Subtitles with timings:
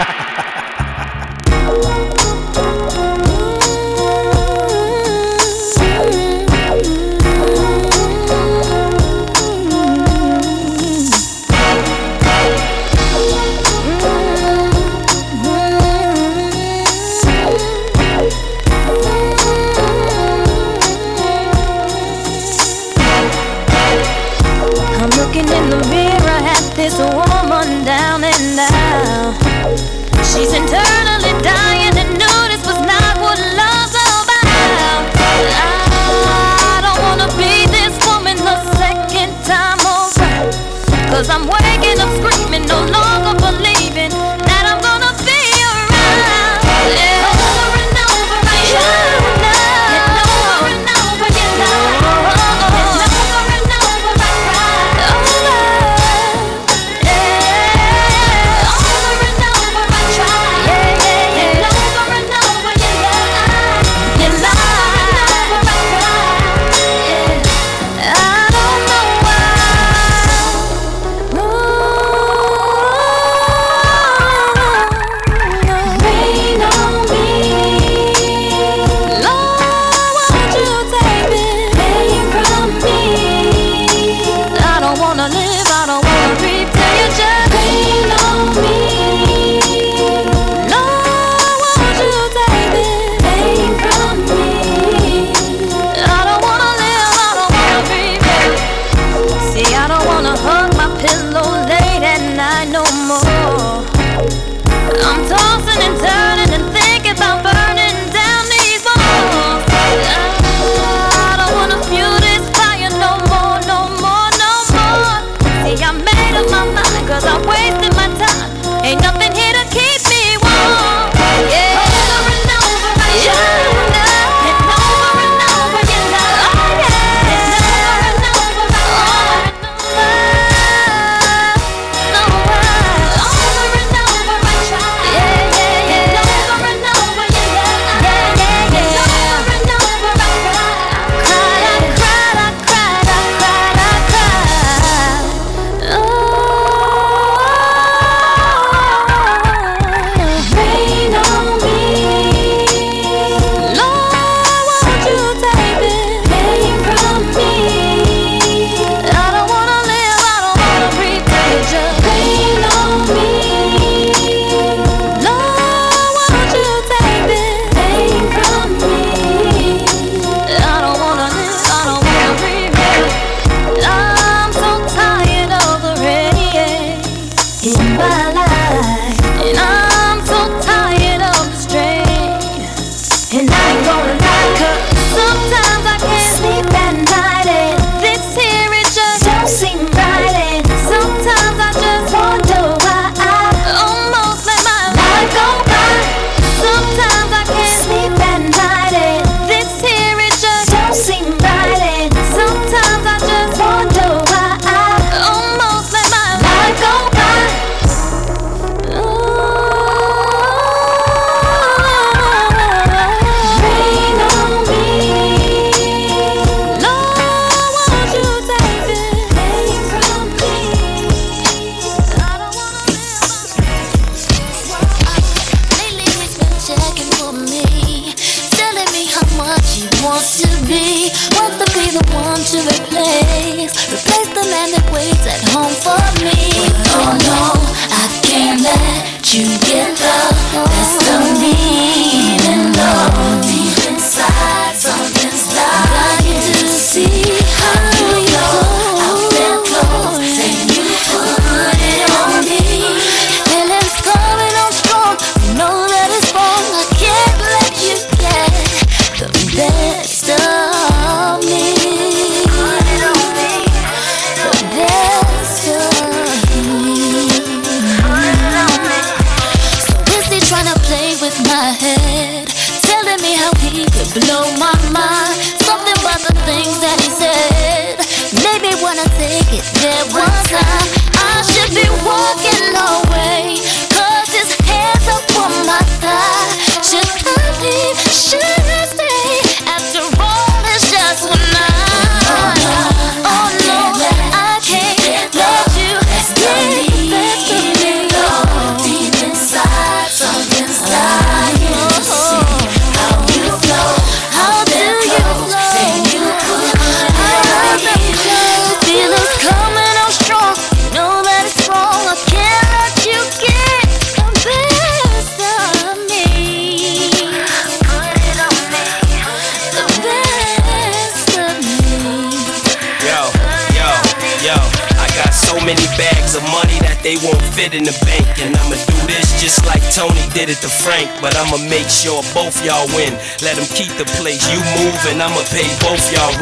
[0.00, 0.24] inside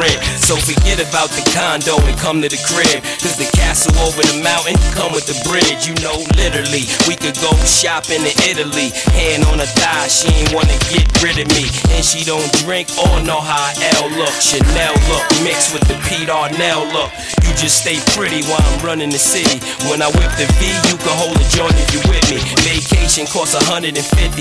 [0.03, 0.19] rent.
[0.43, 2.99] So forget about the condo and come to the crib.
[3.23, 5.87] Cause the castle over the mountain come with the bridge.
[5.87, 8.91] You know, literally, we could go shopping in Italy.
[9.15, 11.71] Hand on her thigh, she ain't wanna get rid of me.
[11.95, 13.71] And she don't drink or know how
[14.03, 14.35] L look.
[14.43, 17.15] Chanel look mixed with the Pete Arnell look.
[17.47, 19.63] You just stay pretty while I'm running the city.
[19.87, 22.43] When I whip the V, you can hold a joint if you with me.
[22.67, 23.95] Vacation costs 150,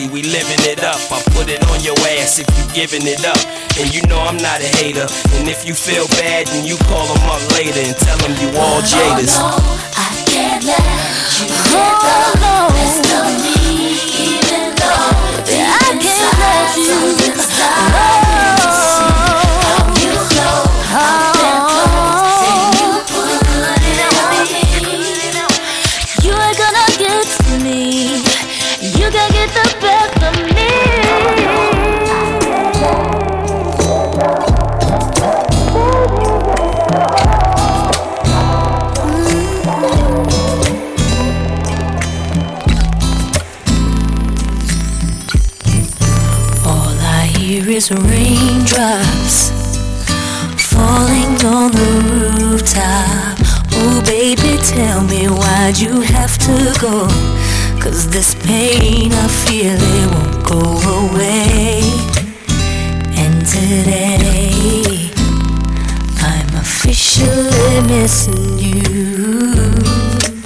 [0.09, 0.99] we living it up.
[1.11, 3.39] I put it on your ass if you giving it up.
[3.79, 5.07] And you know I'm not a hater.
[5.35, 8.47] And if you feel bad, then you call them up later and tell them you
[8.57, 9.35] all jaders.
[9.35, 10.79] Oh, no, I can't let
[11.37, 13.59] you get the best of me,
[14.31, 16.77] even though deep I can't let
[18.15, 18.20] you.
[47.89, 49.49] Raindrops
[50.69, 53.37] falling on the rooftop.
[53.73, 57.07] Oh, baby, tell me why'd you have to go?
[57.81, 60.61] Cause this pain I feel it won't go
[61.05, 61.81] away.
[63.17, 65.09] And today,
[66.19, 68.83] I'm officially missing you.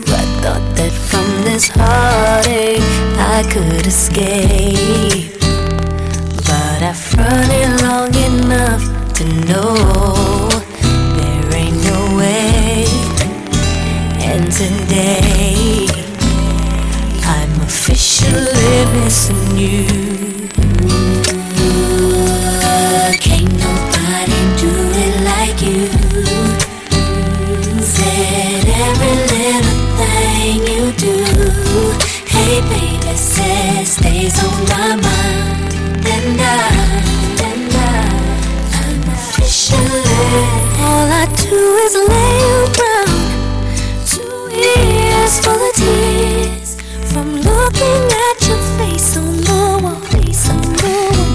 [0.07, 2.79] I thought that from this heartache
[3.19, 5.34] I could escape.
[6.87, 9.73] I've run it long enough to know
[11.17, 12.85] there ain't no way.
[14.21, 15.87] And today,
[17.23, 19.87] I'm officially missing you.
[23.17, 24.69] Can't nobody do
[25.05, 25.87] it like you.
[27.81, 31.17] Said every little thing you do.
[32.27, 35.04] Hey, baby, says stays on my mind.
[41.85, 43.13] Do is lay around,
[44.07, 46.75] two ears full of tears
[47.11, 50.01] from looking at your face on the wall.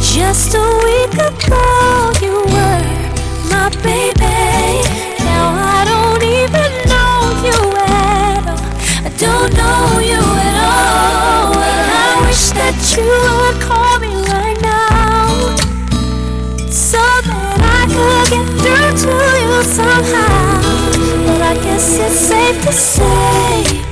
[0.00, 2.82] Just a week ago, you were
[3.48, 4.82] my baby.
[5.24, 8.60] Now I don't even know you at all.
[9.04, 11.54] I don't know you at all.
[11.54, 15.54] I wish that you would call me right now,
[16.70, 20.39] so that I could get through to you somehow.
[21.80, 23.89] Guess it's safe to say,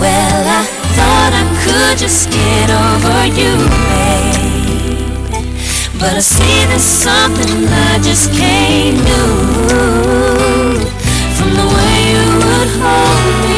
[0.00, 0.64] well, I
[0.96, 3.52] thought I could just get over you,
[3.90, 5.46] babe.
[5.98, 9.24] But I see there's something I just can't do.
[11.36, 13.55] From the way you would hold me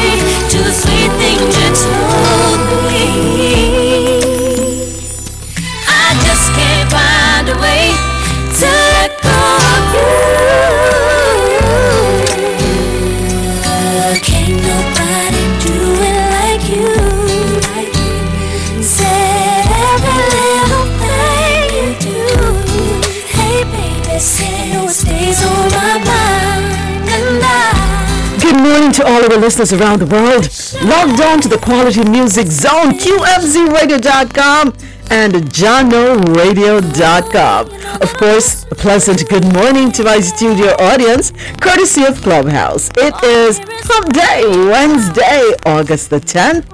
[29.19, 30.47] all of our listeners around the world.
[30.85, 34.73] Logged on to the Quality Music Zone, QMZRadio.com
[35.11, 38.01] and JahknoRadio.com.
[38.01, 42.89] Of course, a pleasant good morning to my studio audience, courtesy of Clubhouse.
[42.95, 43.59] It is
[43.89, 46.69] Hump Day, Wednesday, August the 10th,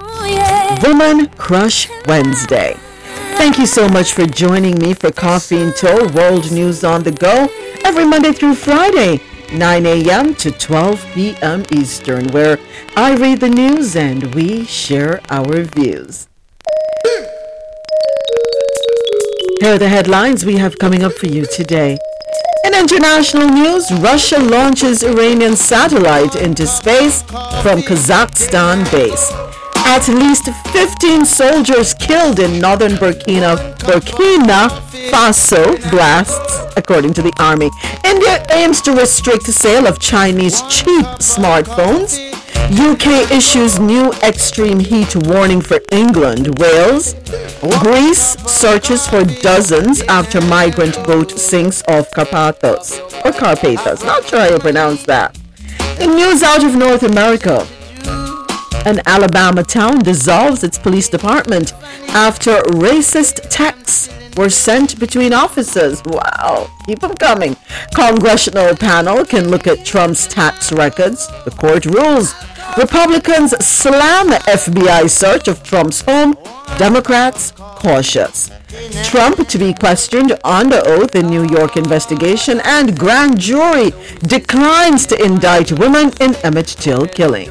[0.84, 2.76] Woman Crush Wednesday.
[3.38, 7.12] Thank you so much for joining me for Coffee and Toe World News on the
[7.12, 7.50] Go
[7.84, 9.20] every Monday through Friday,
[9.54, 10.36] 9 a.m.
[10.36, 11.64] to 12 p.m.
[11.72, 12.60] Eastern, where
[12.96, 16.28] I read the news and we share our views.
[19.62, 21.98] Here are the headlines we have coming up for you today.
[22.66, 29.45] In international news, Russia launches Iranian satellite into space from Kazakhstan base.
[29.88, 34.68] At least 15 soldiers killed in northern Burkina, Burkina
[35.12, 37.70] Faso blasts, according to the army.
[38.04, 42.20] India aims to restrict the sale of Chinese cheap smartphones.
[42.72, 47.14] UK issues new extreme heat warning for England, Wales.
[47.80, 53.00] Greece searches for dozens after migrant boat sinks off Karpathos.
[53.24, 55.38] Or Karpathos, not sure how you pronounce that.
[56.02, 57.68] In news out of North America,
[58.86, 61.74] an Alabama town dissolves its police department
[62.10, 66.04] after racist texts were sent between officers.
[66.06, 67.56] Wow, keep them coming.
[67.96, 71.28] Congressional panel can look at Trump's tax records.
[71.46, 72.34] The court rules.
[72.78, 76.38] Republicans slam FBI search of Trump's home.
[76.78, 78.52] Democrats cautious.
[79.06, 83.92] Trump to be questioned under oath in New York investigation and grand jury
[84.24, 87.48] declines to indict women in Emmett Till killing.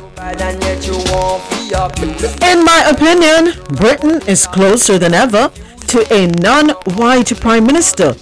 [2.43, 5.51] In my opinion, Britain is closer than ever
[5.89, 8.15] to a non-white prime minister.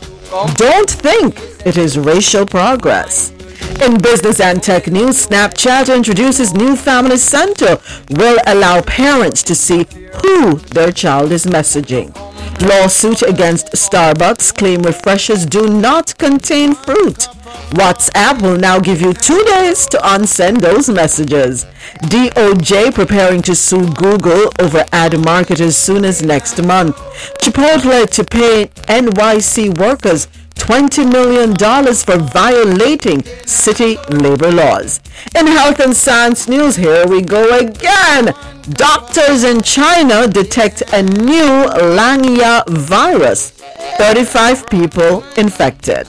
[0.55, 3.33] Don't think it is racial progress.
[3.81, 7.79] In business and tech news, Snapchat introduces new family center
[8.11, 9.87] will allow parents to see
[10.23, 12.15] who their child is messaging.
[12.61, 17.29] Lawsuit against Starbucks claim refreshers do not contain fruit.
[17.73, 21.65] WhatsApp will now give you two days to unsend those messages.
[22.03, 26.97] DOJ preparing to sue Google over ad marketers soon as next month.
[27.41, 31.57] Chipotle to pay NYC workers $20 million
[31.95, 35.01] for violating city labor laws.
[35.37, 38.35] In health and science news, here we go again.
[38.71, 41.67] Doctors in China detect a new
[41.97, 43.51] Langya virus.
[43.99, 46.07] 35 people infected.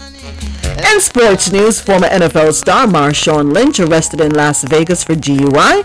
[0.92, 5.84] In sports news, former NFL star Marshawn Lynch arrested in Las Vegas for DUI.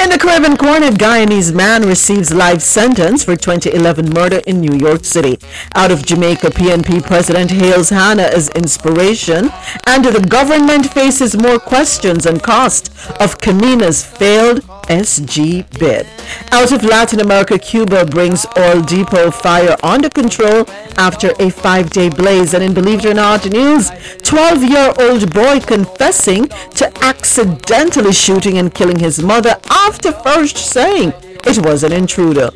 [0.00, 5.04] In the Caribbean corner, Guyanese man receives life sentence for 2011 murder in New York
[5.04, 5.38] City.
[5.74, 9.50] Out of Jamaica, PNP President hails Hanna as inspiration,
[9.86, 12.90] and the government faces more questions and cost
[13.20, 16.06] of Kamina's failed SG bid.
[16.50, 20.64] Out of Latin America, Cuba brings oil depot fire under control
[20.96, 22.54] after a five-day blaze.
[22.54, 28.98] And in Believe It or Not news, 12-year-old boy confessing to accidentally shooting and killing
[28.98, 31.12] his mother after first saying
[31.44, 32.50] it was an intruder.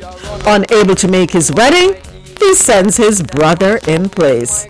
[0.45, 1.95] Unable to make his wedding,
[2.43, 4.67] he sends his brother in place.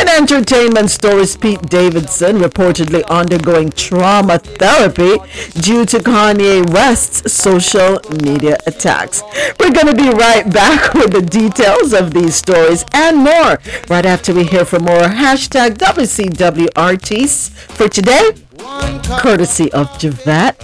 [0.00, 5.18] In entertainment stories, Pete Davidson reportedly undergoing trauma therapy
[5.60, 9.22] due to Kanye West's social media attacks.
[9.58, 14.06] We're going to be right back with the details of these stories and more right
[14.06, 18.30] after we hear from more hashtag WCWRTs for today,
[19.20, 20.60] courtesy of Javette.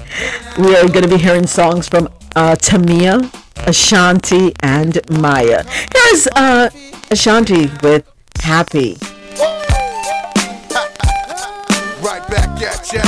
[0.59, 5.65] We are going to be hearing songs from uh, Tamia, Ashanti, and Mya.
[5.95, 6.71] Here's uh,
[7.11, 8.05] Ashanti with
[8.41, 8.97] Happy.
[12.05, 13.01] Right back at ya.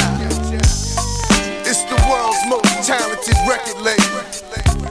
[1.68, 4.24] It's the world's most talented record label,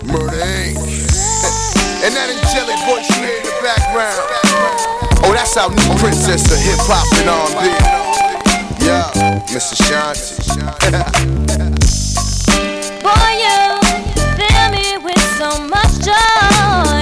[0.05, 0.77] Murder Inc.
[2.05, 4.21] and that angelic voice you hear in the background.
[5.25, 7.65] Oh, that's our new princess of hip hop and R&B.
[8.85, 9.09] Yeah,
[9.51, 10.45] Miss Ashanti.
[13.01, 13.54] Boy, you
[16.05, 16.94] joy.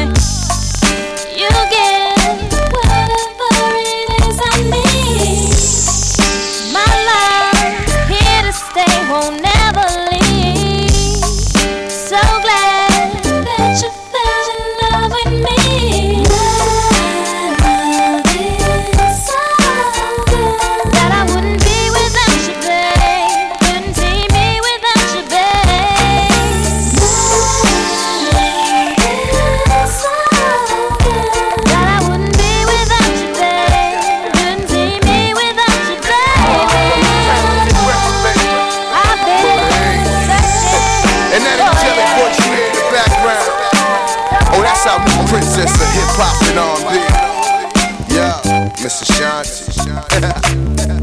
[49.93, 50.99] yeah.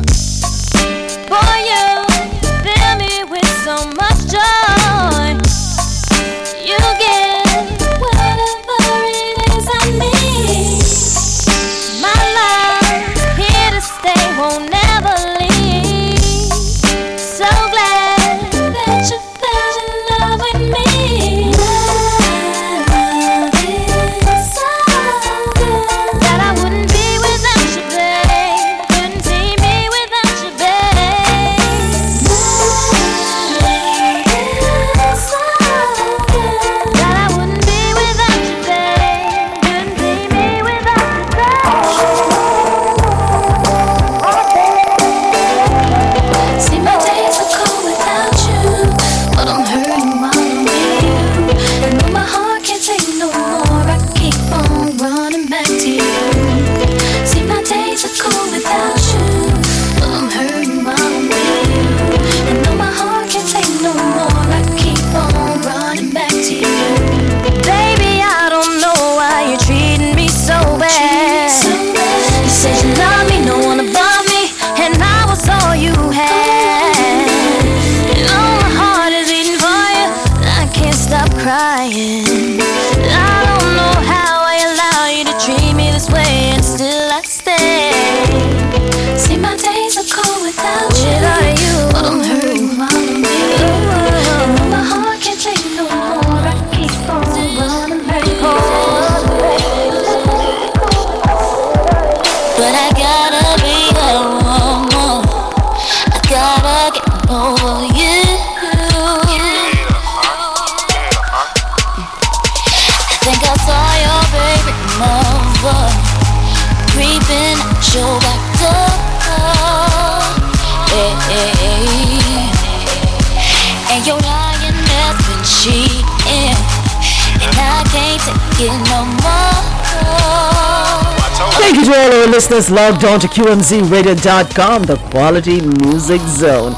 [131.61, 136.73] Thank you to all our listeners logged on to QMZRadio.com, the quality music zone.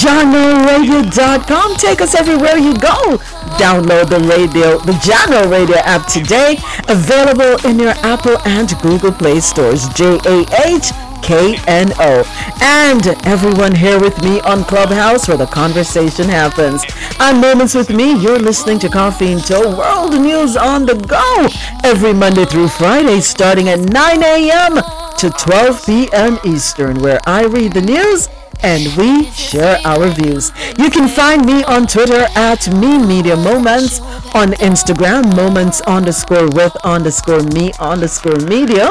[0.00, 3.18] JahknoRadio.com, take us everywhere you go.
[3.58, 6.56] Download the radio, the Jahkno Radio app today,
[6.88, 9.88] available in your Apple and Google Play stores.
[9.90, 10.90] J A H
[11.22, 12.24] KNO.
[12.60, 16.84] And everyone here with me on Clubhouse where the conversation happens.
[17.20, 21.48] On Moments with Mi, you're listening to Coffee and Toe World News on the go
[21.84, 24.82] every Monday through Friday starting at 9 a.m.
[25.18, 26.38] to 12 p.m.
[26.44, 28.28] Eastern, where I read the news
[28.62, 30.52] and we share our views.
[30.78, 34.00] You can find me on Twitter at Mi Media Moments,
[34.34, 38.90] on Instagram Moments underscore with underscore mi underscore media,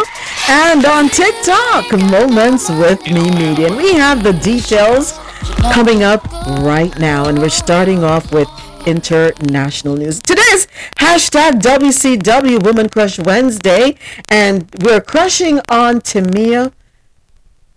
[0.49, 3.67] and on TikTok Moments with Mi Media.
[3.67, 5.13] And we have the details
[5.73, 6.23] coming up
[6.61, 8.47] right now, and we're starting off with
[8.85, 10.21] international news.
[10.21, 13.97] Today's hashtag WCW Woman Crush Wednesday,
[14.29, 16.71] and we're crushing on Tamia,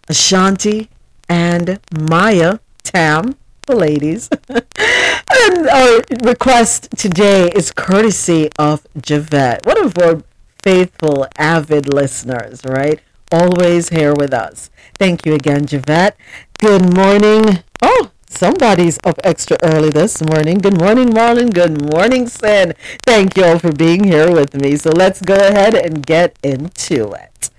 [0.09, 0.88] Ashanti,
[1.28, 3.36] and Mya Tam,
[3.66, 4.28] the ladies.
[4.48, 10.22] and our request today is courtesy of Javette, one of our
[10.62, 13.00] faithful, avid listeners, right?
[13.30, 14.70] Always here with us.
[14.98, 16.16] Thank you again, Javette.
[16.58, 17.62] Good morning.
[17.82, 20.58] Oh, somebody's up extra early this morning.
[20.58, 21.52] Good morning, Marlon.
[21.52, 22.74] Good morning, Sin.
[23.04, 24.76] Thank you all for being here with me.
[24.76, 27.50] So let's go ahead and get into it.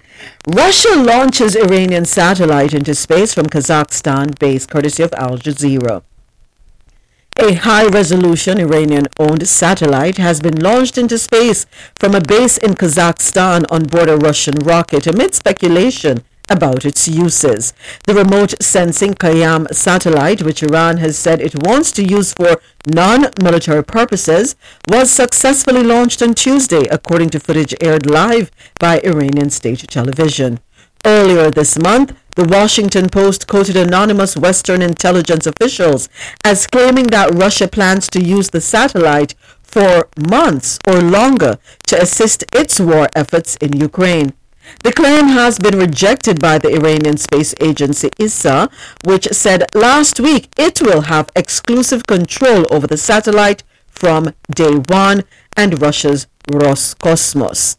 [0.47, 6.03] Russia launches Iranian satellite into space from Kazakhstan base courtesy of Al Jazeera.
[7.38, 12.73] A high resolution Iranian owned satellite has been launched into space from a base in
[12.73, 17.73] Kazakhstan on board a Russian rocket amid speculation about its uses.
[18.05, 23.83] The remote sensing Khayyam satellite, which Iran has said it wants to use for non-military
[23.83, 24.55] purposes,
[24.88, 30.59] was successfully launched on Tuesday, according to footage aired live by Iranian state television.
[31.05, 36.09] Earlier this month, the Washington Post quoted anonymous Western intelligence officials
[36.45, 41.57] as claiming that Russia plans to use the satellite for months or longer
[41.88, 44.33] to assist its war efforts in Ukraine.
[44.84, 48.69] The claim has been rejected by the Iranian space agency ISA,
[49.03, 55.23] which said last week it will have exclusive control over the satellite from day one
[55.58, 57.77] and Russia's Roscosmos.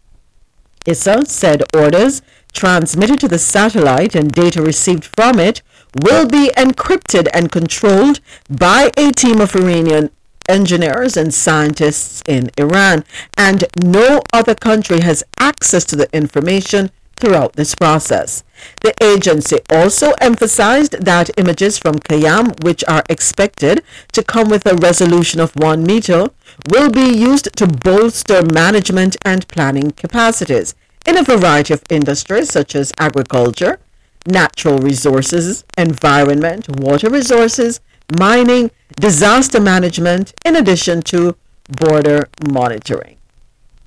[0.87, 2.23] ISA said orders
[2.53, 5.63] transmitted to the satellite and data received from it
[6.03, 10.11] will be encrypted and controlled by a team of Iranian
[10.51, 13.05] engineers and scientists in Iran,
[13.37, 18.43] and no other country has access to the information throughout this process.
[18.81, 24.77] The agency also emphasized that images from Khayyam, which are expected to come with a
[24.77, 26.31] resolution of 1 meter,
[26.69, 30.75] will be used to bolster management and planning capacities
[31.07, 33.79] in a variety of industries such as agriculture,
[34.27, 37.81] natural resources, environment, water resources,
[38.19, 41.37] mining, disaster management, in addition to
[41.69, 43.17] border monitoring.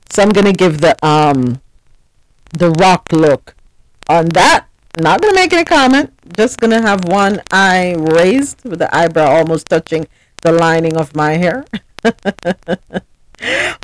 [0.09, 1.59] So I'm going to give the um
[2.51, 3.55] the rock look
[4.07, 4.67] on that.
[4.97, 6.13] Not going to make any comment.
[6.37, 10.07] Just going to have one eye raised with the eyebrow almost touching
[10.41, 11.65] the lining of my hair.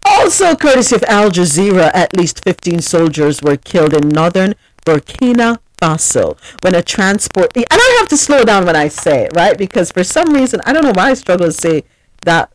[0.06, 4.54] also, courtesy of Al Jazeera, at least 15 soldiers were killed in northern
[4.86, 7.56] Burkina Faso when a transport.
[7.56, 9.58] And I have to slow down when I say it, right?
[9.58, 11.84] Because for some reason, I don't know why I struggle to say
[12.24, 12.52] that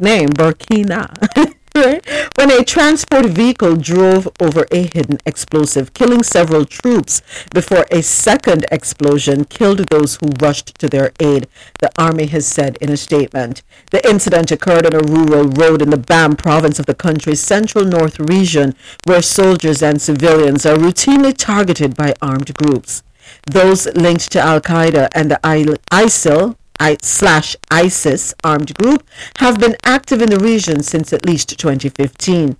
[0.00, 1.54] name, Burkina.
[2.36, 7.22] When a transport vehicle drove over a hidden explosive, killing several troops
[7.54, 12.76] before a second explosion killed those who rushed to their aid, the army has said
[12.82, 13.62] in a statement.
[13.92, 17.86] The incident occurred on a rural road in the Bam province of the country's central
[17.86, 23.02] north region, where soldiers and civilians are routinely targeted by armed groups.
[23.46, 26.56] Those linked to Al Qaeda and the ISIL
[27.02, 32.56] slash ISIS armed group have been active in the region since at least 2015.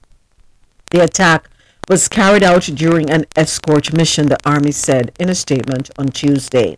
[0.90, 1.48] The attack
[1.88, 6.76] was carried out during an escort mission, the army said in a statement on Tuesday.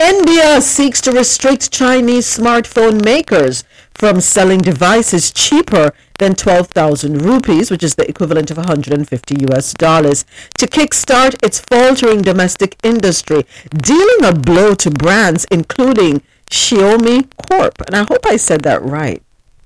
[0.00, 3.64] India seeks to restrict Chinese smartphone makers
[3.96, 10.24] from selling devices cheaper than 12,000 rupees, which is the equivalent of 150 US dollars,
[10.58, 17.80] to kickstart its faltering domestic industry, dealing a blow to brands including Xiaomi Corp.
[17.86, 19.22] And I hope I said that right.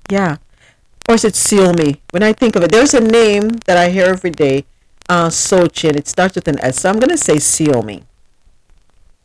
[0.09, 0.37] Yeah.
[1.09, 1.99] or is it Xiaomi?
[2.13, 4.65] When I think of it, there's a name that I hear every day,
[5.09, 6.81] uh, Sochi, it starts with an S.
[6.81, 8.05] So I'm going to say Xiaomi.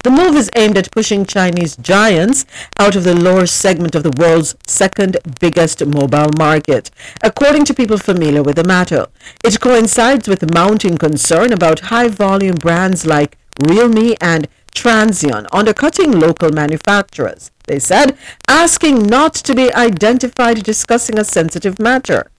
[0.06, 2.46] The move is aimed at pushing Chinese giants
[2.78, 6.92] out of the lower segment of the world's second biggest mobile market,
[7.24, 9.08] according to people familiar with the matter.
[9.44, 16.52] It coincides with mounting concern about high volume brands like Realme and Transsion undercutting local
[16.52, 17.50] manufacturers.
[17.66, 18.16] They said,
[18.48, 22.30] asking not to be identified discussing a sensitive matter.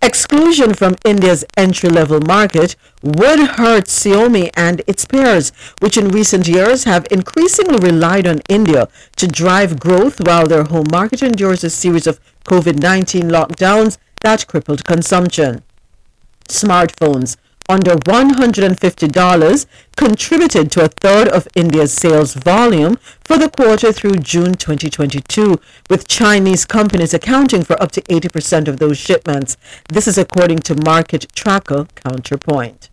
[0.00, 6.48] Exclusion from India's entry level market would hurt Xiaomi and its peers, which in recent
[6.48, 11.70] years have increasingly relied on India to drive growth while their home market endures a
[11.70, 15.62] series of COVID 19 lockdowns that crippled consumption.
[16.48, 17.36] Smartphones
[17.68, 24.54] under $150 contributed to a third of India's sales volume for the quarter through June
[24.54, 29.56] 2022, with Chinese companies accounting for up to 80% of those shipments.
[29.88, 32.90] This is according to market tracker Counterpoint.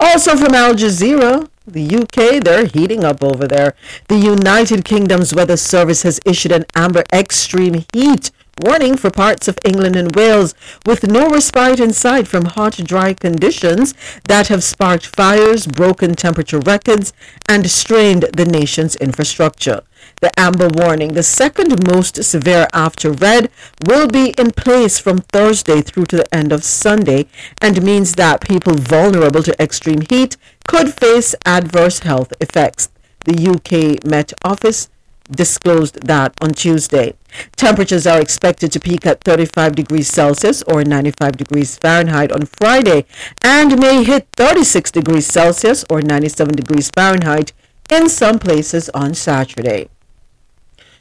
[0.00, 3.74] Also from Al Jazeera, the UK, they're heating up over there.
[4.08, 9.58] The United Kingdom's Weather Service has issued an amber extreme heat warning for parts of
[9.64, 10.54] England and Wales,
[10.86, 13.94] with no respite in sight from hot, dry conditions
[14.24, 17.12] that have sparked fires, broken temperature records,
[17.48, 19.82] and strained the nation's infrastructure.
[20.20, 23.50] The amber warning, the second most severe after red,
[23.84, 27.26] will be in place from Thursday through to the end of Sunday
[27.60, 32.88] and means that people vulnerable to extreme heat could face adverse health effects.
[33.24, 34.88] The UK Met Office
[35.30, 37.14] disclosed that on Tuesday.
[37.56, 43.04] Temperatures are expected to peak at 35 degrees Celsius or 95 degrees Fahrenheit on Friday
[43.42, 47.52] and may hit 36 degrees Celsius or 97 degrees Fahrenheit
[47.90, 49.88] in some places on Saturday.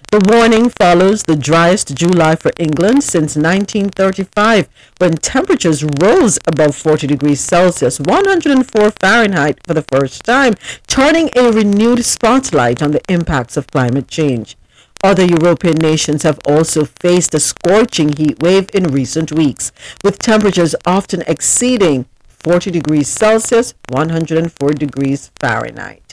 [0.09, 7.07] The warning follows the driest July for England since 1935, when temperatures rose above 40
[7.07, 10.53] degrees Celsius, 104 Fahrenheit for the first time,
[10.87, 14.55] turning a renewed spotlight on the impacts of climate change.
[15.03, 19.73] Other European nations have also faced a scorching heat wave in recent weeks,
[20.05, 26.06] with temperatures often exceeding 40 degrees Celsius, 104 degrees Fahrenheit.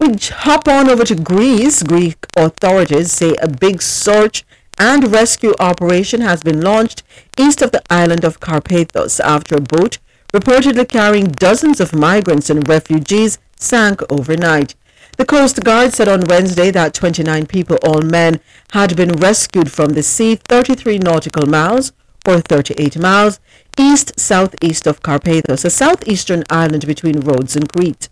[0.00, 1.82] We hop on over to Greece.
[1.82, 4.44] Greek authorities say a big search
[4.78, 7.02] and rescue operation has been launched
[7.38, 9.98] east of the island of Karpathos after a boat
[10.32, 14.74] reportedly carrying dozens of migrants and refugees sank overnight.
[15.16, 18.40] The Coast Guard said on Wednesday that 29 people, all men,
[18.72, 21.92] had been rescued from the sea 33 nautical miles
[22.26, 23.38] or 38 miles
[23.78, 28.08] east southeast of Karpathos, a southeastern island between Rhodes and Crete.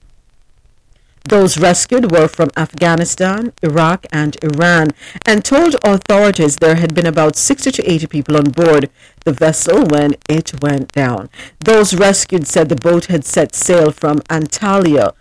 [1.25, 4.91] Those rescued were from Afghanistan, Iraq, and Iran
[5.25, 8.91] and told authorities there had been about 60 to 80 people on board
[9.25, 11.31] the vessel when it went down.
[11.61, 15.15] Those rescued said the boat had set sail from Antalya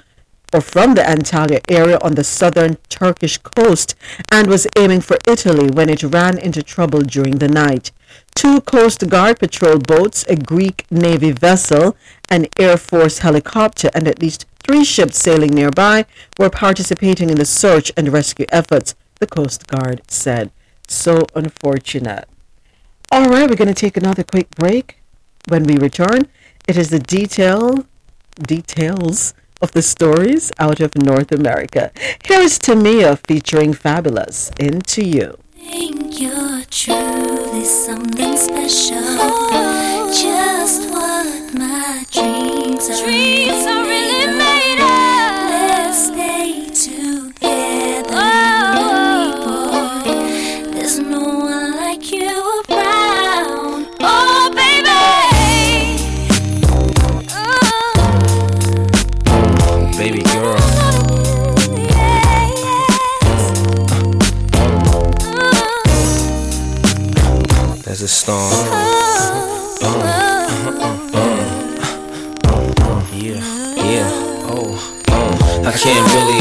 [0.53, 3.95] or from the Antalya area on the southern Turkish coast
[4.31, 7.91] and was aiming for Italy when it ran into trouble during the night.
[8.35, 11.95] Two Coast Guard patrol boats, a Greek Navy vessel,
[12.29, 16.05] an Air Force helicopter, and at least Three ships sailing nearby
[16.37, 20.51] were participating in the search and rescue efforts, the Coast Guard said.
[20.87, 22.27] So unfortunate.
[23.11, 24.99] All right, we're going to take another quick break.
[25.47, 26.27] When we return,
[26.67, 27.85] it is the detail
[28.39, 31.91] details of the stories out of North America.
[32.23, 35.37] Here is Tamia featuring Fabolous Into You.
[35.63, 38.97] Think you're truly something special.
[40.11, 43.05] Just what my dreams are.
[43.05, 44.00] Dreams are
[68.01, 68.51] a storm.
[73.13, 73.43] Yeah,
[73.75, 74.09] yeah,
[74.49, 75.63] oh, oh.
[75.65, 76.40] I can't really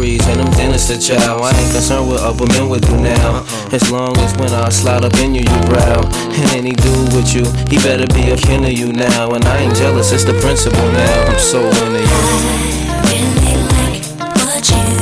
[0.01, 1.37] sprees, and them dinners to chow.
[1.37, 3.35] I ain't concerned with other men with you now.
[3.37, 3.69] Uh-uh.
[3.71, 6.01] As long as when I slide up in you, you brow.
[6.33, 9.29] And any dude with you, he better be a kin of you now.
[9.31, 11.31] And I ain't jealous, it's the principle now.
[11.31, 11.99] I'm so into
[14.75, 15.00] you.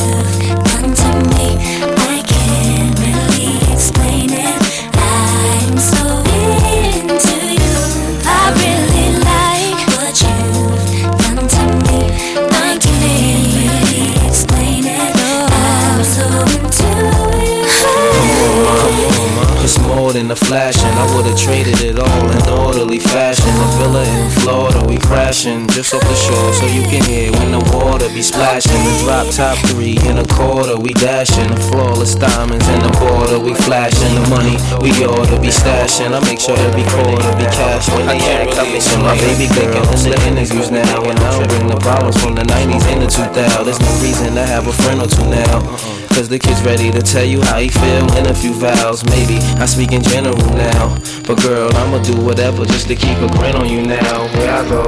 [20.15, 20.93] In the flashing.
[20.97, 23.49] I would've traded it all in orderly fashion.
[23.49, 27.51] A villa in Florida, we crashing just off the shore so you can hear when
[27.51, 28.71] the water be splashing.
[28.73, 31.49] The drop top three in a quarter, we dashing.
[31.49, 34.13] The flawless diamonds in the border, we flashing.
[34.15, 36.15] The money we oughta be stashing.
[36.15, 38.69] I make sure every quarter be cash when they act up.
[38.81, 42.35] So my baby girl in the interviews now, and I don't bring the problems from
[42.35, 43.65] the 90s into 2000.
[43.65, 45.98] There's no reason to have a friend or two now.
[46.19, 49.05] Cause the kid's ready to tell you how he feel in a few vows.
[49.05, 50.99] Maybe I speak in general now.
[51.25, 54.27] But girl, I'ma do whatever just to keep a grin on you now.
[54.35, 54.83] Where I go,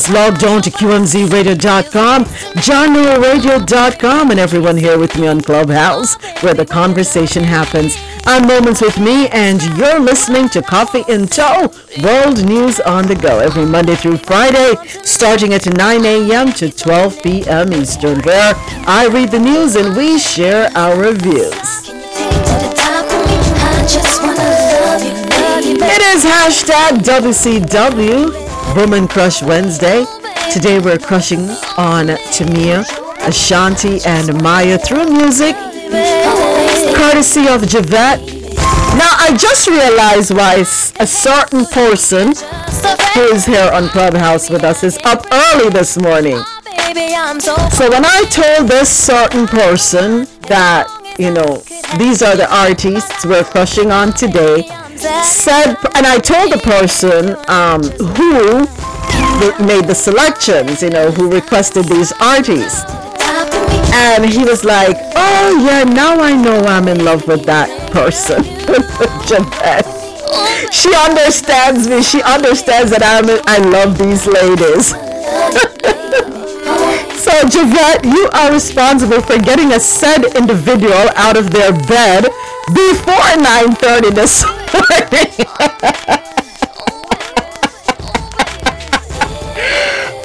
[0.00, 6.64] our logged on to QMZRadio.com, JohnNewellRadio.com, and everyone here with me on Clubhouse, where the
[6.64, 11.70] conversation happens on Moments with Mi, and you're listening to Coffee in Toe,
[12.02, 16.50] World News on the Go, every Monday through Friday, starting at 9 a.m.
[16.54, 17.74] to 12 p.m.
[17.74, 18.54] Eastern, where
[18.86, 20.96] I read the news and we share our
[23.86, 25.12] just baby.
[25.82, 28.39] It is hashtag WCW
[28.76, 30.04] Woman Crush Wednesday.
[30.52, 31.40] Today we're crushing
[31.76, 32.84] on Tamia,
[33.26, 35.54] Ashanti, and Mya through music,
[36.94, 38.20] courtesy of Javette.
[38.96, 42.32] Now I just realized why a certain person
[43.14, 46.38] who is here on Clubhouse with us is up early this morning.
[47.70, 50.86] So when I told this certain person that,
[51.18, 51.62] you know,
[51.98, 54.68] these are the artists we're crushing on today,
[55.22, 57.82] said, and I told the person um,
[58.16, 58.66] who
[59.64, 62.84] made the selections, you know, who requested these artists.
[63.92, 68.42] And he was like, oh yeah, now I know I'm in love with that person.
[69.26, 69.86] Jeanette.
[70.72, 72.02] She understands me.
[72.02, 74.94] She understands that I'm, I love these ladies.
[77.20, 82.24] So, Javette, you are responsible for getting a said individual out of their bed
[82.72, 84.42] before 9.30 this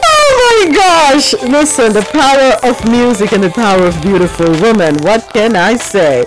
[0.07, 1.33] oh my gosh!
[1.43, 4.97] Listen, the power of music and the power of beautiful women.
[5.03, 6.25] What can I say?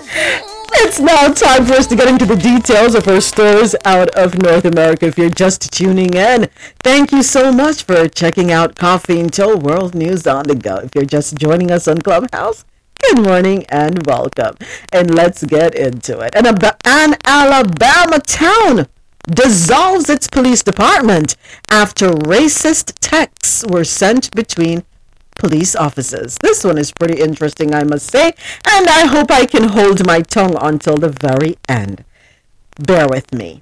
[0.81, 4.37] It's now time for us to get into the details of our stores out of
[4.37, 5.07] North America.
[5.07, 6.49] If you're just tuning in,
[6.83, 10.77] thank you so much for checking out Coffee and World News on the Go.
[10.77, 12.65] If you're just joining us on Clubhouse,
[13.01, 14.55] good morning and welcome.
[14.91, 16.35] And let's get into it.
[16.35, 16.45] An,
[16.85, 18.87] an Alabama town
[19.27, 21.35] dissolves its police department
[21.69, 24.83] after racist texts were sent between
[25.35, 26.37] police officers.
[26.41, 28.33] This one is pretty interesting, I must say,
[28.67, 32.03] and I hope I can hold my tongue until the very end.
[32.77, 33.61] Bear with me.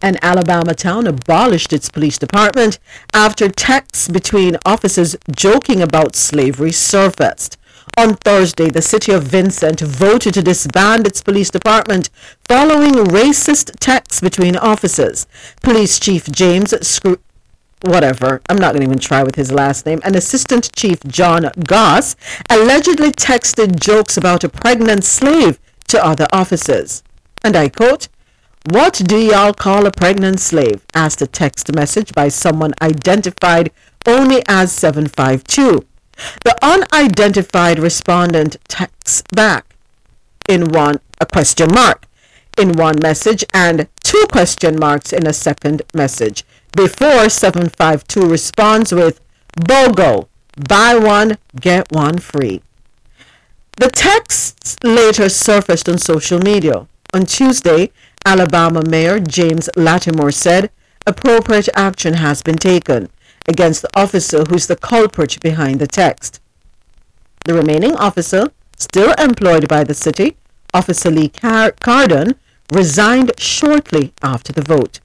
[0.00, 2.80] An Alabama town abolished its police department
[3.14, 7.56] after texts between officers joking about slavery surfaced.
[7.98, 12.08] On Thursday, the city of Vincent voted to disband its police department
[12.48, 15.26] following racist texts between officers.
[15.62, 16.72] Police Chief James
[17.82, 21.50] whatever, I'm not going to even try with his last name, and Assistant Chief John
[21.66, 22.16] Goss
[22.48, 27.02] allegedly texted jokes about a pregnant slave to other officers.
[27.44, 28.08] And I quote,
[28.70, 30.86] What do y'all call a pregnant slave?
[30.94, 33.70] asked a text message by someone identified
[34.06, 35.84] only as 752.
[36.44, 39.74] The unidentified respondent texts back
[40.48, 42.06] in one a question mark
[42.58, 46.44] in one message and two question marks in a second message
[46.76, 49.20] before 752 responds with
[49.56, 50.28] BOGO,
[50.68, 52.62] buy one, get one free.
[53.76, 56.86] The texts later surfaced on social media.
[57.14, 57.90] On Tuesday,
[58.24, 60.70] Alabama Mayor James Latimore said
[61.06, 63.08] appropriate action has been taken
[63.48, 66.40] against the officer who's the culprit behind the text.
[67.44, 70.36] The remaining officer, still employed by the city,
[70.74, 72.34] Officer Lee Car- Cardon,
[72.72, 75.00] resigned shortly after the vote.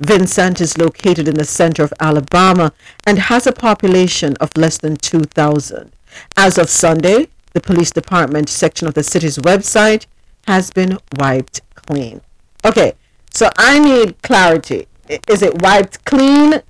[0.00, 2.72] Vincent is located in the center of Alabama
[3.06, 5.92] and has a population of less than 2,000.
[6.36, 10.06] As of Sunday, the police department section of the city's website
[10.48, 12.20] has been wiped clean.
[12.64, 12.94] Okay,
[13.30, 14.86] so I need clarity.
[15.28, 16.62] Is it wiped clean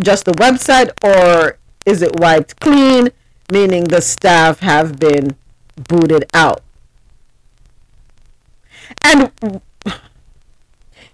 [0.00, 3.10] just the website or is it wiped clean
[3.50, 5.36] meaning the staff have been
[5.88, 6.62] booted out?
[9.02, 9.30] And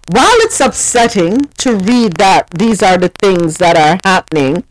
[0.06, 4.64] while it's upsetting to read that these are the things that are happening,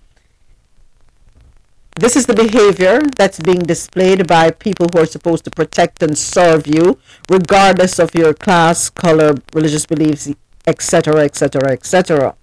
[1.96, 6.18] this is the behavior that's being displayed by people who are supposed to protect and
[6.18, 6.98] serve you,
[7.30, 10.30] regardless of your class, color, religious beliefs,
[10.66, 12.36] etc., etc., etc.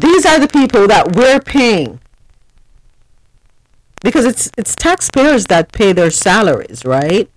[0.00, 2.00] These are the people that we're paying
[4.02, 7.28] because it's it's taxpayers that pay their salaries, right?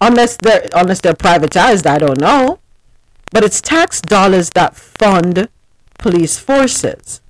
[0.00, 2.60] Unless they're unless they're privatized, I don't know.
[3.32, 5.48] But it's tax dollars that fund
[5.98, 7.20] police forces.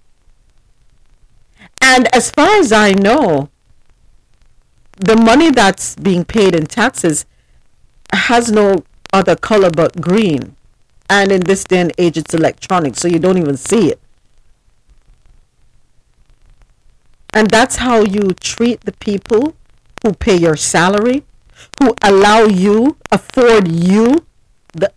[1.81, 3.49] And as far as I know,
[4.99, 7.25] the money that's being paid in taxes
[8.13, 10.57] has no other color but green.
[11.09, 14.01] And in this day and age, it's electronic, so you don't even see it.
[17.35, 19.57] And that's how you treat the people
[20.05, 21.25] who pay your salary,
[21.81, 24.25] who allow you, afford you
[24.73, 24.93] the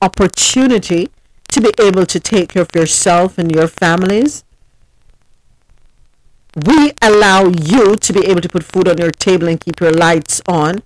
[0.00, 1.10] opportunity
[1.48, 4.44] to be able to take care of yourself and your families.
[6.66, 9.92] We allow you to be able to put food on your table and keep your
[9.92, 10.82] lights on.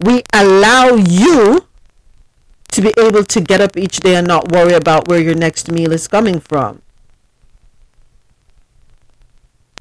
[0.00, 1.66] We allow you
[2.70, 5.70] to be able to get up each day and not worry about where your next
[5.70, 6.81] meal is coming from.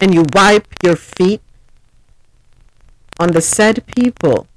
[0.01, 1.41] And you wipe your feet
[3.19, 4.47] on the said people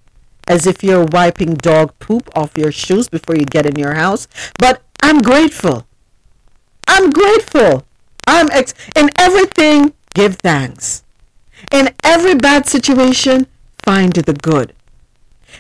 [0.49, 4.26] as if you're wiping dog poop off your shoes before you get in your house.
[4.59, 5.86] But I'm grateful.
[6.88, 7.84] I'm grateful.
[8.26, 11.03] I'm ex- in everything, give thanks.
[11.70, 13.47] In every bad situation,
[13.84, 14.74] find the good.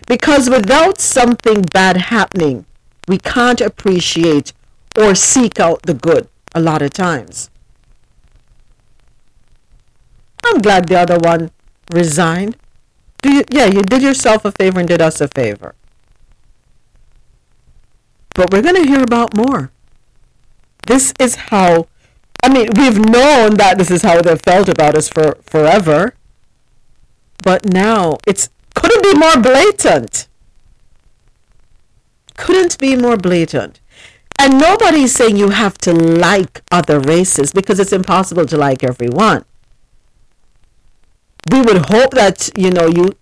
[0.06, 2.66] Because without something bad happening,
[3.06, 4.52] we can't appreciate
[4.98, 7.50] or seek out the good a lot of times.
[10.46, 11.50] I'm glad the other one
[11.90, 12.56] resigned.
[13.22, 15.74] Do you, yeah, you did yourself a favor and did us a favor.
[18.34, 19.70] But we're going to hear about more.
[20.86, 21.86] This is how,
[22.42, 26.14] I mean, we've known that this is how they've felt about us for forever.
[27.42, 30.28] But now it's couldn't be more blatant.
[32.36, 33.80] Couldn't be more blatant.
[34.38, 39.44] And nobody's saying you have to like other races because it's impossible to like everyone
[41.50, 43.12] we would hope that you know you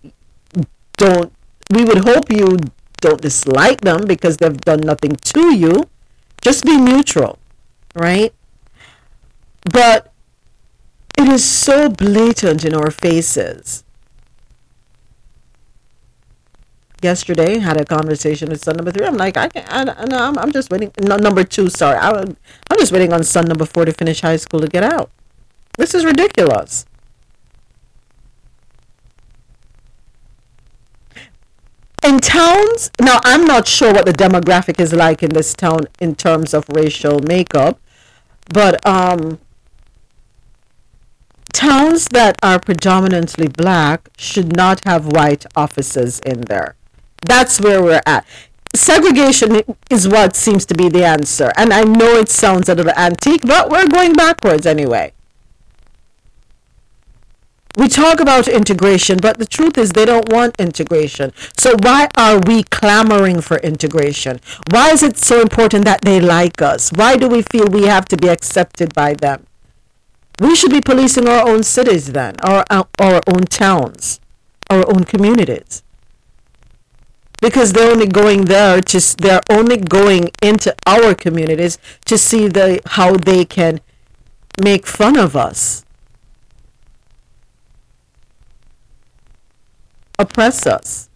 [0.97, 1.33] don't
[1.69, 2.57] we would hope you
[3.01, 5.89] don't dislike them because they've done nothing to you
[6.41, 7.39] just be neutral
[7.95, 8.33] right
[9.71, 10.13] but
[11.17, 13.83] it is so blatant in our faces.
[17.01, 19.05] Yesterday, had a conversation with son number three.
[19.05, 19.67] I'm like, I can't.
[19.69, 20.91] I, no, I'm, I'm just waiting.
[20.99, 21.69] No, number two.
[21.69, 24.83] Sorry, I, I'm just waiting on son number four to finish high school to get
[24.83, 25.11] out.
[25.77, 26.85] This is ridiculous.
[32.03, 36.15] In towns now i'm not sure what the demographic is like in this town in
[36.15, 37.79] terms of racial makeup
[38.51, 39.39] but um
[41.53, 46.75] towns that are predominantly black should not have white officers in there.
[47.25, 48.25] That's where we're at.
[48.75, 52.91] Segregation is what seems to be the answer and i know it sounds a little
[52.93, 55.13] antique but we're going backwards anyway
[57.75, 61.33] we talk about integration, but the truth is they don't want integration.
[61.57, 64.39] So why are we clamoring for integration?
[64.69, 66.91] Why is it so important that they like us?
[66.91, 69.47] Why do we feel we have to be accepted by them?
[70.39, 74.19] We should be policing our own cities then, or uh, our own towns,
[74.69, 75.83] our own communities.
[77.41, 82.81] Because they're only going there to they're only going into our communities to see the
[82.85, 83.81] how they can
[84.61, 85.82] make fun of us
[90.19, 91.09] oppress us.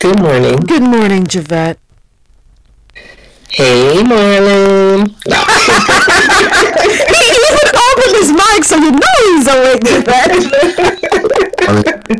[0.00, 0.60] Good morning.
[0.60, 1.78] Good morning, Javette.
[3.48, 5.08] Hey, Marlon.
[7.14, 10.32] he even opened his mic so you know he's awake, Javette.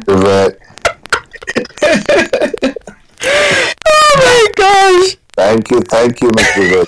[0.06, 0.54] Javette.
[3.86, 4.73] oh my gosh.
[5.36, 6.84] Thank you, thank you, Mr.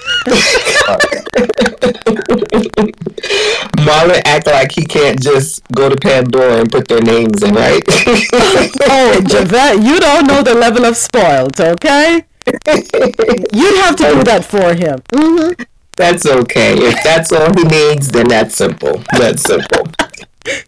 [3.85, 7.83] Marlon act like he can't just go to Pandora and put their names in, right?
[7.89, 12.25] oh, Javette, you don't know the level of spoiled, okay?
[12.47, 15.01] You'd have to do that for him.
[15.13, 15.63] Mm-hmm.
[15.97, 16.75] That's okay.
[16.77, 19.03] If that's all he needs, then that's simple.
[19.13, 19.87] That's simple.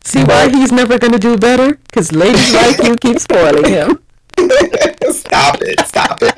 [0.03, 1.75] See but, why he's never going to do better?
[1.75, 4.03] Because ladies like you keep spoiling him.
[5.13, 5.81] stop it.
[5.87, 6.35] Stop it.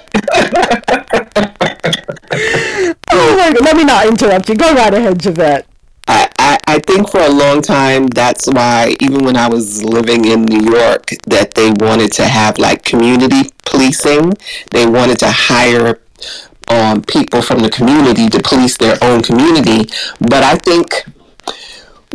[3.12, 3.64] oh my God.
[3.64, 4.57] Let me not interrupt you.
[4.57, 5.66] Go right ahead, Javette.
[6.09, 10.24] I, I, I think for a long time that's why even when I was living
[10.24, 14.34] in New York that they wanted to have like community policing.
[14.70, 16.01] They wanted to hire
[16.68, 19.90] um, people from the community to police their own community.
[20.20, 21.05] But I think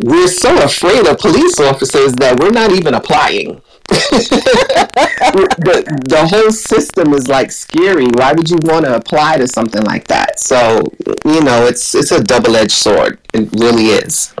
[0.02, 3.62] we're so afraid of police officers that we're not even applying.
[3.88, 8.06] the, the whole system is like scary.
[8.06, 10.40] Why would you want to apply to something like that?
[10.40, 10.82] So,
[11.24, 13.18] you know, it's it's a double-edged sword.
[13.32, 14.34] It really is.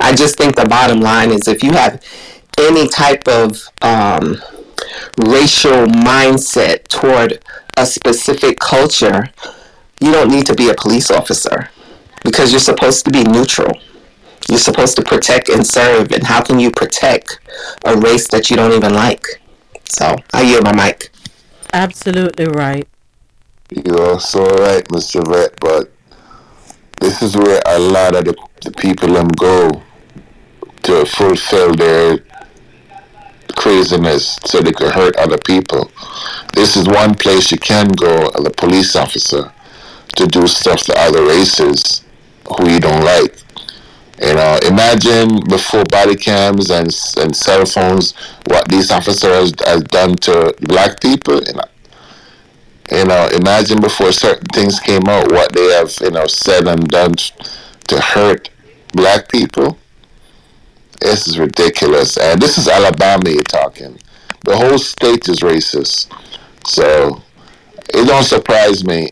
[0.00, 2.02] I just think the bottom line is if you have
[2.58, 4.36] any type of um,
[5.18, 7.42] racial mindset toward
[7.76, 9.28] a specific culture,
[10.00, 11.68] you don't need to be a police officer
[12.22, 13.78] because you're supposed to be neutral.
[14.48, 17.40] You're supposed to protect and serve, and how can you protect
[17.84, 19.26] a race that you don't even like?
[19.88, 21.10] So I yield my mic.
[21.72, 22.86] Absolutely right.
[23.70, 25.26] You're so right, Mr.
[25.26, 25.90] Vet, but
[27.00, 29.82] this is where a lot of the, the people them go
[30.82, 32.18] to fulfill their
[33.56, 35.90] craziness so they can hurt other people.
[36.54, 39.52] This is one place you can go as a police officer
[40.16, 42.04] to do stuff to other races
[42.46, 43.36] who you don't like.
[44.20, 46.86] You uh, know, imagine before body cams and
[47.18, 48.14] and cell phones,
[48.46, 51.42] what these officers has done to black people.
[51.42, 51.68] You know,
[52.92, 56.88] you know, imagine before certain things came out, what they have you know said and
[56.88, 57.14] done
[57.88, 58.50] to hurt
[58.92, 59.78] black people.
[61.00, 63.98] This is ridiculous, and this is Alabama you're talking.
[64.44, 66.08] The whole state is racist,
[66.66, 67.20] so
[67.92, 69.10] it don't surprise me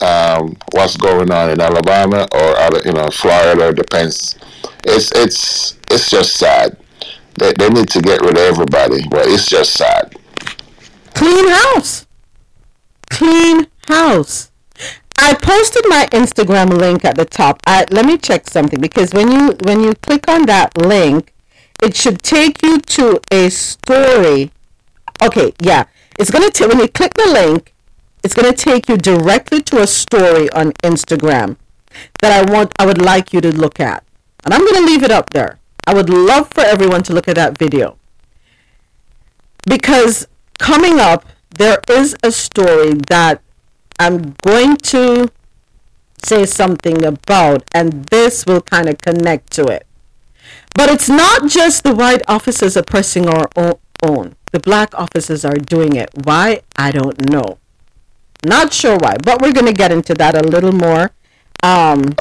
[0.00, 3.72] um, what's going on in Alabama or you know, Florida.
[3.72, 4.36] Depends.
[4.84, 6.76] It's it's it's just sad.
[7.36, 10.14] They they need to get rid of everybody, but it's just sad.
[11.14, 12.06] Clean house.
[13.10, 14.50] Clean house.
[15.20, 17.60] I posted my Instagram link at the top.
[17.66, 21.34] I, let me check something because when you when you click on that link,
[21.82, 24.52] it should take you to a story.
[25.20, 25.84] Okay, yeah,
[26.18, 27.74] it's gonna t- when you click the link,
[28.28, 31.56] it's going to take you directly to a story on Instagram
[32.20, 34.04] that I want I would like you to look at.
[34.44, 35.58] And I'm going to leave it up there.
[35.86, 37.96] I would love for everyone to look at that video.
[39.66, 41.24] Because coming up
[41.56, 43.40] there is a story that
[43.98, 45.30] I'm going to
[46.22, 49.86] say something about and this will kind of connect to it.
[50.74, 54.36] But it's not just the white officers oppressing our own.
[54.52, 56.10] The black officers are doing it.
[56.24, 56.60] Why?
[56.76, 57.56] I don't know.
[58.44, 61.10] Not sure why, but we're going to get into that a little more.
[61.62, 62.14] Um,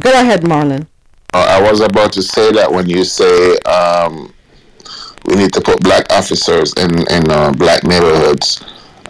[0.00, 0.86] go ahead, Marlon.
[1.32, 4.32] I was about to say that when you say um,
[5.26, 8.64] we need to put black officers in in uh, black neighborhoods,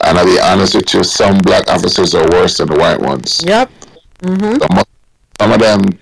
[0.04, 3.42] and I'll be honest with you, some black officers are worse than the white ones.
[3.46, 3.70] Yep.
[4.20, 4.58] Mm-hmm.
[4.58, 4.84] Some,
[5.40, 5.98] some of them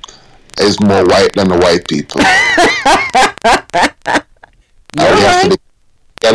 [0.61, 2.20] is more white than the white people.
[4.99, 5.57] You're right.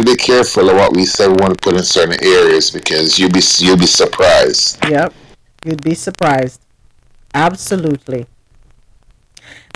[0.02, 2.72] Be, gotta be careful of what we say we want to put in certain areas
[2.72, 4.84] because you'll be you'll be surprised.
[4.89, 5.14] Yep.
[5.66, 6.62] You'd be surprised.
[7.34, 8.26] Absolutely.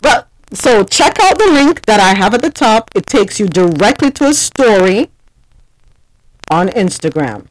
[0.02, 2.90] But so check out the link that I have at the top.
[2.94, 5.10] It takes you directly to a story
[6.50, 7.46] on Instagram.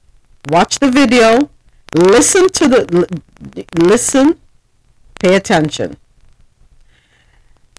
[0.49, 1.49] Watch the video.
[1.93, 3.21] Listen to the
[3.75, 4.39] listen.
[5.19, 5.97] Pay attention.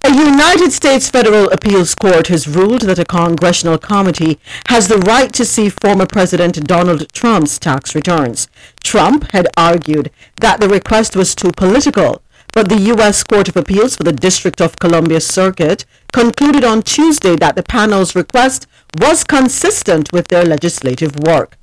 [0.05, 4.39] A United States federal appeals court has ruled that a congressional committee
[4.69, 8.49] has the right to see former President Donald Trump's tax returns.
[8.83, 12.23] Trump had argued that the request was too political,
[12.55, 13.25] but the U.S.
[13.25, 18.15] Court of Appeals for the District of Columbia Circuit concluded on Tuesday that the panel's
[18.15, 18.67] request
[18.99, 21.59] was consistent with their legislative work.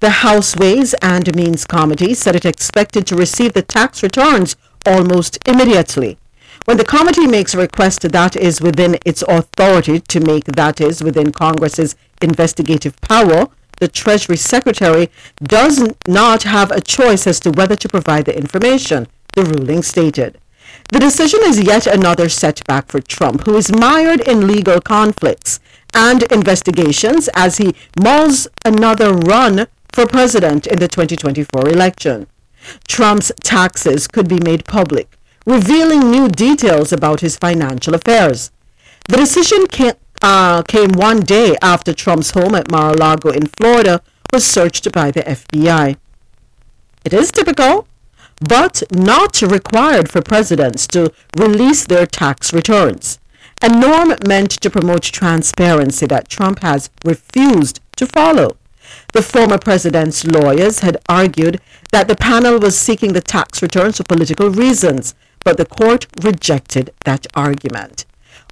[0.00, 5.38] The House Ways and Means Committee said it expected to receive the tax returns almost
[5.46, 6.19] immediately.
[6.66, 11.02] When the committee makes a request that is within its authority to make that is
[11.02, 13.48] within Congress's investigative power,
[13.78, 15.08] the Treasury Secretary
[15.42, 20.38] does not have a choice as to whether to provide the information, the ruling stated.
[20.92, 25.60] The decision is yet another setback for Trump, who is mired in legal conflicts
[25.94, 32.26] and investigations as he mulls another run for president in the 2024 election.
[32.86, 35.16] Trump's taxes could be made public,
[35.46, 38.50] revealing new details about his financial affairs.
[39.08, 44.46] The decision came, uh, came one day after Trump's home at Mar-a-Lago in Florida was
[44.46, 45.96] searched by the FBI.
[47.04, 47.88] It is typical,
[48.40, 53.18] but not required for presidents to release their tax returns.
[53.62, 58.56] A norm meant to promote transparency that Trump has refused to follow.
[59.12, 61.60] The former president's lawyers had argued
[61.92, 65.14] that the panel was seeking the tax returns for political reasons,
[65.44, 68.06] but the court rejected that argument.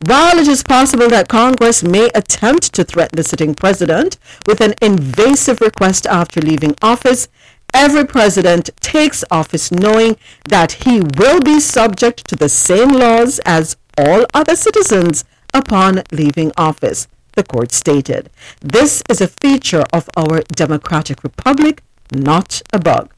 [0.05, 4.17] While it is possible that Congress may attempt to threaten the sitting president
[4.47, 7.29] with an invasive request after leaving office,
[7.75, 10.17] every president takes office knowing
[10.49, 16.53] that he will be subject to the same laws as all other citizens upon leaving
[16.57, 18.31] office, the court stated.
[18.61, 21.83] This is a feature of our democratic republic,
[22.13, 23.13] not a bug.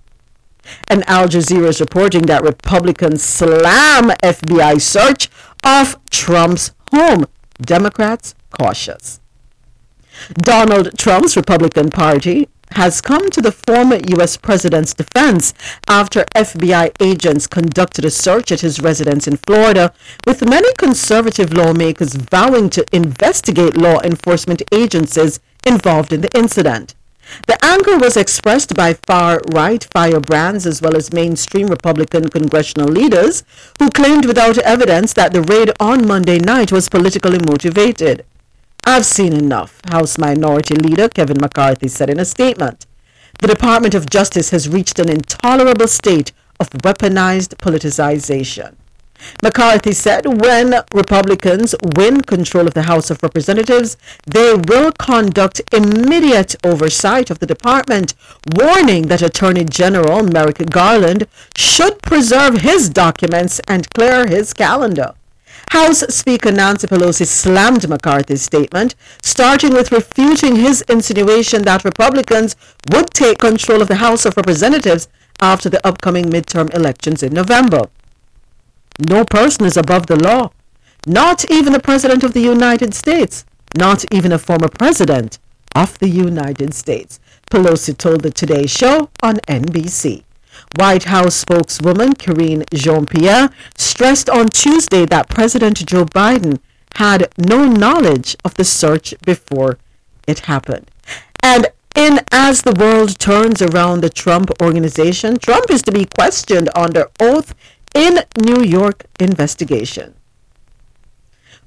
[0.89, 5.31] And Al Jazeera is reporting that Republicans slam FBI search
[5.65, 7.27] of Trump's home.
[7.61, 9.21] Democrats cautious.
[10.35, 14.37] Donald Trump's Republican Party has come to the former U.S.
[14.37, 15.55] president's defense
[15.89, 19.93] after FBI agents conducted a search at his residence in Florida,
[20.27, 26.95] with many conservative lawmakers vowing to investigate law enforcement agencies involved in the incident.
[27.47, 33.45] The anger was expressed by far right firebrands as well as mainstream Republican congressional leaders
[33.79, 38.25] who claimed without evidence that the raid on Monday night was politically motivated.
[38.85, 42.87] I've seen enough, House Minority Leader Kevin McCarthy said in a statement.
[43.41, 48.75] The Department of Justice has reached an intolerable state of weaponized politicization.
[49.43, 53.97] McCarthy said when Republicans win control of the House of Representatives,
[54.27, 58.15] they will conduct immediate oversight of the department,
[58.55, 65.15] warning that Attorney General Merrick Garland should preserve his documents and clear his calendar.
[65.71, 72.57] House Speaker Nancy Pelosi slammed McCarthy's statement, starting with refuting his insinuation that Republicans
[72.93, 75.09] would take control of the House of Representatives
[75.41, 77.89] after the upcoming midterm elections in November.
[78.99, 80.51] No person is above the law,
[81.07, 83.45] not even the President of the United States,
[83.77, 85.39] not even a former President
[85.75, 87.21] of the United States,
[87.51, 90.25] Pelosi told the Today Show on NBC.
[90.77, 96.59] White House spokeswoman Karine Jean-Pierre stressed on Tuesday that President Joe Biden
[96.97, 99.79] had no knowledge of the search before
[100.27, 100.91] it happened.
[101.43, 106.69] And in as the world turns around the Trump organization, Trump is to be questioned
[106.75, 107.55] under oath
[107.95, 110.15] in New York investigation.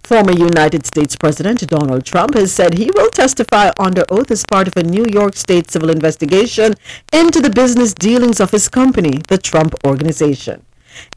[0.04, 4.68] Former United States President Donald Trump has said he will testify under oath as part
[4.68, 6.76] of a New York State civil investigation
[7.14, 10.66] into the business dealings of his company, the Trump Organization.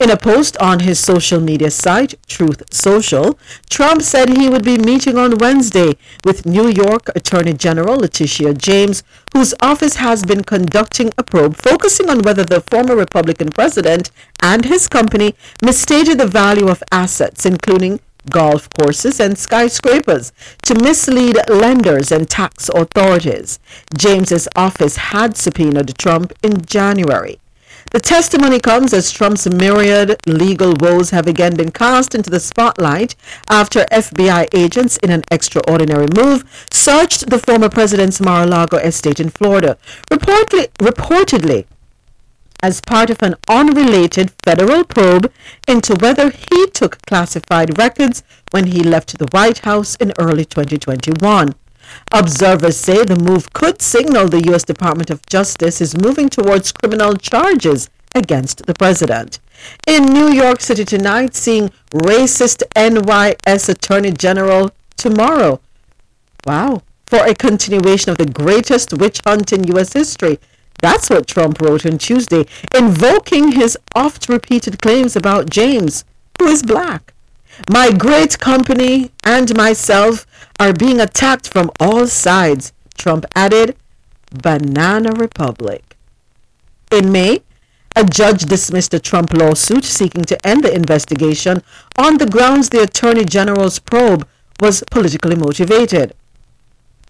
[0.01, 3.39] In a post on his social media site, Truth Social,
[3.71, 9.03] Trump said he would be meeting on Wednesday with New York Attorney General Letitia James,
[9.33, 14.11] whose office has been conducting a probe focusing on whether the former Republican president
[14.43, 18.01] and his company misstated the value of assets, including
[18.31, 23.59] golf courses, and skyscrapers to mislead lenders and tax authorities.
[23.97, 27.39] James's office had subpoenaed Trump in January.
[27.97, 33.17] The testimony comes as Trump's myriad legal woes have again been cast into the spotlight
[33.49, 39.79] after FBI agents, in an extraordinary move, searched the former president's Mar-a-Lago estate in Florida.
[40.11, 41.65] Reportedly, reportedly,
[42.63, 45.33] as part of an unrelated federal probe
[45.67, 51.55] into whether he took classified records when he left the White House in early 2021.
[52.13, 54.65] Observers say the move could signal the U.S.
[54.65, 59.41] Department of Justice is moving towards criminal charges against the president.
[59.87, 65.61] In New York City tonight, seeing racist NYS Attorney General tomorrow.
[66.47, 66.83] Wow.
[67.07, 69.93] For a continuation of the greatest witch hunt in U.S.
[69.93, 70.39] history.
[70.81, 76.05] That's what Trump wrote on Tuesday, invoking his oft repeated claims about James,
[76.39, 77.15] who is black.
[77.71, 80.27] My great company and myself
[80.61, 83.77] are being attacked from all sides, Trump added.
[84.31, 85.97] Banana Republic.
[86.93, 87.43] In May,
[87.95, 91.63] a judge dismissed a Trump lawsuit seeking to end the investigation
[91.97, 94.27] on the grounds the Attorney General's probe
[94.61, 96.15] was politically motivated.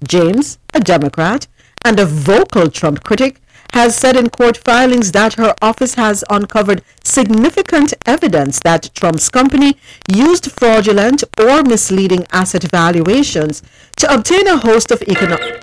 [0.07, 1.49] James, a Democrat
[1.85, 3.41] and a vocal Trump critic,
[3.73, 9.77] has said in court filings that her office has uncovered significant evidence that Trump's company
[10.13, 13.63] used fraudulent or misleading asset valuations
[13.97, 15.63] to obtain a host of economic.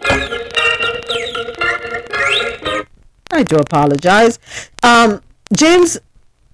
[3.32, 4.40] I do apologize.
[4.84, 5.22] Um,
[5.56, 6.00] James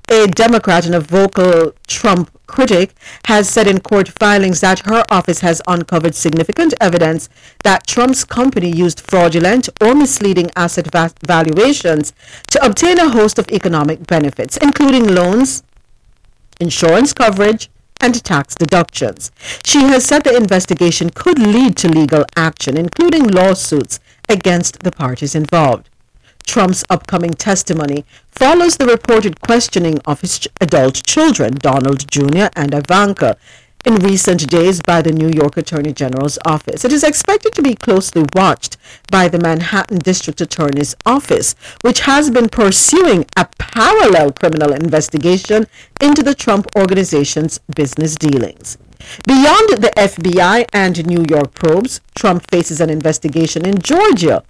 [0.10, 2.94] a Democrat and a vocal Trump critic,
[3.26, 7.30] has said in court filings that her office has uncovered significant evidence
[7.64, 12.12] that Trump's company used fraudulent or misleading asset va- valuations
[12.50, 15.64] to obtain a host of economic benefits, including loans,
[16.60, 17.70] insurance coverage,
[18.02, 19.32] and tax deductions.
[19.64, 25.36] She has said the investigation could lead to legal action, including lawsuits against the parties
[25.36, 25.89] involved.
[26.50, 32.48] Trump's upcoming testimony follows the reported questioning of his adult children, Donald Jr.
[32.56, 33.38] and Ivanka,
[33.86, 36.84] in recent days by the New York Attorney General's office.
[36.84, 38.78] It is expected to be closely watched
[39.12, 45.68] by the Manhattan District Attorney's office, which has been pursuing a parallel criminal investigation
[46.02, 48.80] into the Trump organization's business dealings.
[49.28, 54.44] Beyond the FBI and New York probes, Trump faces an investigation in Georgia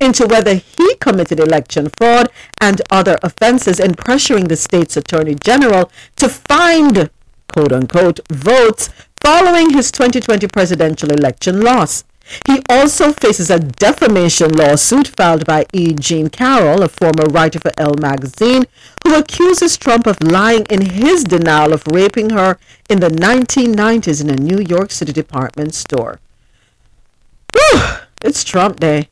[0.00, 2.28] into whether he committed election fraud
[2.60, 7.10] and other offenses in pressuring the state's attorney general to find
[7.52, 8.90] quote unquote votes
[9.22, 12.04] following his 2020 presidential election loss.
[12.46, 15.92] He also faces a defamation lawsuit filed by E.
[15.92, 18.64] Jean Carroll, a former writer for Elle magazine,
[19.04, 24.30] who accuses Trump of lying in his denial of raping her in the 1990s in
[24.30, 26.18] a New York City department store.
[27.54, 27.80] Whew,
[28.22, 29.08] it's Trump Day.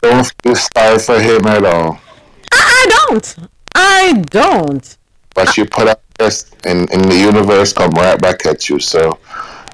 [0.00, 2.00] Don't feel sorry for him at all.
[2.52, 3.36] I don't.
[3.74, 4.96] I don't.
[5.34, 8.78] But you put up this in, in the universe come right back at you.
[8.78, 9.18] So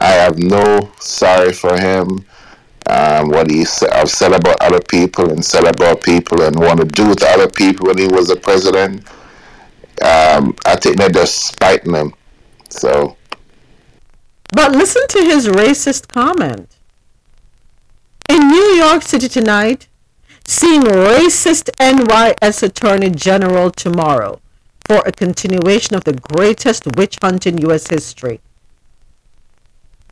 [0.01, 2.25] I have no sorry for him.
[2.89, 6.79] Um, what he said, I've said about other people and said about people and want
[6.79, 9.09] to do to other people when he was a president.
[10.03, 12.15] Um, I think they're just spiting him.
[12.69, 13.17] So.
[14.53, 16.76] But listen to his racist comment.
[18.29, 19.89] In New York City tonight,
[20.45, 24.41] seeing racist NYS Attorney General tomorrow
[24.87, 27.89] for a continuation of the greatest witch hunt in U.S.
[27.89, 28.41] history.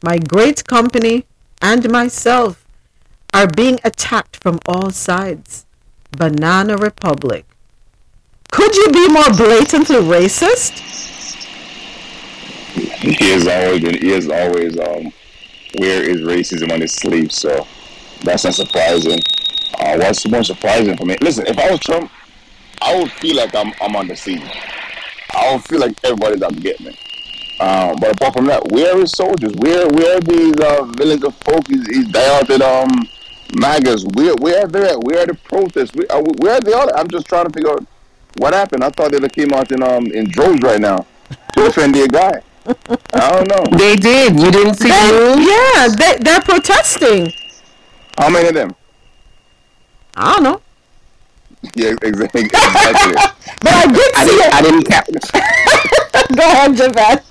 [0.02, 1.26] My great company
[1.60, 2.64] and myself
[3.32, 5.66] are being attacked from all sides.
[6.12, 7.44] Banana Republic.
[8.52, 10.78] Could you be more blatantly racist?
[13.00, 15.12] He is always he is always um
[15.78, 17.66] where is racism on his sleeve, so
[18.24, 19.20] that's not surprising.
[19.78, 21.16] Uh, what's more surprising for me?
[21.20, 22.10] Listen, if I was Trump,
[22.82, 24.42] I would feel like I'm I'm on the scene.
[25.34, 26.96] I would feel like everybody's out to get me.
[27.60, 29.52] Um, but apart from that, where are his soldiers?
[29.56, 31.64] Where where are these uh, villains of folk?
[31.66, 32.90] These, these dilated um
[33.54, 34.04] MAGAs?
[34.14, 35.00] Where where are they at?
[35.00, 35.94] Where are the protests?
[35.94, 36.90] Where, are, where are they all?
[36.96, 37.86] I'm just trying to figure out
[38.38, 38.82] what happened.
[38.84, 41.06] I thought they came out in um in droves right now
[41.54, 42.42] to defend their guy.
[43.12, 43.78] I don't know.
[43.78, 44.40] They did.
[44.40, 45.46] You didn't see They- the news?
[45.48, 47.32] yeah, they, they're protesting.
[48.18, 48.74] How many of them?
[50.16, 50.60] I don't know.
[51.74, 52.42] Yeah, exactly.
[52.44, 53.14] exactly.
[53.62, 54.46] But I did I see didn't.
[54.46, 54.54] it.
[54.54, 55.08] I didn't count.
[56.36, 57.24] Go ahead, Javette.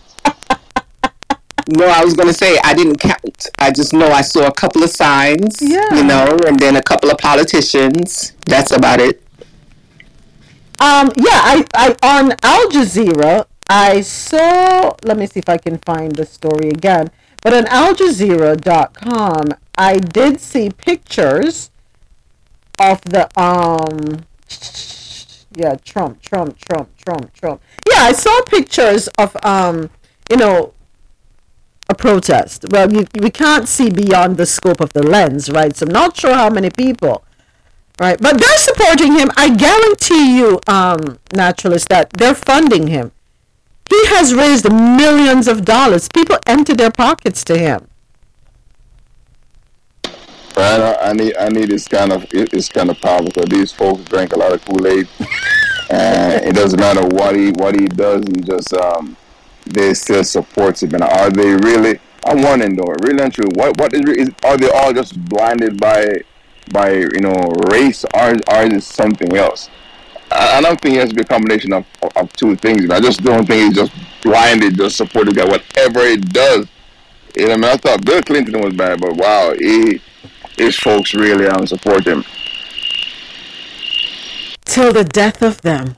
[1.69, 3.47] No, I was gonna say I didn't count.
[3.57, 5.61] I just know I saw a couple of signs.
[5.61, 5.93] Yeah.
[5.95, 8.33] You know, and then a couple of politicians.
[8.45, 9.21] That's about it.
[10.79, 14.93] Um, yeah, I, I on Al Jazeera, I saw.
[15.03, 17.11] Let me see if I can find the story again.
[17.41, 21.71] But on Al Jazeera.com, I did see pictures
[22.79, 24.25] of the um.
[25.55, 27.61] Yeah, Trump, Trump, Trump, Trump, Trump.
[27.87, 29.89] Yeah, I saw pictures of um,
[30.29, 30.73] you know,
[31.89, 32.65] a protest.
[32.69, 35.75] Well, you, we can't see beyond the scope of the lens, right?
[35.75, 37.23] So I'm not sure how many people,
[37.99, 38.19] right?
[38.19, 39.29] But they're supporting him.
[39.37, 43.11] I guarantee you, um, naturalists, that they're funding him.
[43.89, 46.09] He has raised millions of dollars.
[46.09, 47.87] People empty their pockets to him.
[50.55, 53.49] Right, I, I need I need this kind of it, it's kind of powerful because
[53.49, 55.07] these folks drink a lot of Kool Aid,
[55.89, 58.23] and it doesn't matter what he what he does.
[58.27, 59.17] He just um,
[59.65, 60.93] they still support him.
[60.93, 61.99] And are they really?
[62.25, 63.49] I'm wondering though, really and true.
[63.55, 66.17] What what is, is are they all just blinded by
[66.71, 69.71] by you know race, or or is it something else?
[70.31, 72.89] I, I don't think it has to be a combination of, of, of two things.
[72.91, 73.91] I just don't think he's just
[74.21, 76.67] blinded, just supporting guy whatever it does.
[77.35, 79.99] You know, I mean, I thought Bill Clinton was bad, but wow, he
[80.57, 82.23] his folks really um support him.
[84.65, 85.95] till the death of them.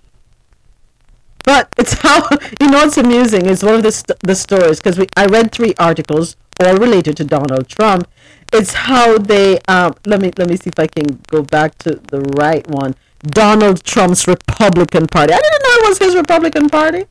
[1.44, 2.28] But it's how
[2.60, 5.52] you know what's amusing is one of the st- the stories because we I read
[5.52, 8.08] three articles all related to Donald Trump.
[8.52, 11.92] It's how they um let me let me see if I can go back to
[12.12, 12.96] the right one.
[13.20, 15.34] Donald Trump's Republican Party.
[15.34, 17.06] I didn't know it was his Republican Party.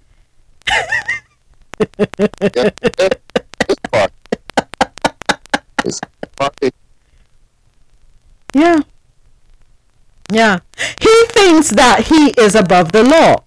[3.67, 4.13] His part.
[5.83, 6.01] His
[6.37, 6.75] part.
[8.55, 8.83] Yeah.
[10.31, 10.61] Yeah.
[11.01, 13.45] He thinks that he is above the law.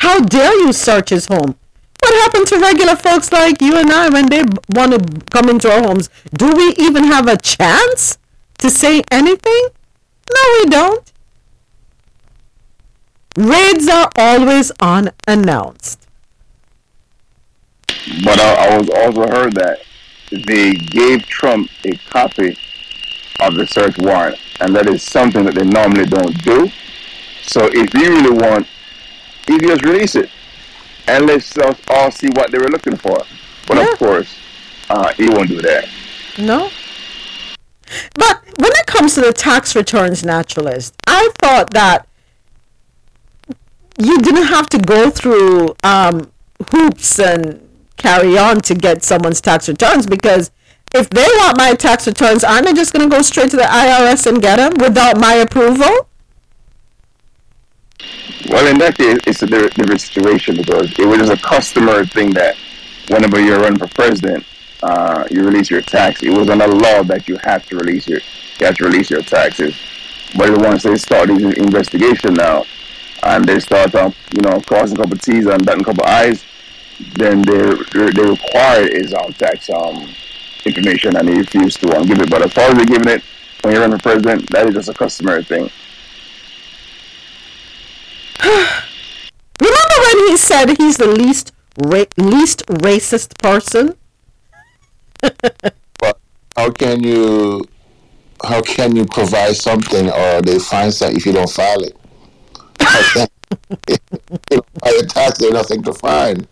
[0.00, 1.56] How dare you search his home?
[2.02, 5.70] What happened to regular folks like you and I when they want to come into
[5.70, 6.08] our homes?
[6.32, 8.18] Do we even have a chance
[8.58, 9.68] to say anything?
[10.32, 11.12] No, we don't.
[13.36, 16.06] Raids are always unannounced.
[18.24, 19.80] But I, I was also heard that
[20.30, 22.56] they gave Trump a copy
[23.40, 26.70] of the search warrant, and that is something that they normally don't do.
[27.42, 28.66] So if you really want,
[29.48, 30.30] you just release it,
[31.08, 33.18] and let's us all see what they were looking for.
[33.66, 33.92] But Yeah.
[33.92, 34.34] of course,
[34.88, 35.88] uh, he won't do that.
[36.38, 36.70] No.
[38.14, 42.06] But when it comes to the tax returns naturalist, I thought that
[43.98, 46.30] you didn't have to go through um,
[46.70, 47.66] hoops and
[47.96, 50.50] carry on to get someone's tax returns because
[50.92, 53.62] if they want my tax returns, aren't they just going to go straight to the
[53.62, 56.08] IRS and get them without my approval?
[58.48, 62.56] Well, in that case, it's a different, situation because it was a customer thing that
[63.08, 64.44] whenever you're running for president,
[64.82, 66.22] uh, you release your tax.
[66.22, 68.20] It wasn't a law that you have to release your
[68.58, 69.78] you have to release your taxes.
[70.36, 72.64] But once they start this investigation now,
[73.22, 76.44] and they start um, you know crossing a couple T's and dotting a couple I's,
[77.16, 77.74] then they
[78.10, 80.08] they require his um tax um
[80.66, 82.30] information and he refused to um, give it.
[82.30, 83.22] But as far as they're giving it
[83.62, 85.70] when you're running for president, that is just a customary thing.
[89.60, 93.96] Remember when he said he's the least ra- least racist person?
[95.98, 96.18] But
[96.56, 97.62] how can you
[98.42, 101.96] how can you provide something or they find something if you don't file it?
[102.80, 103.28] How can-
[103.88, 103.96] you
[104.52, 106.46] know, by the tax, there's nothing to find.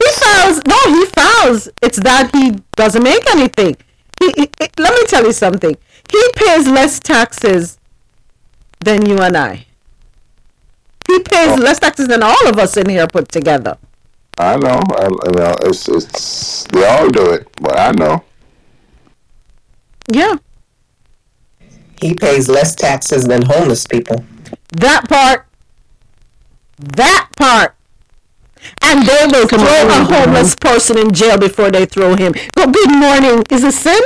[0.00, 0.60] He files.
[0.66, 1.68] No, he files.
[1.82, 3.76] It's that he doesn't make anything.
[4.20, 5.76] He, he- he- let me tell you something.
[6.10, 7.78] He pays less taxes
[8.80, 9.66] than you and I.
[11.08, 11.62] He pays Oh.
[11.62, 13.76] less taxes than all of us in here put together.
[14.38, 14.80] I know.
[14.96, 18.24] I, I mean, it's it's they all do it, but I know.
[20.08, 20.34] Yeah,
[22.00, 24.24] He pays less taxes than homeless people.
[24.72, 25.46] that part.
[26.78, 27.74] That part.
[28.82, 32.32] And they will throw a homeless person in jail before they throw him.
[32.56, 33.42] Go, good morning.
[33.50, 34.00] Is it Sin?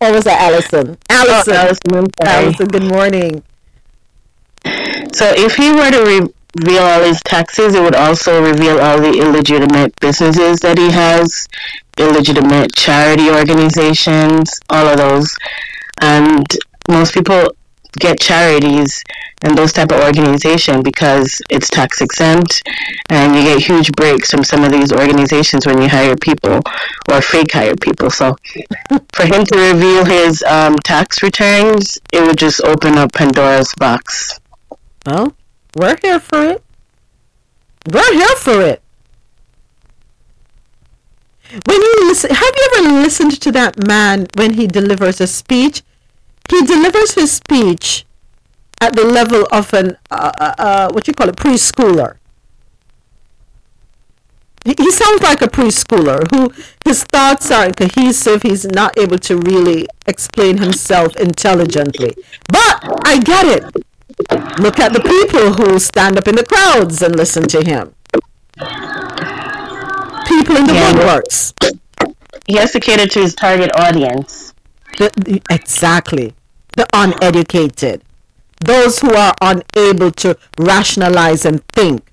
[0.00, 0.96] Or was that Allison?
[1.10, 1.54] Uh, Allison.
[1.54, 2.44] Allison, I'm sorry.
[2.44, 3.42] Allison, good morning.
[5.12, 9.00] So if he were to re- reveal all his taxes, it would also reveal all
[9.00, 11.46] the illegitimate businesses that he has,
[11.96, 15.34] illegitimate charity organizations, all of those.
[16.00, 16.46] And
[16.88, 17.52] most people
[17.98, 19.02] get charities
[19.42, 22.62] and those type of organization because it's tax exempt
[23.10, 26.60] and you get huge breaks from some of these organizations when you hire people
[27.10, 28.10] or fake hire people.
[28.10, 28.36] So
[29.12, 34.38] for him to reveal his um, tax returns, it would just open up Pandora's box.
[35.06, 35.34] Well,
[35.76, 36.64] we're here for it.
[37.90, 38.82] We're here for it.
[41.64, 45.82] When you listen, have you ever listened to that man when he delivers a speech?
[46.50, 48.04] He delivers his speech
[48.80, 52.16] at the level of an uh, uh, uh, what you call it preschooler.
[54.64, 56.52] He, he sounds like a preschooler who
[56.84, 58.42] his thoughts aren't cohesive.
[58.42, 62.14] He's not able to really explain himself intelligently.
[62.48, 63.64] But I get it.
[64.60, 67.94] Look at the people who stand up in the crowds and listen to him.
[70.26, 70.92] People in the Yeah.
[70.92, 71.52] woodworks.
[72.46, 74.52] He has to cater to his target audience.
[74.98, 76.34] The- exactly.
[76.78, 78.04] The uneducated.
[78.60, 82.12] Those who are unable to rationalize and think.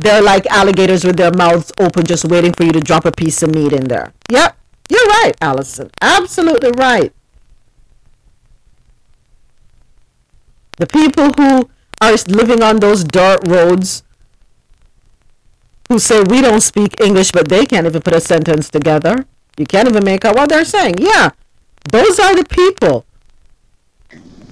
[0.00, 3.42] They're like alligators with their mouths open, just waiting for you to drop a piece
[3.42, 4.12] of meat in there.
[4.28, 4.56] Yep,
[4.88, 5.90] you're right, Allison.
[6.00, 7.12] Absolutely right.
[10.76, 11.68] The people who
[12.00, 14.04] are living on those dirt roads
[15.88, 19.26] who say we don't speak English, but they can't even put a sentence together.
[19.56, 20.98] You can't even make out what they're saying.
[20.98, 21.30] Yeah,
[21.90, 23.04] those are the people.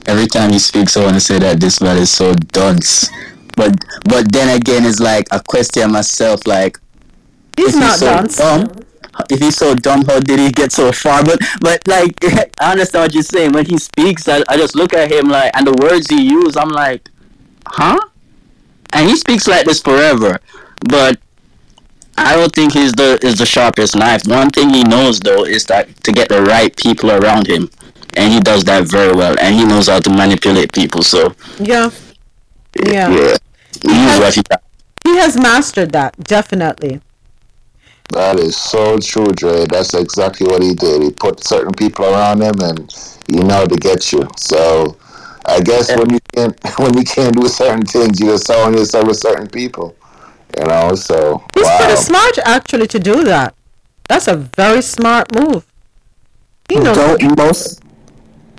[0.08, 3.08] Every time he speaks, I want to say that this man is so dunce.
[3.56, 6.78] But but then again, it's like a question myself, like
[7.56, 8.36] He's if not so dunce.
[8.36, 8.68] dumb,
[9.30, 11.24] if he's so dumb, how did he get so far?
[11.24, 12.14] But but like
[12.60, 13.52] I understand what you're saying.
[13.52, 16.56] When he speaks, I, I just look at him like, and the words he uses,
[16.56, 17.08] I'm like,
[17.66, 17.98] huh?
[18.92, 20.40] And he speaks like this forever,
[20.88, 21.18] but.
[22.20, 24.22] I don't think he's the is the sharpest knife.
[24.26, 27.70] One thing he knows though is that to get the right people around him,
[28.18, 29.36] and he does that very well.
[29.40, 31.02] And he knows how to manipulate people.
[31.02, 31.90] So Yeah,
[32.84, 33.10] yeah.
[33.10, 33.36] yeah,
[33.80, 34.42] he knows what he.
[35.04, 37.00] He has mastered that, definitely.
[38.10, 39.66] That is so true, Dre.
[39.66, 41.02] That's exactly what he did.
[41.02, 42.78] He put certain people around him, and
[43.28, 44.28] you know to get you.
[44.36, 44.96] So,
[45.46, 49.06] I guess when you can't when you can't do certain things, you just surround yourself
[49.06, 49.94] with certain people.
[50.58, 51.78] You know, so He's wow.
[51.78, 53.54] pretty smart, actually, to do that.
[54.08, 55.66] That's a very smart move.
[56.70, 57.82] You know, Don't most.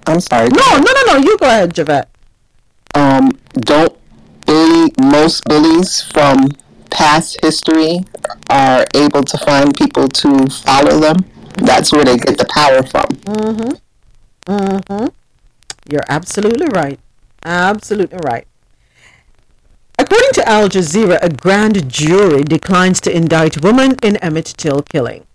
[0.09, 0.49] I'm sorry.
[0.49, 1.15] No, no, no, no.
[1.17, 2.09] You go ahead, Javette.
[2.95, 3.95] Um, don't
[4.45, 6.49] bully most bullies from
[6.89, 7.99] past history
[8.49, 11.17] are able to find people to follow them.
[11.57, 13.05] That's where they get the power from.
[13.35, 14.51] Mm-hmm.
[14.51, 15.07] Mm-hmm.
[15.91, 16.99] You're absolutely right.
[17.45, 18.47] Absolutely right.
[19.99, 25.25] According to Al Jazeera, a grand jury declines to indict woman in Emmett Till killing.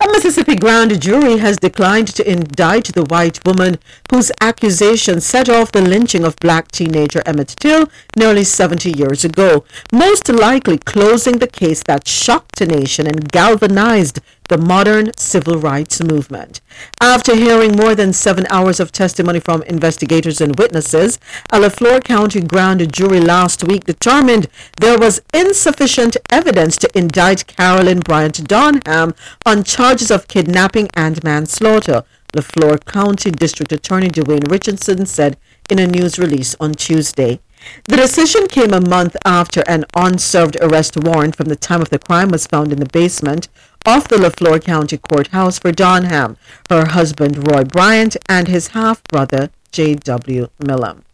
[0.00, 3.78] A Mississippi grand jury has declined to indict the white woman
[4.12, 9.64] whose accusation set off the lynching of black teenager Emmett Till nearly 70 years ago,
[9.92, 16.02] most likely closing the case that shocked a nation and galvanized the modern civil rights
[16.02, 16.60] movement.
[17.00, 21.18] After hearing more than seven hours of testimony from investigators and witnesses,
[21.50, 28.00] a Leflore County grand jury last week determined there was insufficient evidence to indict Carolyn
[28.00, 29.14] Bryant Donham
[29.46, 32.04] on charges of kidnapping and manslaughter.
[32.34, 35.38] Leflore County District Attorney Dewayne Richardson said
[35.70, 37.40] in a news release on Tuesday.
[37.84, 41.98] The decision came a month after an unserved arrest warrant from the time of the
[41.98, 43.48] crime was found in the basement
[43.86, 46.36] of the Leflore County Courthouse for Donham,
[46.68, 50.48] her husband Roy Bryant, and his half-brother J.W.
[50.58, 51.04] Milam.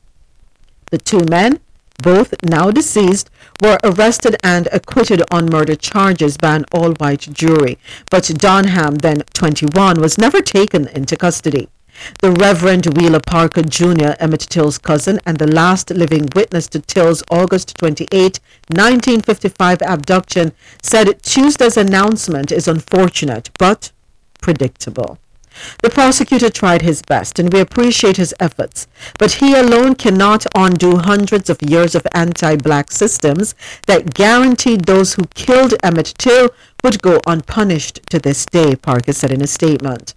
[0.90, 1.60] The two men,
[2.02, 3.30] both now deceased,
[3.62, 7.78] were arrested and acquitted on murder charges by an all-white jury,
[8.10, 11.68] but Donham, then 21, was never taken into custody.
[12.20, 17.22] The Reverend Wheeler Parker Jr., Emmett Till's cousin and the last living witness to Till's
[17.30, 23.92] August 28, 1955 abduction, said Tuesday's announcement is unfortunate but
[24.40, 25.18] predictable.
[25.82, 28.88] The prosecutor tried his best, and we appreciate his efforts,
[29.18, 33.54] but he alone cannot undo hundreds of years of anti-black systems
[33.86, 36.50] that guaranteed those who killed Emmett Till
[36.82, 40.14] would go unpunished to this day, Parker said in a statement.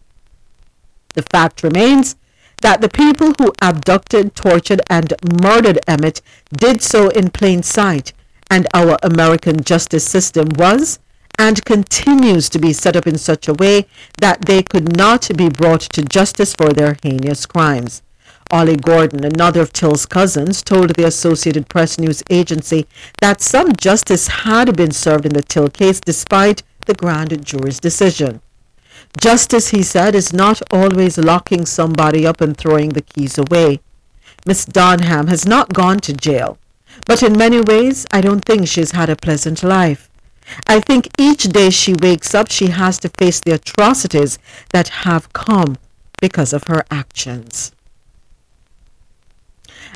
[1.18, 2.16] The fact remains
[2.62, 6.22] that the people who abducted, tortured, and murdered Emmett
[6.56, 8.14] did so in plain sight,
[8.52, 11.00] and our American justice system was
[11.40, 13.88] and continues to be set up in such a way
[14.20, 18.04] that they could not be brought to justice for their heinous crimes.
[18.52, 22.86] Ollie Gordon, another of Till's cousins, told the Associated Press news agency
[23.22, 28.40] that some justice had been served in the Till case despite the grand jury's decision.
[29.18, 33.80] Justice, he said, is not always locking somebody up and throwing the keys away.
[34.46, 36.58] Miss Donham has not gone to jail,
[37.06, 40.10] but in many ways, I don't think she's had a pleasant life.
[40.68, 44.40] I think each day she wakes up, she has to face the atrocities
[44.72, 45.78] that have come
[46.22, 47.72] because of her actions.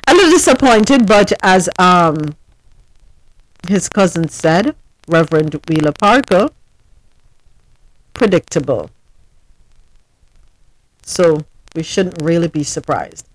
[0.06, 2.34] A little disappointed, but as um,
[3.68, 4.74] his cousin said,
[5.08, 6.48] Reverend Wheeler Parker,
[8.14, 8.90] predictable.
[11.02, 11.42] So
[11.74, 13.26] we shouldn't really be surprised.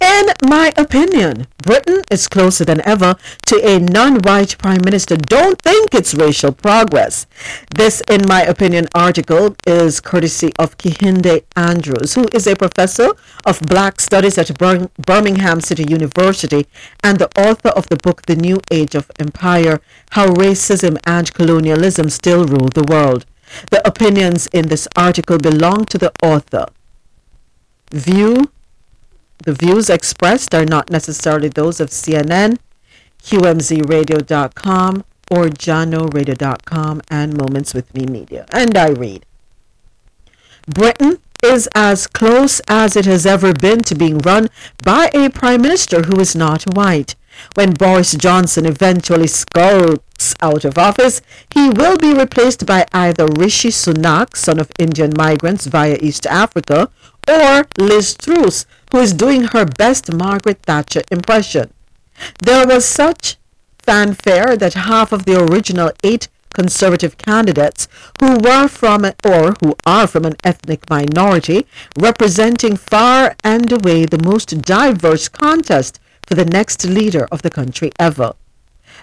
[0.00, 3.14] In my opinion, Britain is closer than ever
[3.46, 5.16] to a non-white prime minister.
[5.16, 7.26] Don't think it's racial progress.
[7.72, 13.10] This, in my opinion, article is courtesy of Kehinde Andrews, who is a professor
[13.46, 16.66] of black studies at Bir- Birmingham City University
[17.04, 19.80] and the author of the book The New Age of Empire,
[20.10, 23.24] How Racism and Colonialism Still Rule the World.
[23.70, 26.66] The opinions in this article belong to the author.
[27.90, 28.50] View
[29.44, 32.58] the views expressed are not necessarily those of CNN,
[33.22, 38.44] QMZRadio.com, or JahknoRadio.com and Moments with Mi Media.
[38.52, 39.24] And I read
[40.66, 44.48] Britain is as close as it has ever been to being run
[44.84, 47.14] by a prime minister who is not white.
[47.54, 51.22] When Boris Johnson eventually skulks out of office,
[51.54, 56.90] he will be replaced by either Rishi Sunak, son of Indian migrants via East Africa,
[57.28, 61.72] or Liz Truss, who is doing her best Margaret Thatcher impression.
[62.42, 63.36] There was such
[63.78, 67.88] fanfare that half of the original eight conservative candidates
[68.20, 71.66] who were from or who are from an ethnic minority
[71.98, 76.00] representing far and away the most diverse contest
[76.34, 78.32] the next leader of the country ever.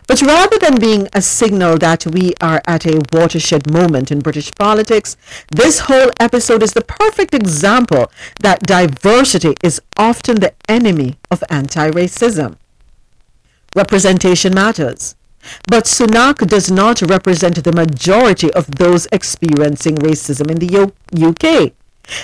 [0.07, 4.53] But rather than being a signal that we are at a watershed moment in British
[4.55, 5.17] politics,
[5.51, 12.55] this whole episode is the perfect example that diversity is often the enemy of anti-racism.
[13.75, 15.15] Representation matters.
[15.67, 21.73] But Sunak does not represent the majority of those experiencing racism in the U- UK.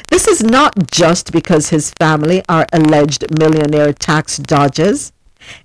[0.09, 5.11] This is not just because his family are alleged millionaire tax dodgers.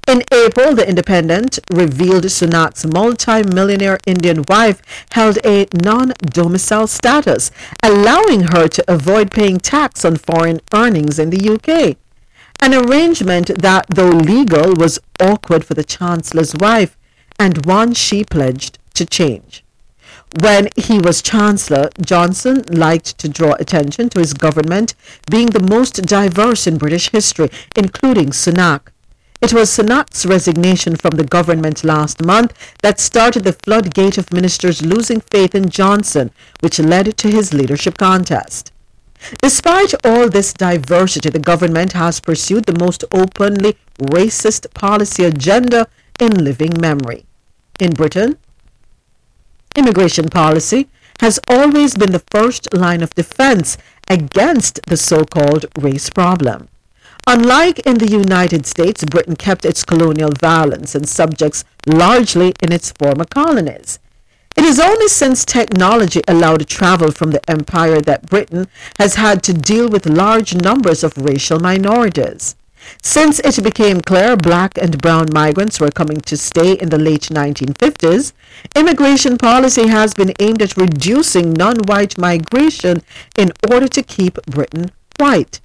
[0.09, 7.51] In April, The Independent revealed Sunak's multi-millionaire Indian wife held a non-domicile status,
[7.83, 11.97] allowing her to avoid paying tax on foreign earnings in the UK.
[12.61, 16.97] An arrangement that, though legal, was awkward for the Chancellor's wife
[17.39, 19.65] and one she pledged to change.
[20.37, 24.95] When he was Chancellor, Johnson liked to draw attention to his government
[25.31, 28.93] being the most diverse in British history, including Sunak.
[29.41, 32.53] It was Sunak's resignation from the government last month
[32.83, 37.97] that started the floodgate of ministers losing faith in Johnson, which led to his leadership
[37.97, 38.73] contest.
[39.41, 45.87] Despite all this diversity, the government has pursued the most openly racist policy agenda
[46.21, 47.25] in living memory.
[47.81, 48.39] In Britain,
[49.77, 50.89] immigration policy
[51.21, 53.77] has always been the first line of defense
[54.09, 56.69] against the so-called race problem.
[57.27, 62.93] Unlike in the United States, Britain kept its colonial violence and subjects largely in its
[62.93, 63.99] former colonies.
[64.57, 68.67] It is only since technology allowed travel from the empire that Britain
[68.99, 72.57] has had to deal with large numbers of racial minorities.
[73.03, 77.29] Since it became clear black and brown migrants were coming to stay in the late
[77.31, 78.33] 1950s,
[78.75, 83.03] immigration policy has been aimed at reducing non-white migration
[83.37, 85.61] in order to keep Britain white.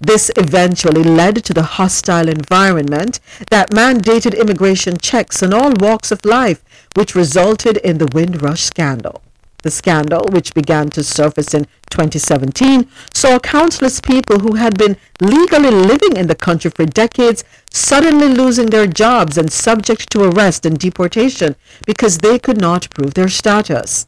[0.00, 3.20] This eventually led to the hostile environment
[3.50, 6.64] that mandated immigration checks in all walks of life,
[6.94, 9.22] which resulted in the Windrush scandal.
[9.62, 15.70] The scandal, which began to surface in 2017, saw countless people who had been legally
[15.70, 20.78] living in the country for decades suddenly losing their jobs and subject to arrest and
[20.78, 21.54] deportation
[21.86, 24.06] because they could not prove their status.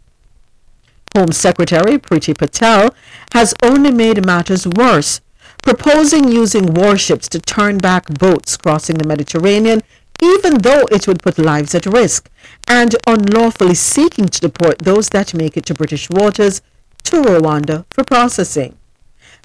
[1.17, 2.93] Home Secretary Priti Patel
[3.33, 5.21] has only made matters worse,
[5.63, 9.83] proposing using warships to turn back boats crossing the Mediterranean
[10.23, 12.31] even though it would put lives at risk,
[12.69, 16.63] and unlawfully seeking to deport those that make it to British waters
[17.05, 18.77] to Rwanda for processing.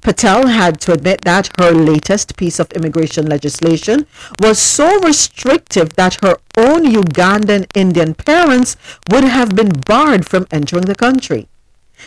[0.01, 4.05] Patel had to admit that her latest piece of immigration legislation
[4.41, 8.78] was so restrictive that her own Ugandan Indian parents
[9.11, 11.49] would have been barred from entering the country.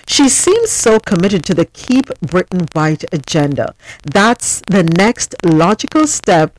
[0.07, 3.75] She seems so committed to the Keep Britain White agenda.
[4.05, 6.59] That's the next logical step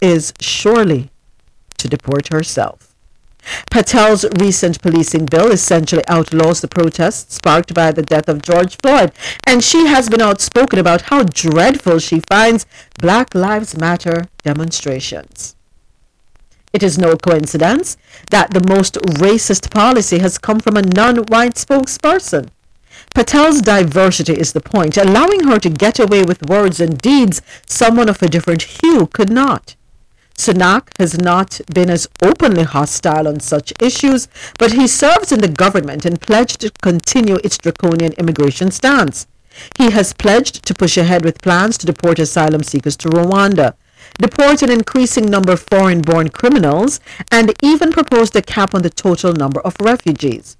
[0.00, 1.10] is surely
[1.78, 2.94] to deport herself.
[3.70, 9.12] Patel's recent policing bill essentially outlaws the protests sparked by the death of George Floyd,
[9.46, 12.66] and she has been outspoken about how dreadful she finds
[12.98, 15.56] Black Lives Matter demonstrations.
[16.72, 17.96] It is no coincidence
[18.30, 22.48] that the most racist policy has come from a non-white spokesperson.
[23.14, 28.08] Patel's diversity is the point, allowing her to get away with words and deeds someone
[28.08, 29.73] of a different hue could not.
[30.36, 34.28] Sunak has not been as openly hostile on such issues,
[34.58, 39.26] but he serves in the government and pledged to continue its draconian immigration stance.
[39.78, 43.74] He has pledged to push ahead with plans to deport asylum seekers to Rwanda,
[44.18, 46.98] deport an increasing number of foreign born criminals,
[47.30, 50.56] and even proposed a cap on the total number of refugees.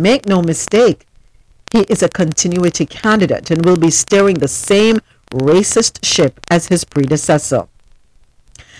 [0.00, 1.04] Make no mistake,
[1.72, 5.00] he is a continuity candidate and will be steering the same
[5.32, 7.66] racist ship as his predecessor.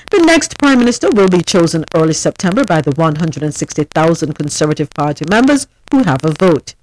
[0.09, 5.67] The next Prime Minister will be chosen early September by the 160,000 Conservative Party members
[5.93, 6.75] who have a vote.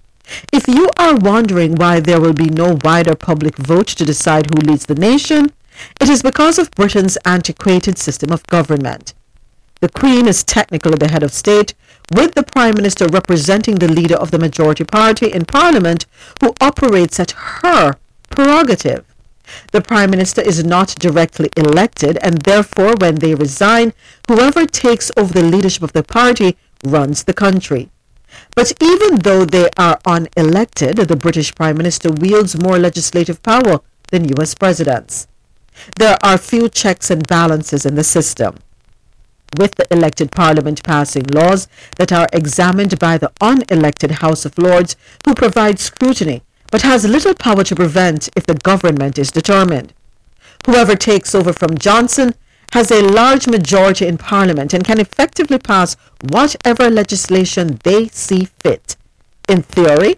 [0.54, 4.62] If you are wondering why there will be no wider public vote to decide who
[4.62, 5.52] leads the nation,
[6.00, 9.14] it is because of Britain's antiquated system of government.
[9.80, 11.74] The Queen is technically the head of state,
[12.12, 16.06] with the Prime Minister representing the leader of the majority party in Parliament,
[16.42, 17.96] who operates at her
[18.30, 19.06] prerogative.
[19.72, 23.94] The Prime Minister is not directly elected, and therefore, when they resign,
[24.28, 27.90] whoever takes over the leadership of the party runs the country.
[28.56, 33.80] But even though they are unelected, the British Prime Minister wields more legislative power
[34.10, 35.28] than US presidents.
[35.96, 38.58] There are few checks and balances in the system.
[39.58, 44.96] With the elected Parliament passing laws that are examined by the unelected House of Lords,
[45.26, 49.94] who provide scrutiny but has little power to prevent if the government is determined.
[50.66, 52.34] Whoever takes over from Johnson
[52.74, 58.98] has a large majority in Parliament and can effectively pass whatever legislation they see fit.
[59.48, 60.18] In theory,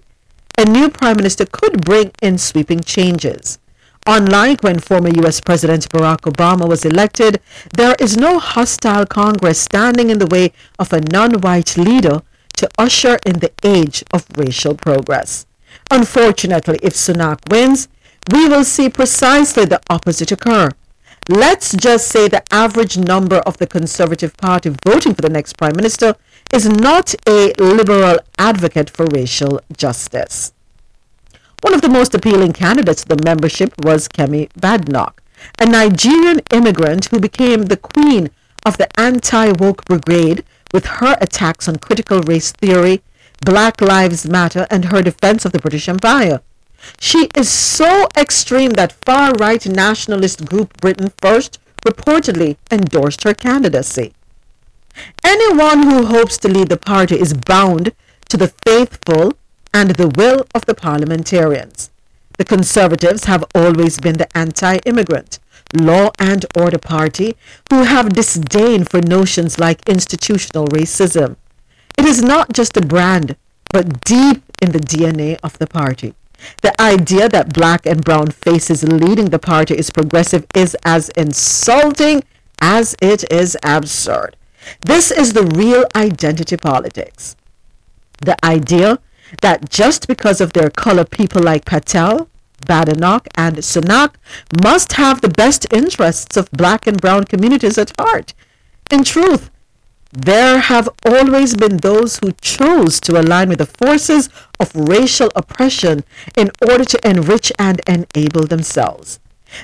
[0.58, 3.60] a new Prime Minister could bring in sweeping changes.
[4.08, 7.40] Unlike when former US President Barack Obama was elected,
[7.76, 12.24] there is no hostile Congress standing in the way of a non-white leader
[12.56, 15.46] to usher in the age of racial progress.
[15.92, 17.88] Unfortunately, if Sunak wins,
[18.32, 20.70] we will see precisely the opposite occur.
[21.28, 25.76] Let's just say the average number of the Conservative Party voting for the next Prime
[25.76, 26.16] Minister
[26.52, 30.54] is not a liberal advocate for racial justice.
[31.62, 35.22] One of the most appealing candidates to the membership was Kemi Badenoch,
[35.60, 38.30] a Nigerian immigrant who became the queen
[38.66, 40.44] of the anti-woke brigade
[40.74, 43.02] with her attacks on critical race theory,
[43.44, 46.42] Black Lives Matter, and her defense of the British Empire.
[47.00, 54.14] She is so extreme that far-right nationalist group Britain First reportedly endorsed her candidacy.
[55.24, 57.92] Anyone who hopes to lead the party is bound
[58.30, 59.34] to the faithful
[59.74, 61.90] and the will of the parliamentarians.
[62.38, 65.40] The Conservatives have always been the anti-immigrant,
[65.74, 67.36] law and order party
[67.70, 71.36] who have disdain for notions like institutional racism.
[72.00, 73.36] It is not just a brand,
[73.74, 76.14] but deep in the DNA of the party.
[76.62, 82.24] The idea that black and brown faces leading the party is progressive is as insulting
[82.62, 84.38] as it is absurd.
[84.80, 87.36] This is the real identity politics.
[88.22, 89.00] The idea
[89.42, 92.30] that just because of their color, people like Patel,
[92.66, 94.16] Badenoch, and Sunak
[94.64, 98.34] must have the best interests of black and brown communities at heart.
[98.90, 99.52] In truth,
[100.12, 104.30] there have always been those who chose to align with the forces
[104.60, 106.04] of racial oppression
[106.36, 109.20] in order to enrich and enable themselves.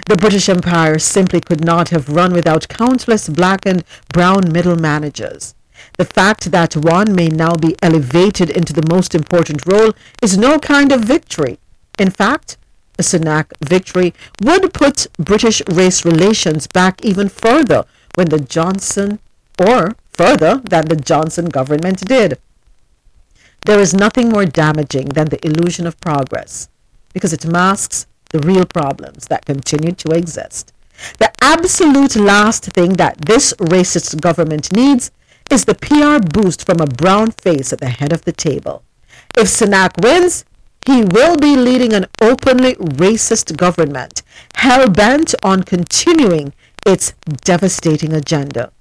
[0.07, 5.55] The British Empire simply could not have run without countless black and brown middle managers.
[5.97, 10.59] The fact that one may now be elevated into the most important role is no
[10.59, 11.59] kind of victory.
[11.97, 12.57] In fact,
[12.97, 17.85] a Sunak victory would put British race relations back even further
[18.15, 19.19] when the Johnson,
[19.59, 22.39] or further than the Johnson government did.
[23.65, 26.69] There is nothing more damaging than the illusion of progress
[27.13, 30.73] because it masks the real problems that continue to exist.
[31.17, 35.11] The absolute last thing that this racist government needs
[35.51, 38.83] is the PR boost from a brown face at the head of the table.
[39.37, 40.45] If Sunak wins,
[40.85, 44.21] he will be leading an openly racist government,
[44.55, 46.53] hell bent on continuing
[46.85, 47.13] its
[47.43, 48.71] devastating agenda.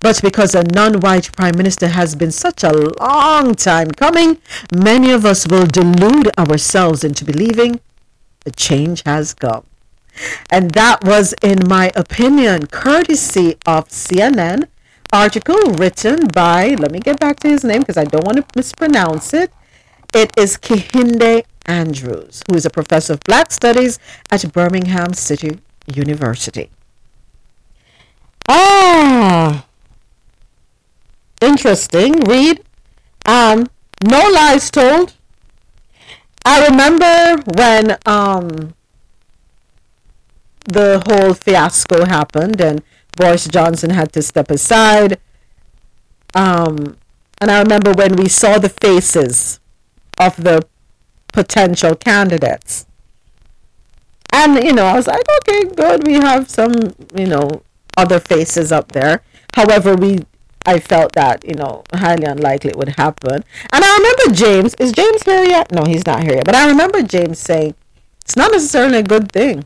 [0.00, 4.38] But because a non-white prime minister has been such a long time coming,
[4.74, 7.80] many of us will delude ourselves into believing
[8.44, 9.64] the change has come.
[10.50, 14.68] And that was, in my opinion, courtesy of CNN
[15.12, 18.44] article written by, let me get back to his name because I don't want to
[18.56, 19.52] mispronounce it.
[20.12, 23.98] It is Kehinde Andrews, who is a professor of black studies
[24.30, 26.70] at Birmingham City University.
[28.48, 29.66] Ah,
[31.40, 32.20] interesting.
[32.24, 32.62] Read.
[33.26, 33.68] Um,
[34.02, 35.14] no lies told.
[36.44, 38.74] I remember when um,
[40.66, 42.82] the whole fiasco happened and
[43.16, 45.18] Boris Johnson had to step aside.
[46.34, 46.96] Um,
[47.40, 49.60] and I remember when we saw the faces
[50.18, 50.66] of the
[51.32, 52.86] potential candidates.
[54.32, 56.06] And, you know, I was like, okay, good.
[56.06, 57.62] We have some, you know,
[57.96, 59.22] other faces up there.
[59.54, 60.24] However, we
[60.66, 63.44] I felt that, you know, highly unlikely it would happen.
[63.72, 65.70] And I remember James, is James here yet?
[65.72, 66.46] No, he's not here yet.
[66.46, 67.74] But I remember James saying,
[68.22, 69.64] it's not necessarily a good thing.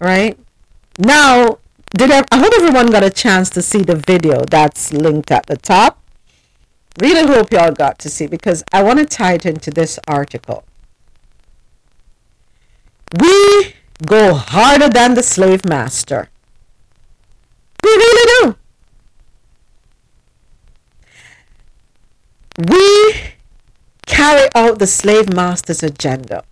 [0.00, 0.36] Right?
[0.98, 1.58] Now,
[1.96, 5.46] did I, I hope everyone got a chance to see the video that's linked at
[5.46, 6.00] the top.
[7.00, 10.64] Really hope y'all got to see because I want to tie it into this article.
[13.18, 13.74] We
[14.04, 16.28] go harder than the slave master.
[17.84, 18.56] We really do.
[22.58, 23.14] We
[24.06, 26.44] carry out the slave master's agenda.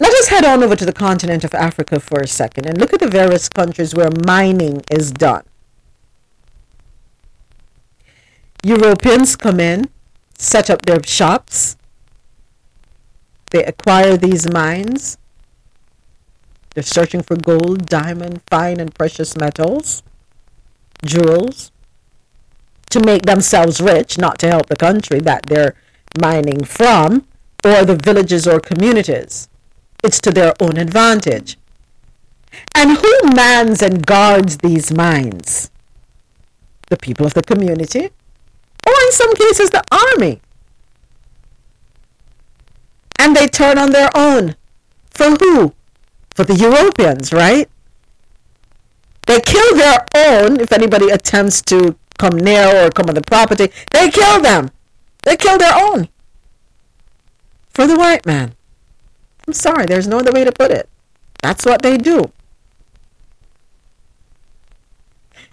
[0.00, 2.92] Let us head on over to the continent of Africa for a second and look
[2.92, 5.44] at the various countries where mining is done.
[8.62, 9.90] Europeans come in,
[10.38, 11.76] set up their shops,
[13.50, 15.16] they acquire these mines.
[16.74, 20.02] They're searching for gold, diamond, fine and precious metals,
[21.04, 21.70] jewels,
[22.90, 25.74] to make themselves rich, not to help the country that they're
[26.20, 27.26] mining from,
[27.64, 29.48] or the villages or communities.
[30.02, 31.56] It's to their own advantage.
[32.74, 35.70] And who mans and guards these mines?
[36.88, 38.10] The people of the community,
[38.86, 40.40] or in some cases, the army.
[43.18, 44.56] And they turn on their own.
[45.10, 45.74] For who?
[46.34, 47.68] For the Europeans, right?
[49.26, 53.70] They kill their own if anybody attempts to come near or come on the property.
[53.90, 54.70] They kill them.
[55.22, 56.08] They kill their own.
[57.70, 58.54] For the white man.
[59.46, 60.88] I'm sorry, there's no other way to put it.
[61.42, 62.32] That's what they do.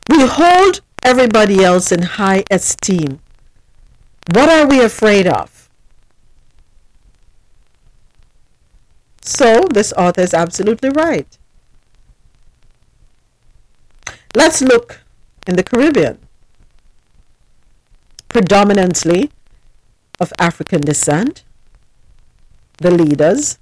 [0.09, 3.19] We hold everybody else in high esteem.
[4.31, 5.69] What are we afraid of?
[9.21, 11.37] So, this author is absolutely right.
[14.35, 15.01] Let's look
[15.45, 16.19] in the Caribbean,
[18.31, 19.29] predominantly
[20.19, 21.43] of African descent,
[22.77, 23.59] the leaders,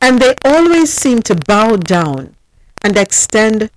[0.00, 2.36] and they always seem to bow down
[2.82, 3.70] and extend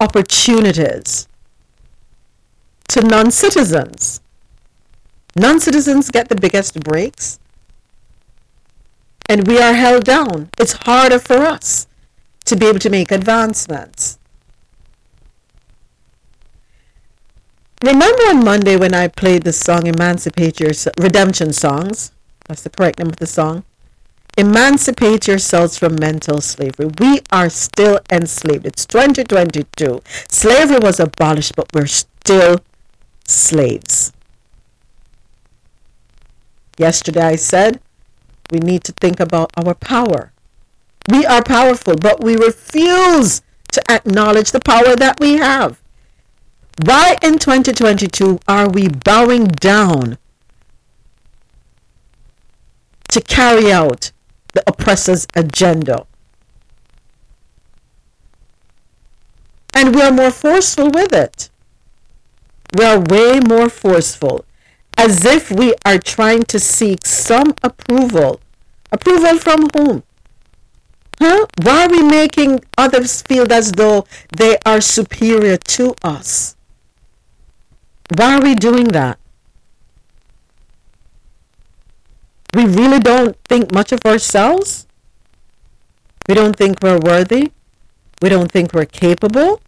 [0.00, 1.26] opportunities
[2.88, 4.20] to non citizens.
[5.34, 7.40] Non citizens get the biggest breaks,
[9.28, 10.50] and we are held down.
[10.60, 11.88] It's harder for us
[12.44, 14.18] to be able to make advancements.
[17.84, 22.12] Remember on Monday when I played the song Emancipate Yourself, Redemption Songs?
[22.46, 23.62] That's the correct name of the song.
[24.38, 26.88] Emancipate yourselves from mental slavery.
[26.98, 28.64] We are still enslaved.
[28.64, 30.00] It's 2022.
[30.30, 32.64] Slavery was abolished, but we're still
[33.26, 34.14] slaves.
[36.78, 37.82] Yesterday I said
[38.50, 40.32] we need to think about our power.
[41.10, 43.42] We are powerful, but we refuse
[43.72, 45.83] to acknowledge the power that we have.
[46.82, 50.18] Why in 2022 are we bowing down
[53.08, 54.10] to carry out
[54.54, 56.06] the oppressor's agenda?
[59.72, 61.50] And we are more forceful with it.
[62.76, 64.44] We are way more forceful,
[64.98, 68.40] as if we are trying to seek some approval.
[68.90, 70.02] Approval from whom?
[71.20, 71.46] Huh?
[71.62, 74.06] Why are we making others feel as though
[74.36, 76.53] they are superior to us?
[78.12, 79.18] Why are we doing that?
[82.54, 84.86] We really don't think much of ourselves.
[86.28, 87.52] We don't think we're worthy.
[88.20, 89.60] We don't think we're capable.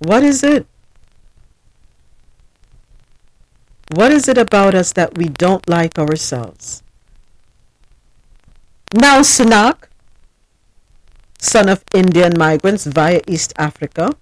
[0.00, 0.66] What is it?
[3.94, 6.82] What is it about us that we don't like ourselves?
[8.92, 9.88] Now, Sunak,
[11.38, 14.16] son of Indian migrants via East Africa,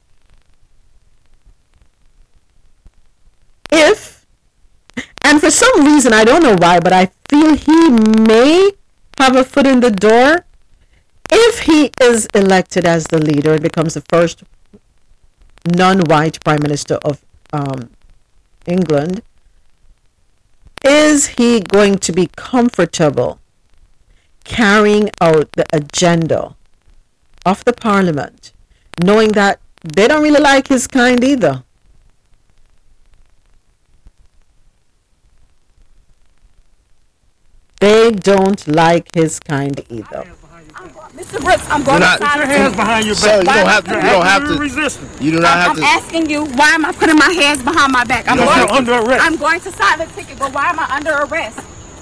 [3.70, 4.27] if,
[5.24, 8.73] and for some reason, I don't know why, but I feel he may
[9.19, 10.45] have a foot in the door.
[11.31, 14.45] If he is elected as the leader and becomes the first
[15.66, 17.23] non white prime minister of
[17.53, 17.90] um,
[18.66, 19.23] England,
[20.85, 23.40] is he going to be comfortable
[24.45, 26.57] carrying out the agenda
[27.45, 28.53] of the parliament,
[29.03, 31.65] knowing that they don't really like his kind either?
[37.81, 40.25] They don't like his kind either.
[41.15, 41.41] Mr.
[41.43, 43.57] Brooks, I'm going not- to Put your hands behind your Sir, back.
[43.57, 45.09] you don't have to- to- you don't have to- resisting.
[45.21, 47.93] you do not I'm, have I'm asking you, why am I putting my hands behind
[47.93, 48.25] my back?
[48.29, 49.25] I'm going under arrest.
[49.25, 51.59] I'm going to sign the ticket, but why am I under arrest?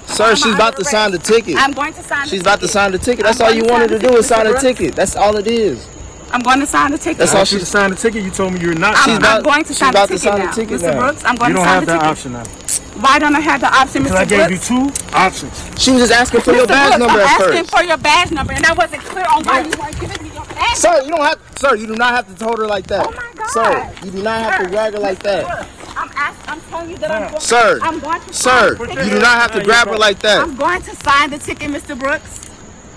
[0.07, 1.55] Sir, she's about to sign the ticket.
[1.57, 2.27] I'm going to sign.
[2.27, 3.25] She's the about to sign the ticket.
[3.25, 4.95] That's I'm all you wanted to do is ticket, sign a ticket.
[4.95, 5.85] That's all it is.
[6.31, 7.17] I'm going to sign the ticket.
[7.17, 8.23] That's I all asked you she- to sign the ticket.
[8.23, 8.95] You told me you're not.
[8.97, 10.81] I'm, She's I'm going to she's sign about the to ticket sign the now, ticket
[10.81, 10.97] Mr.
[10.99, 11.23] Brooks.
[11.25, 11.57] I'm going to sign the ticket.
[11.57, 12.07] You to don't sign have the that ticket.
[12.07, 12.86] option now.
[13.01, 14.03] Why don't I have the option, Mr.
[14.03, 14.67] Because I gave you Brooks?
[14.67, 15.81] two options.
[15.81, 16.69] She was just asking for your Mr.
[16.69, 17.75] badge Brooks, number I'm at asking first.
[17.75, 20.45] for your badge number, and I wasn't clear on why you weren't giving me your
[20.45, 20.77] badge.
[20.77, 21.39] Sir, you don't have.
[21.57, 23.05] Sir, you do not have to hold her like that.
[23.07, 23.49] Oh my God.
[23.49, 25.67] Sir, you do not have to drag her like that.
[25.97, 26.49] I'm asking.
[26.49, 27.41] I'm telling you that I'm going.
[27.41, 29.05] Sir, I'm going to sir, sign the ticket.
[29.05, 30.41] you do not have to grab her like that.
[30.43, 31.97] I'm going to sign the ticket, Mr.
[31.97, 32.49] Brooks.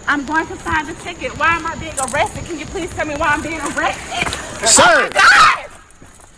[0.06, 1.39] I'm going to sign the ticket.
[1.39, 2.44] Why am I being arrested?
[2.44, 4.28] Can you please tell me why I'm being arrested?
[4.68, 4.82] Sir.
[4.86, 5.80] Oh my God!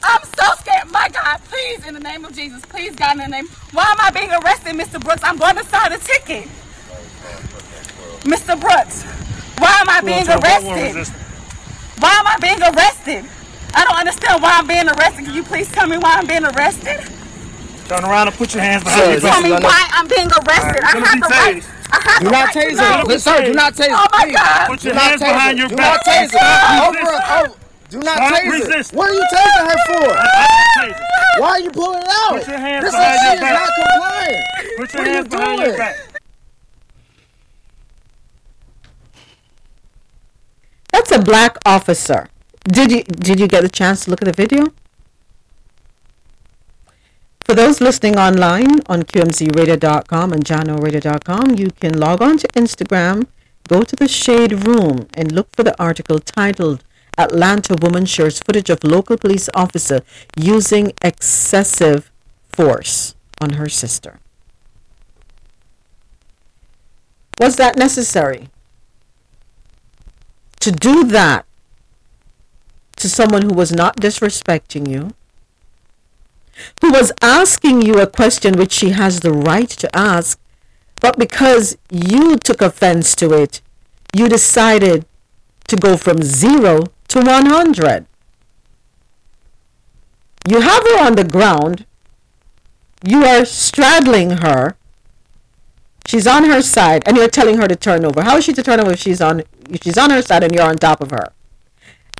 [0.04, 0.90] I'm so scared.
[0.90, 3.46] My God, please, in the name of Jesus, please, God, in the name.
[3.72, 5.02] Why am I being arrested, Mr.
[5.02, 5.22] Brooks?
[5.24, 6.48] I'm going to sign a ticket.
[8.24, 8.58] Mr.
[8.60, 9.04] Brooks,
[9.58, 10.98] why am I being arrested?
[11.98, 13.24] Why am I being arrested?
[13.74, 15.24] I don't understand why I'm being arrested.
[15.26, 17.00] Can you please tell me why I'm being arrested?
[17.88, 20.82] Turn around and put your hands behind your this Tell me why I'm being arrested.
[20.84, 21.64] I Gonna have the right.
[21.92, 23.04] I have Do the not right to tase know.
[23.18, 23.96] Sir, do not tase her.
[23.96, 24.26] Oh my.
[24.32, 24.66] God.
[24.66, 25.58] Put your not hands tase behind her.
[25.58, 25.92] your Do back.
[25.92, 26.38] not tase her.
[26.38, 27.22] Stop Over, resisting.
[27.30, 27.56] over.
[27.92, 28.50] Do not Stop tase her.
[28.52, 28.96] resisting.
[28.98, 30.08] What are you tasing her for?
[30.80, 31.40] Taser.
[31.40, 32.38] Why are you pulling it out?
[32.40, 33.54] Put your hands this behind is your she is back.
[33.60, 34.44] not compliant.
[34.78, 35.78] Put your What are you hands behind your doing?
[35.78, 35.96] back.
[40.92, 42.28] That's a black officer.
[42.64, 44.72] Did you did you get a chance to look at the video?
[47.44, 53.26] For those listening online on QMZRadio.com and JahknoRadio.com, you can log on to Instagram,
[53.68, 56.84] go to the Shade Room, and look for the article titled
[57.18, 60.00] Atlanta Woman Shares Footage of Local Police Officer
[60.36, 62.10] Using Excessive
[62.48, 64.18] Force on Her Sister.
[67.38, 68.48] Was that necessary?
[70.60, 71.44] To do that
[72.96, 75.10] to someone who was not disrespecting you,
[76.80, 80.38] who was asking you a question which she has the right to ask,
[81.00, 83.60] but because you took offense to it,
[84.14, 85.04] you decided
[85.66, 88.06] to go from zero to 100.
[90.48, 91.86] You have her on the ground.
[93.06, 94.76] You are straddling her.
[96.06, 98.22] She's on her side, and you're telling her to turn over.
[98.22, 100.52] How is she to turn over if she's on if she's on her side and
[100.52, 101.32] you're on top of her?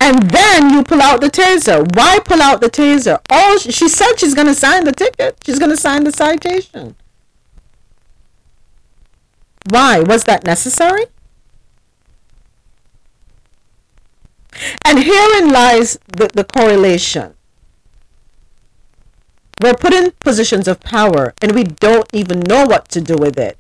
[0.01, 1.95] And then you pull out the taser.
[1.97, 3.21] Why pull out the taser?
[3.31, 5.39] Oh, she, said she's going to sign the ticket.
[5.45, 6.97] She's going to sign the citation.
[9.69, 10.01] Why?
[10.01, 11.05] Was that necessary?
[14.85, 17.35] And herein lies the, the correlation.
[19.61, 23.39] We're put in positions of power and we don't even know what to do with
[23.39, 23.57] it.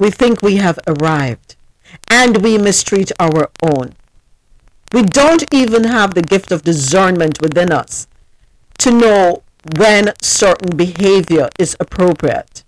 [0.00, 1.56] We think we have arrived
[2.10, 3.94] and we mistreat our own.
[4.92, 8.06] We don't even have the gift of discernment within us
[8.78, 9.42] to know
[9.76, 12.64] when certain behavior is appropriate.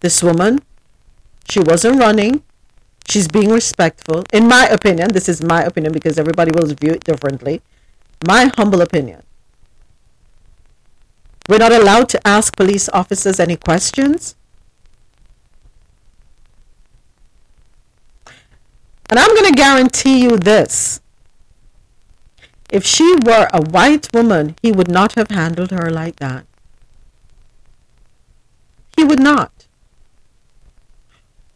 [0.00, 0.60] This woman,
[1.48, 2.42] she wasn't running.
[3.08, 4.24] She's being respectful.
[4.32, 7.62] In my opinion, this is my opinion because everybody will view it differently.
[8.26, 9.22] My humble opinion.
[11.48, 14.36] We're not allowed to ask police officers any questions.
[19.10, 21.00] And I'm going to guarantee you this.
[22.70, 26.46] If she were a white woman, he would not have handled her like that.
[28.96, 29.61] He would not.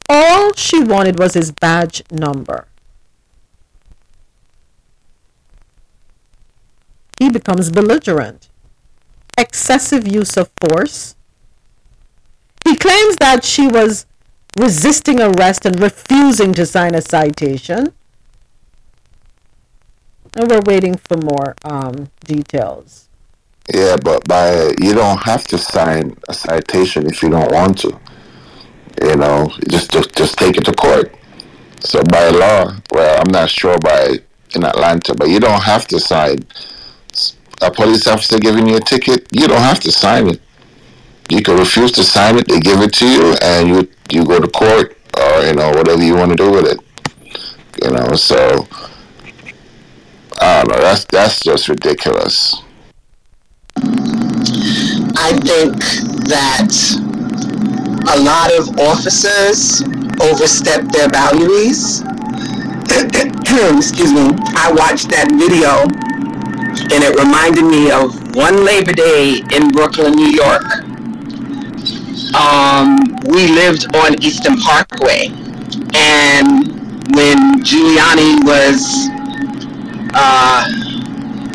[0.08, 2.68] All she wanted was his badge number.
[7.18, 8.48] He becomes belligerent.
[9.38, 11.16] Excessive use of force.
[12.64, 14.06] He claims that she was
[14.56, 17.92] resisting arrest and refusing to sign a citation.
[20.34, 23.08] And we're waiting for more um, details.
[23.72, 27.98] Yeah, but by you don't have to sign a citation if you don't want to.
[29.02, 31.14] You know, just just just take it to court.
[31.80, 34.18] So by law, well, I'm not sure by
[34.54, 36.46] in Atlanta, but you don't have to sign.
[37.62, 40.40] A police officer giving you a ticket, you don't have to sign it.
[41.30, 42.46] You can refuse to sign it.
[42.48, 46.02] They give it to you, and you you go to court or you know whatever
[46.02, 46.80] you want to do with it.
[47.82, 48.66] You know, so
[50.40, 50.80] I don't know.
[50.80, 52.62] That's that's just ridiculous.
[55.18, 55.78] I think
[56.28, 57.15] that
[58.08, 59.82] a lot of officers
[60.22, 62.02] overstep their boundaries.
[63.76, 64.30] Excuse me.
[64.54, 65.82] I watched that video
[66.94, 70.62] and it reminded me of one Labor Day in Brooklyn, New York.
[72.34, 75.28] Um, we lived on Eastern Parkway
[75.94, 76.70] and
[77.16, 79.08] when Giuliani was
[80.14, 80.62] uh,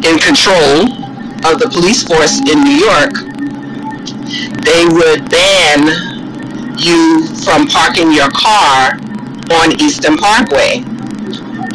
[0.03, 0.99] in control
[1.47, 3.13] of the police force in New York,
[4.65, 6.10] they would ban
[6.83, 8.97] you from parking your car
[9.61, 10.83] on Eastern Parkway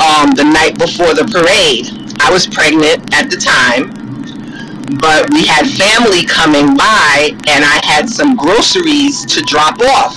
[0.02, 1.88] um, the night before the parade.
[2.20, 3.90] I was pregnant at the time,
[5.00, 10.16] but we had family coming by and I had some groceries to drop off.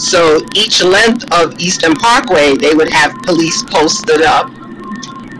[0.00, 4.50] So each length of Eastern Parkway, they would have police posted up.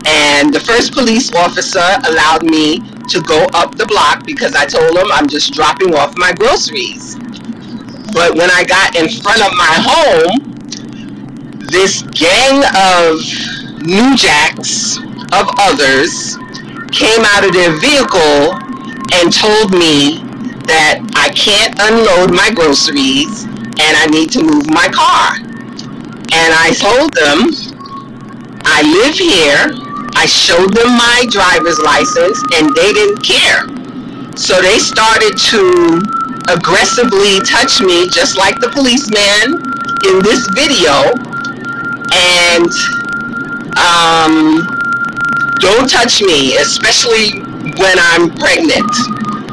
[0.05, 2.79] And the first police officer allowed me
[3.09, 7.15] to go up the block because I told him I'm just dropping off my groceries.
[8.13, 10.53] But when I got in front of my home,
[11.73, 13.17] this gang of
[13.81, 14.97] New Jacks
[15.33, 16.37] of others
[16.93, 18.53] came out of their vehicle
[19.17, 20.21] and told me
[20.69, 25.35] that I can't unload my groceries and I need to move my car.
[26.33, 27.49] And I told them,
[28.63, 29.73] I live here.
[30.15, 33.65] I showed them my driver's license and they didn't care.
[34.37, 39.59] So they started to aggressively touch me just like the policeman
[40.09, 41.15] in this video.
[42.13, 42.71] And
[43.79, 44.67] um,
[45.59, 47.39] don't touch me, especially
[47.79, 48.91] when I'm pregnant.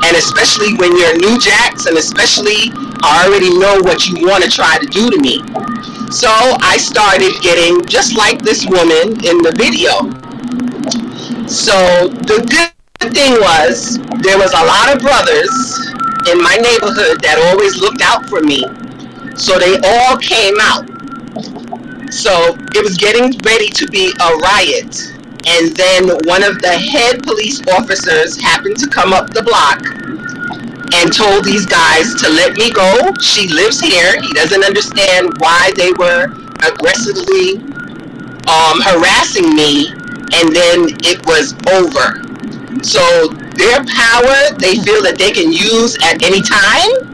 [0.02, 2.72] And especially when you're new jacks, and especially
[3.02, 5.44] I already know what you want to try to do to me.
[6.10, 6.28] So
[6.60, 10.10] I started getting just like this woman in the video.
[11.46, 15.50] So the good thing was there was a lot of brothers
[16.28, 18.64] in my neighborhood that always looked out for me.
[19.36, 20.84] So they all came out.
[22.12, 25.16] So it was getting ready to be a riot.
[25.46, 29.80] And then one of the head police officers happened to come up the block
[30.92, 33.14] and told these guys to let me go.
[33.22, 34.20] She lives here.
[34.20, 36.34] He doesn't understand why they were
[36.66, 37.62] aggressively
[38.50, 39.88] um, harassing me.
[40.36, 42.20] And then it was over.
[42.82, 47.10] So their power, they feel that they can use at any time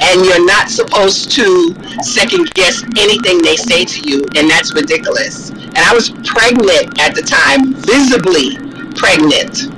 [0.00, 5.50] and you're not supposed to second guess anything they say to you, and that's ridiculous.
[5.50, 8.56] And I was pregnant at the time, visibly
[8.96, 9.72] pregnant.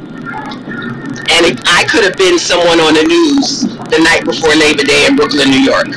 [1.30, 5.06] And it, I could have been someone on the news the night before Labor Day
[5.06, 5.88] in Brooklyn, New York.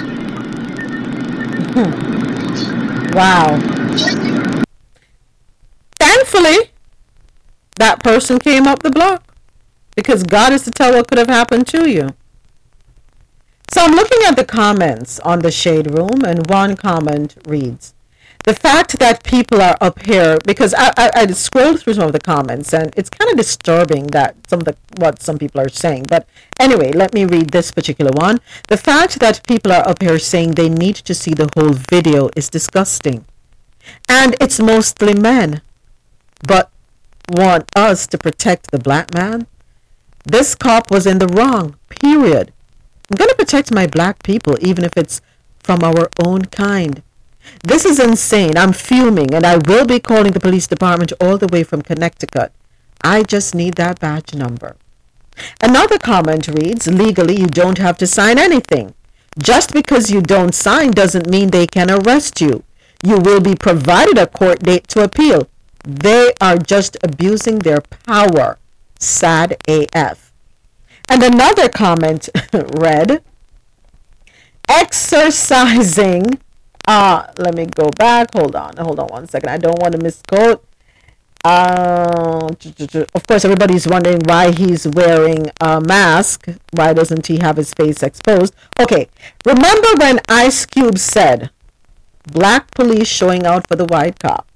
[1.74, 3.16] Hmm.
[3.16, 3.58] Wow.
[5.98, 6.72] Thankfully,
[7.78, 9.31] that person came up the block
[9.96, 12.10] because God is to tell what could have happened to you.
[13.72, 17.94] So I'm looking at the comments on the Shade Room, and one comment reads,
[18.44, 22.14] the fact that people are up here because I, I, I scrolled through some of
[22.14, 25.70] the comments and it's kind of disturbing that some of the what some people are
[25.70, 26.06] saying.
[26.10, 26.28] But
[26.60, 28.40] anyway let me read this particular one.
[28.68, 32.30] The fact that people are up here saying they need to see the whole video
[32.36, 33.26] is disgusting.
[34.10, 35.62] And it's mostly men
[36.48, 36.72] but
[37.30, 39.46] want us to protect the black man
[40.26, 42.54] this cop was in the wrong period
[43.10, 45.22] i'm going to protect my black people even if it's
[45.60, 47.04] from our own kind
[47.64, 48.58] this is insane.
[48.58, 52.52] I'm fuming, and I will be calling the police department all the way from Connecticut.
[53.04, 54.76] I just need that badge number.
[55.62, 58.94] Another comment reads Legally, you don't have to sign anything.
[59.40, 62.64] Just because you don't sign doesn't mean they can arrest you.
[63.04, 65.48] You will be provided a court date to appeal.
[65.84, 68.60] They are just abusing their power.
[69.02, 70.32] Sad AF.
[71.10, 73.24] And another comment read
[74.70, 76.40] Exercising
[76.88, 78.34] uh, let me go back.
[78.34, 78.76] Hold on.
[78.78, 79.50] Hold on one second.
[79.50, 80.66] I don't want to misquote.
[81.44, 82.50] Uh,
[83.16, 86.48] of course, everybody's wondering why he's wearing a mask.
[86.72, 88.54] Why doesn't he have his face exposed?
[88.80, 89.08] Okay.
[89.46, 91.50] Remember when Ice Cube said,
[92.32, 94.51] black police showing out for the white cop?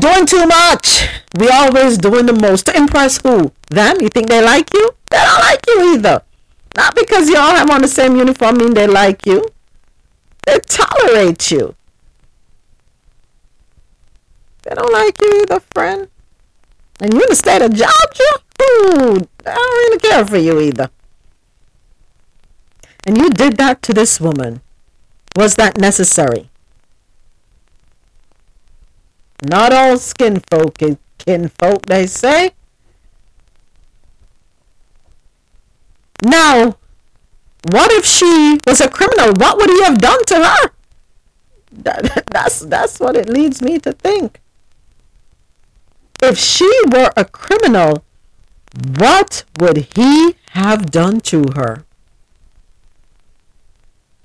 [0.00, 1.08] Doing too much.
[1.38, 3.52] We always doing the most to impress who?
[3.68, 4.00] Them?
[4.00, 4.90] You think they like you?
[5.10, 6.22] They don't like you either.
[6.76, 9.48] Not because you all have on the same uniform mean they like you.
[10.46, 11.74] They tolerate you.
[14.62, 16.08] They don't like you either, friend.
[17.00, 18.32] And you in the state of Georgia?
[18.62, 20.90] Ooh, I don't really care for you either.
[23.06, 24.60] And you did that to this woman.
[25.34, 26.49] Was that necessary?
[29.42, 32.52] Not all skin folk is kinfolk, they say.
[36.22, 36.76] Now,
[37.70, 39.32] what if she was a criminal?
[39.34, 40.70] What would he have done to her?
[41.72, 44.40] That, that's that's what it leads me to think.
[46.22, 48.04] If she were a criminal,
[48.98, 51.84] what would he have done to her?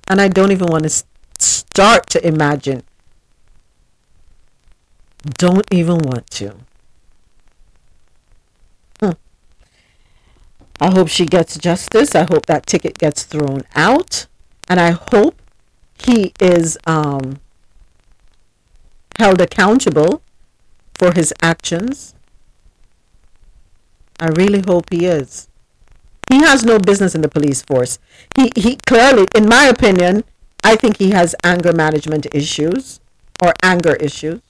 [0.08, 1.04] And I don't even want to
[1.38, 2.82] start to imagine.
[5.34, 6.56] Don't even want to.
[10.80, 12.14] I hope she gets justice.
[12.14, 14.26] I hope that ticket gets thrown out.
[14.68, 15.40] And I hope
[15.98, 17.40] he is um,
[19.18, 20.22] held accountable
[20.94, 22.14] for his actions.
[24.20, 25.48] I really hope he is.
[26.28, 27.98] He has no business in the police force.
[28.34, 30.24] He he clearly, in my opinion,
[30.64, 33.00] I think he has anger management issues
[33.40, 34.40] or anger issues.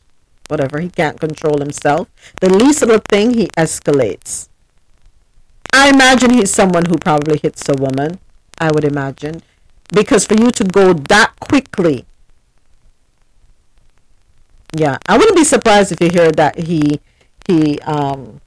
[0.49, 0.81] Whatever.
[0.81, 2.09] He can't control himself.
[2.41, 4.49] The least little thing he escalates.
[5.73, 8.19] I imagine he's someone who probably hits a woman.
[8.59, 9.43] I would imagine.
[9.93, 12.07] Because for you to go that quickly
[14.75, 17.01] yeah, I wouldn't be surprised if you hear that he
[17.47, 18.41] he um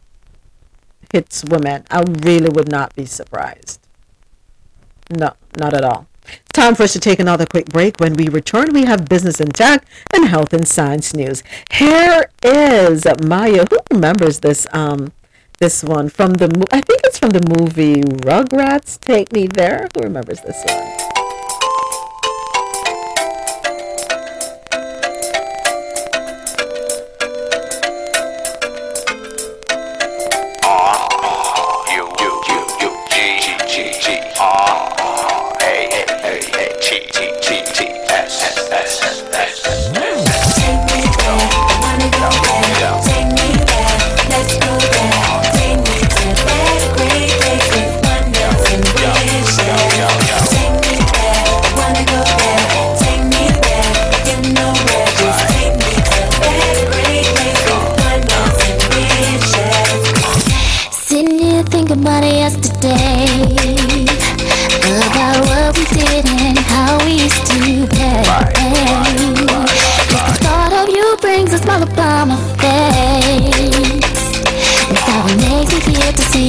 [1.11, 1.85] hits women.
[1.91, 3.80] I really would not be surprised.
[5.09, 6.09] No, not at all.
[6.60, 8.02] Time for us to take another quick break.
[8.02, 11.41] When we return, we have business and tech and health and science news.
[11.72, 13.65] Here is Mya.
[13.69, 14.68] Who remembers this?
[14.73, 15.14] Um,
[15.60, 16.68] this one from the.
[16.69, 18.99] I think it's from the movie Rugrats.
[18.99, 19.88] Take me there.
[19.95, 21.18] Who remembers this one?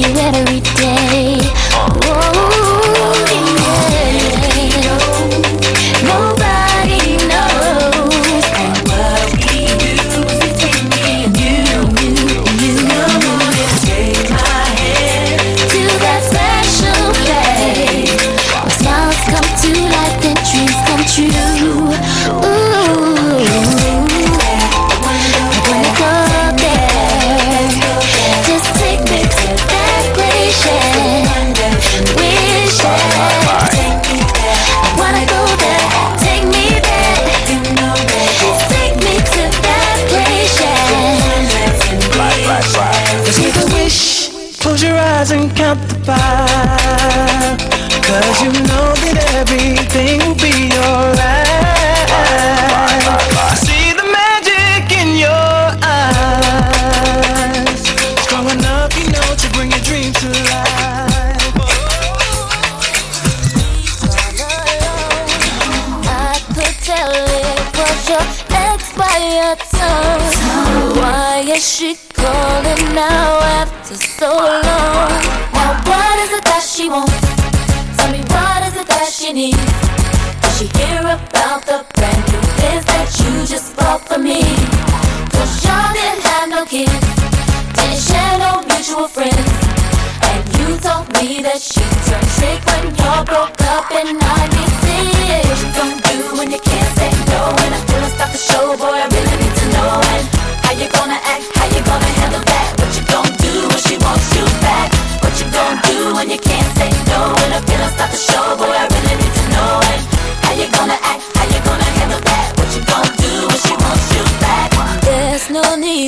[0.01, 0.80] You every day.
[45.33, 47.57] And count the five.
[48.03, 52.09] Cause you know that everything will be alright.
[52.11, 57.11] I see the magic in your eyes.
[58.23, 60.69] Strong enough, you know, to bring your dreams to life.
[70.95, 74.60] Why is she calling now after so long?
[79.33, 79.57] Needs?
[80.41, 84.43] Does she hear about the brand new things that you just bought for me?
[85.31, 86.91] Cause y'all didn't have no kids,
[87.75, 89.51] didn't share no mutual friends.
[90.27, 95.47] And you told me that she turned trick when y'all broke up in 96.
[95.47, 97.55] What you gonna do when you can't say no?
[97.63, 99.10] And I feel stop the show, boy,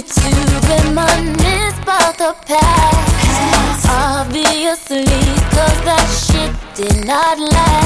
[0.02, 0.30] to
[0.70, 3.88] reminisce about the past.
[3.88, 5.06] Obviously,
[5.53, 7.82] cause that shit did not last.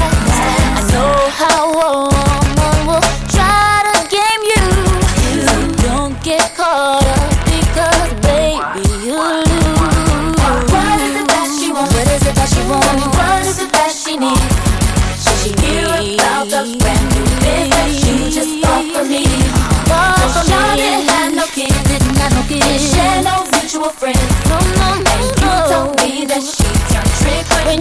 [27.68, 27.76] She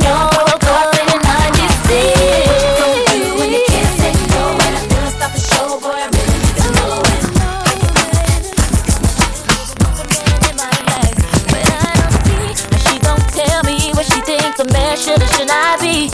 [13.00, 16.10] gon' tell me what she thinks I'm should or shouldn't be?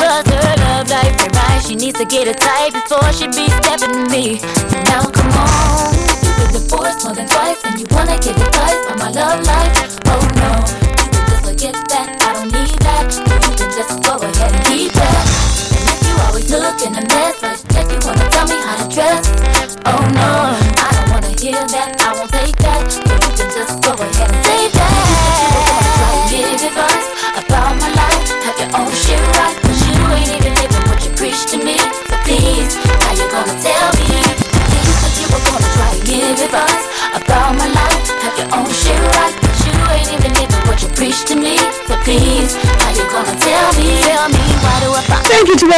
[0.00, 1.62] Was her love life right?
[1.66, 4.57] She needs to get it tight before she be stepping to me.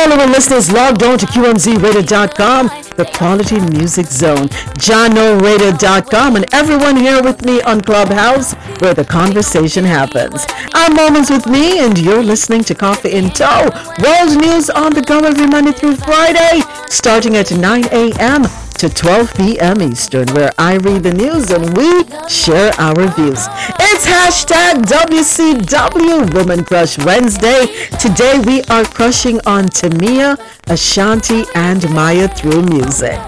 [0.01, 4.49] All of our listeners logged on to QMZRadio.com, the Quality Music Zone,
[4.81, 10.47] JahknoRadio.com, and everyone here with me on Clubhouse, where the conversation happens.
[10.73, 13.69] I'm Moments with Mi, and you're listening to Coffee in Toe,
[14.03, 18.45] world news on the go every Monday through Friday, starting at 9 a.m.
[18.79, 19.83] to 12 p.m.
[19.83, 23.47] Eastern, where I read the news and we share our views.
[23.93, 27.67] It's hashtag WCW Woman Crush Wednesday.
[27.99, 30.39] Today we are crushing on Tamia,
[30.69, 33.19] Ashanti, and Mya through music.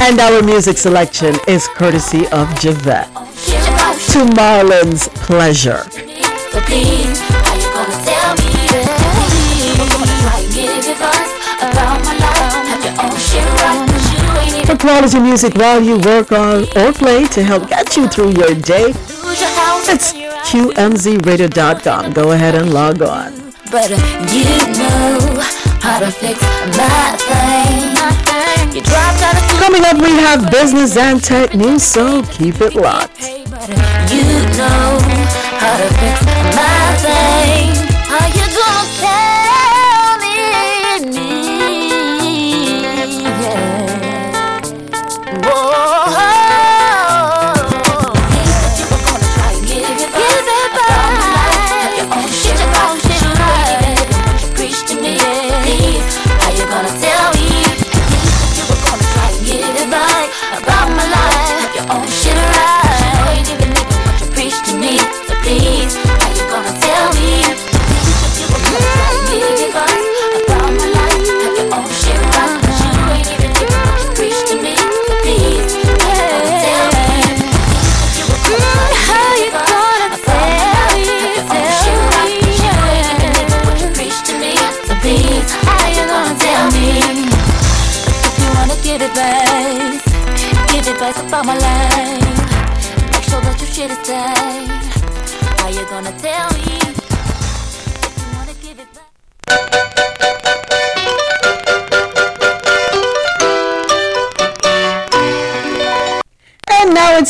[0.00, 3.08] And our music selection is courtesy of Javette.
[4.12, 5.84] To Marlon's Pleasure.
[14.78, 18.86] Quality music while you work on or play to help get you through your day,
[18.86, 19.88] lose your house.
[19.88, 20.12] it's
[20.48, 22.12] QMZRadio.com.
[22.12, 23.32] Go ahead and log on.
[23.70, 23.96] But uh,
[24.32, 24.44] you
[24.78, 25.18] know
[25.80, 26.40] how to fix
[26.76, 28.74] my thing.
[28.74, 32.74] You dropped out of Coming up, we have business and tech news, so keep it
[32.74, 33.18] locked.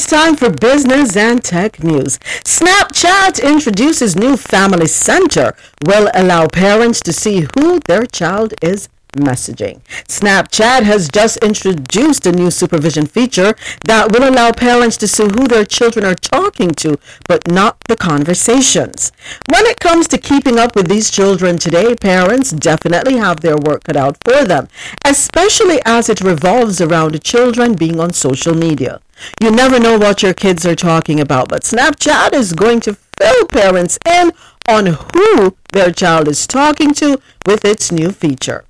[0.09, 2.18] Time for business and tech news.
[2.43, 5.55] Snapchat introduces new family center
[5.85, 9.82] will allow parents to see who their child is messaging.
[10.09, 13.55] Snapchat has just introduced a new supervision feature
[13.85, 16.98] that will allow parents to see who their children are talking to,
[17.28, 19.12] but not the conversations.
[19.51, 23.85] When it comes to keeping up with these children today, parents definitely have their work
[23.85, 24.68] cut out for them,
[25.05, 29.02] especially as it revolves around children being on social media.
[29.40, 33.47] You never know what your kids are talking about, but Snapchat is going to fill
[33.47, 34.32] parents in
[34.69, 38.65] on who their child is talking to with its new feature.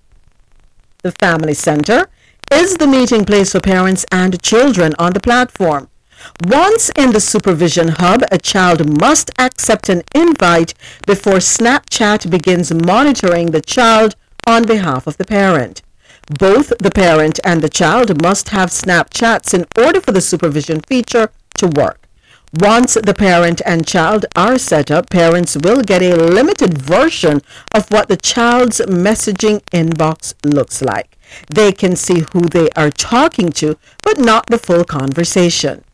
[1.03, 2.09] The Family Center
[2.53, 5.89] is the meeting place for parents and children on the platform.
[6.43, 10.75] Once in the Supervision Hub, a child must accept an invite
[11.07, 14.17] before Snapchat begins monitoring the child
[14.47, 15.83] on behalf of the parent.
[16.31, 21.31] Both the parent and the child must have Snapchats in order for the supervision feature
[21.57, 22.07] to work.
[22.53, 27.41] Once the parent and child are set up, parents will get a limited version
[27.75, 31.17] of what the child's messaging inbox looks like.
[31.49, 35.85] They can see who they are talking to, but not the full conversation.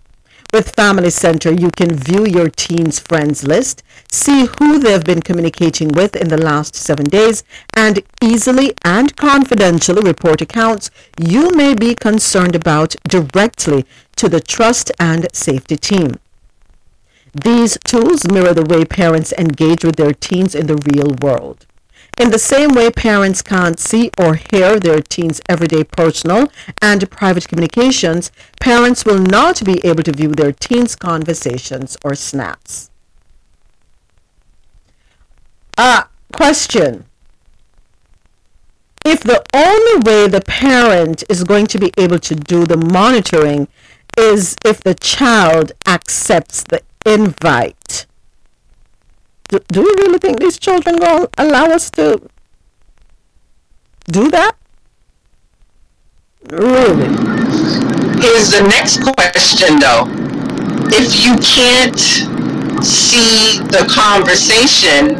[0.54, 5.88] With Family Center, you can view your teen's friends list, see who they've been communicating
[5.88, 7.42] with in the last seven days,
[7.76, 14.92] and easily and confidentially report accounts you may be concerned about directly to the Trust
[15.00, 16.20] and Safety team.
[17.34, 21.66] These tools mirror the way parents engage with their teens in the real world.
[22.16, 26.50] In the same way parents can't see or hear their teens' everyday personal
[26.80, 28.30] and private communications,
[28.60, 32.90] parents will not be able to view their teens' conversations or snaps.
[35.76, 37.04] Ah, question.
[39.04, 43.66] If the only way the parent is going to be able to do the monitoring
[44.16, 48.06] is if the child accepts the invite.
[49.48, 52.20] Do, do you really think these children going to allow us to
[54.06, 54.56] do that?
[56.48, 57.08] Really?
[58.20, 60.08] Here's the next question though.
[60.92, 61.98] If you can't
[62.84, 65.16] see the conversation,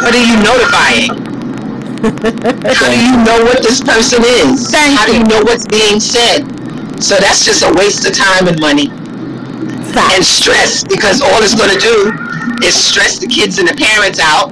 [0.00, 1.24] what are you notifying?
[2.04, 4.72] How do you know what this person is?
[4.74, 6.44] How do you know what's being said?
[7.02, 8.90] So that's just a waste of time and money.
[10.12, 12.33] And stress because all it's going to do
[12.64, 14.50] is stress the kids and the parents out.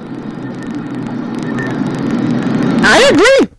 [2.85, 3.49] I agree.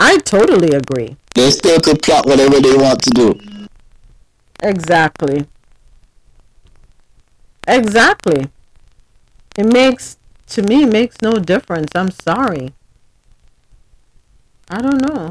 [0.00, 1.16] I totally agree.
[1.34, 3.40] They still could plot whatever they want to do.
[4.62, 5.46] Exactly.
[7.66, 8.50] Exactly.
[9.56, 10.16] It makes
[10.48, 11.90] to me it makes no difference.
[11.94, 12.72] I'm sorry.
[14.70, 15.30] I don't know.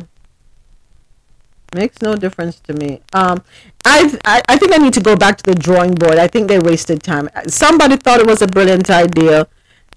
[1.74, 3.02] Makes no difference to me.
[3.14, 3.44] Um,
[3.88, 6.18] I've, I I think I need to go back to the drawing board.
[6.18, 7.30] I think they wasted time.
[7.48, 9.48] Somebody thought it was a brilliant idea.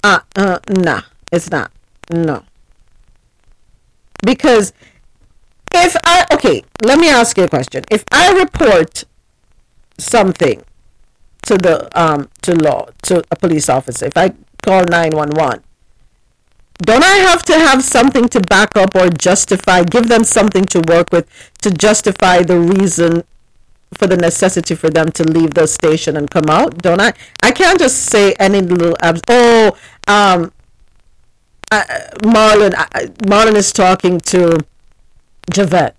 [0.04, 1.02] Uh, uh, nah,
[1.32, 1.72] it's not.
[2.10, 2.44] No.
[4.22, 4.72] Because
[5.72, 7.84] if I okay, let me ask you a question.
[7.90, 9.04] If I report
[9.98, 10.62] something
[11.46, 15.62] to the um to law to a police officer, if I call nine one one,
[16.78, 20.80] don't I have to have something to back up or justify, give them something to
[20.80, 21.26] work with
[21.62, 23.24] to justify the reason
[23.94, 26.78] for the necessity for them to leave the station and come out?
[26.78, 27.12] Don't I?
[27.42, 29.20] I can't just say any little abs.
[29.28, 29.76] Oh,
[30.06, 30.52] um,
[31.70, 31.84] uh,
[32.22, 32.74] Marlon.
[32.74, 34.58] Uh, Marlon is talking to
[35.50, 35.96] Javette.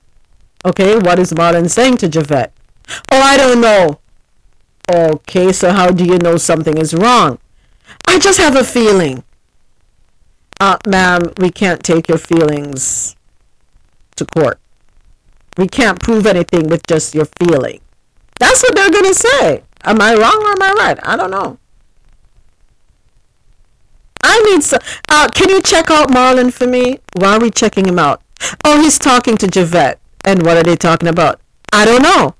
[0.65, 2.53] Okay, what is Marlon saying to Javette?
[3.11, 3.99] Oh, I don't know.
[4.89, 7.39] Okay, so how do you know something is wrong?
[8.07, 9.23] I just have a feeling.
[10.59, 13.15] Uh, ma'am, we can't take your feelings
[14.15, 14.60] to court.
[15.57, 17.81] We can't prove anything with just your feeling.
[18.39, 19.63] That's what they're going to say.
[19.83, 20.99] Am I wrong or am I right?
[21.03, 21.57] I don't know.
[24.23, 24.79] I need some.
[25.09, 26.99] Uh, can you check out Marlon for me?
[27.13, 28.21] Why are we checking him out?
[28.63, 29.99] Oh, he's talking to Javette.
[30.23, 31.41] And what are they talking about?
[31.73, 32.35] I don't know.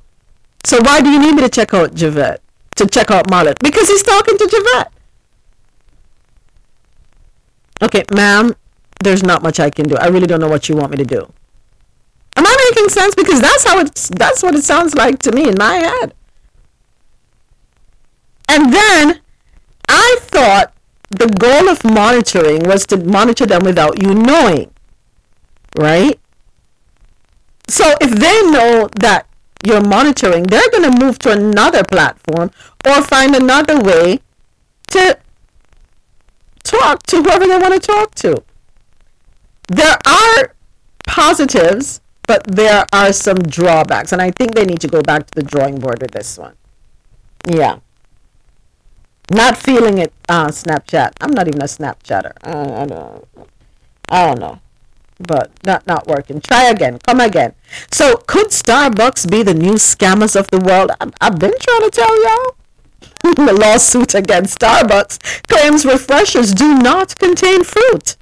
[0.63, 2.41] So why do you need me to check out Javette?
[2.75, 3.55] To check out Marlon?
[3.61, 4.93] Because he's talking to Javette.
[7.81, 8.55] Okay, ma'am,
[9.03, 9.95] there's not much I can do.
[9.97, 11.31] I really don't know what you want me to do.
[12.41, 13.13] Am I making sense?
[13.13, 16.15] Because that's how it's that's what it sounds like to me in my head.
[18.49, 19.21] And then
[19.87, 20.73] I thought
[21.11, 24.71] the goal of monitoring was to monitor them without you knowing.
[25.77, 26.19] Right?
[27.67, 29.27] So if they know that
[29.63, 32.49] you're monitoring, they're going to move to another platform
[32.87, 34.19] or find another way
[34.87, 35.19] to
[36.63, 38.43] talk to whoever they want to talk to.
[39.67, 40.55] There are
[41.07, 42.00] positives,
[42.31, 45.43] but there are some drawbacks, and I think they need to go back to the
[45.43, 46.55] drawing board with this one.
[47.45, 47.79] Yeah.
[49.29, 51.11] Not feeling it, uh, Snapchat.
[51.19, 52.31] I'm not even a Snapchatter.
[52.41, 53.27] Uh, I don't.
[54.07, 54.59] I don't know,
[55.19, 56.39] but not not working.
[56.39, 56.99] Try again.
[56.99, 57.53] Come again.
[57.91, 60.91] So, could Starbucks be the new scammers of the world?
[61.01, 62.55] I've, I've been trying to tell y'all.
[63.35, 68.15] the lawsuit against Starbucks claims refreshers do not contain fruit.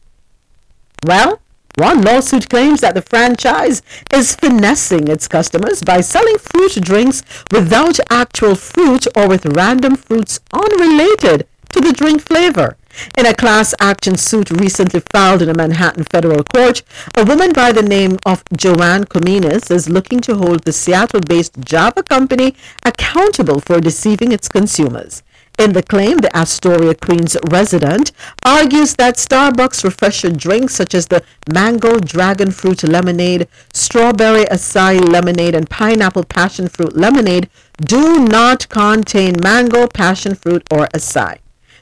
[1.06, 1.42] Well,
[1.80, 3.82] one lawsuit claims that the franchise
[4.14, 10.42] is finessing its customers by selling fruit drinks without actual fruit or with random fruits
[10.52, 12.76] unrelated to the drink flavor.
[13.18, 16.82] In a class action suit recently filed in a Manhattan federal court,
[17.16, 21.62] a woman by the name of Joanne Kominis is looking to hold the Seattle based
[21.62, 25.24] Java company accountable for deceiving its consumers.
[25.60, 28.14] In the claim, the Astoria, Queens resident
[28.46, 31.22] argues that Starbucks refresher drinks such as the
[31.52, 37.50] mango dragon fruit lemonade, strawberry acai lemonade, and pineapple passion fruit lemonade
[37.84, 41.40] do not contain mango, passion fruit, or acai.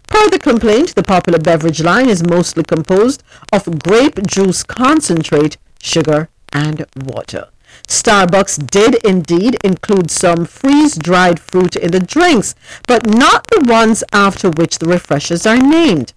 [0.07, 3.21] Per the complaint, the popular beverage line is mostly composed
[3.53, 7.49] of grape juice concentrate, sugar, and water.
[7.87, 12.53] Starbucks did indeed include some freeze dried fruit in the drinks,
[12.87, 16.13] but not the ones after which the refreshers are named.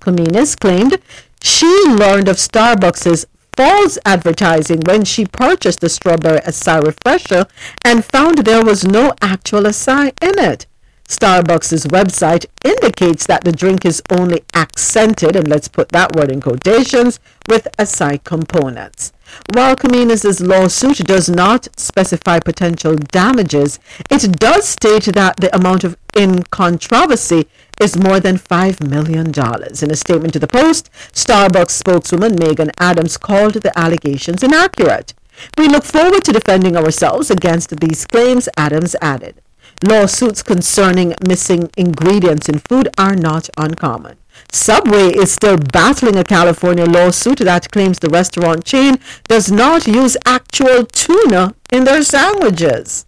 [0.00, 0.98] Kominis claimed
[1.42, 3.26] she learned of Starbucks's
[3.56, 7.46] false advertising when she purchased the strawberry acai refresher
[7.84, 10.66] and found there was no actual acai in it.
[11.10, 16.40] Starbucks' website indicates that the drink is only accented, and let's put that word in
[16.40, 17.18] quotations,
[17.48, 19.12] with acai components.
[19.52, 25.96] While Kominis' lawsuit does not specify potential damages, it does state that the amount of
[26.16, 27.48] in controversy
[27.80, 29.30] is more than $5 million.
[29.30, 35.14] In a statement to the Post, Starbucks spokeswoman Megan Adams called the allegations inaccurate.
[35.58, 39.42] We look forward to defending ourselves against these claims, Adams added.
[39.82, 44.16] Lawsuits concerning missing ingredients in food are not uncommon.
[44.52, 48.98] Subway is still battling a California lawsuit that claims the restaurant chain
[49.28, 53.06] does not use actual tuna in their sandwiches.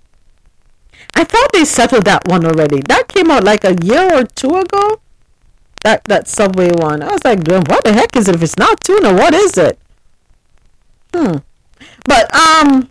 [1.15, 2.81] I thought they settled that one already.
[2.89, 5.01] That came out like a year or two ago.
[5.83, 7.03] That that Subway one.
[7.03, 8.37] I was like, what the heck is it?
[8.37, 9.79] If it's not tuna, what is it?
[11.15, 11.39] Hmm.
[12.07, 12.89] But um,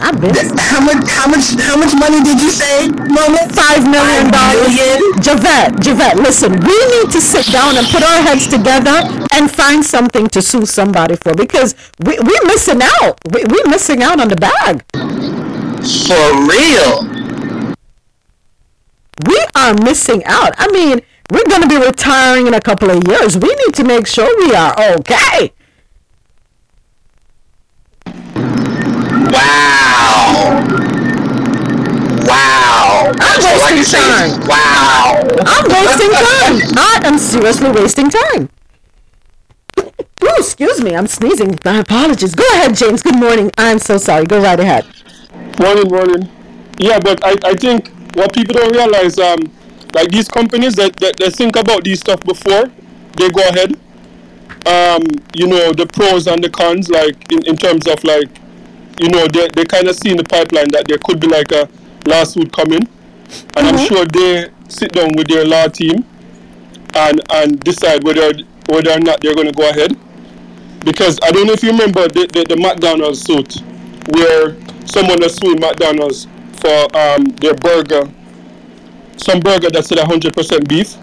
[0.00, 0.34] I've been.
[0.58, 1.08] How much?
[1.08, 1.46] How much?
[1.60, 3.48] How much money did you say, Mama?
[3.52, 4.74] Five million dollars.
[5.24, 9.02] Javette, Javette, listen, we need to sit down and put our heads together
[9.34, 13.18] and find something to sue somebody for because we we're missing out.
[13.32, 14.84] We, we're missing out on the bag.
[16.06, 17.06] For real.
[19.26, 20.52] We are missing out.
[20.58, 21.00] I mean,
[21.30, 23.36] we're going to be retiring in a couple of years.
[23.36, 25.52] We need to make sure we are okay.
[29.30, 29.87] Wow.
[32.28, 33.08] Wow.
[33.08, 34.40] I'm That's all I can wasting say time.
[34.46, 35.22] Wow.
[35.46, 36.56] I'm wasting time.
[36.76, 38.50] I am seriously wasting time.
[39.78, 41.58] Ooh, excuse me, I'm sneezing.
[41.64, 42.34] My apologies.
[42.34, 43.02] Go ahead, James.
[43.02, 43.50] Good morning.
[43.56, 44.26] I'm so sorry.
[44.26, 44.84] Go right ahead.
[45.58, 46.28] Morning, morning.
[46.78, 49.38] Yeah, but I, I think what people don't realize, um,
[49.94, 52.66] like these companies that, that they think about these stuff before
[53.16, 53.72] they go ahead.
[54.66, 55.02] Um,
[55.34, 58.28] you know, the pros and the cons, like in, in terms of like,
[59.00, 61.52] you know, they, they kind of see in the pipeline that there could be like
[61.52, 61.68] a
[62.08, 62.88] lawsuit coming.
[63.56, 66.04] And I'm sure they sit down with their law team
[66.94, 68.32] and, and decide whether
[68.66, 69.96] whether or not they're going to go ahead.
[70.84, 73.62] Because I don't know if you remember the, the, the McDonald's suit
[74.08, 74.56] where
[74.86, 76.26] someone was suing McDonald's
[76.60, 78.10] for um, their burger,
[79.16, 80.96] some burger that said 100% beef.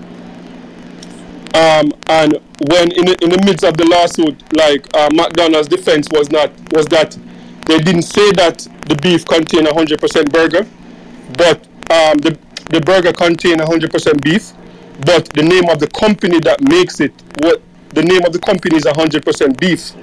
[1.56, 2.34] Um, and
[2.70, 6.52] when in the, in the midst of the lawsuit, like uh, McDonald's defense was not
[6.72, 7.18] was that
[7.66, 10.68] they didn't say that the beef contained 100% burger,
[11.38, 11.58] but
[11.92, 12.38] um, the
[12.72, 14.52] the burger contained 100% beef,
[15.06, 18.76] but the name of the company that makes it, what the name of the company
[18.76, 19.94] is 100% beef.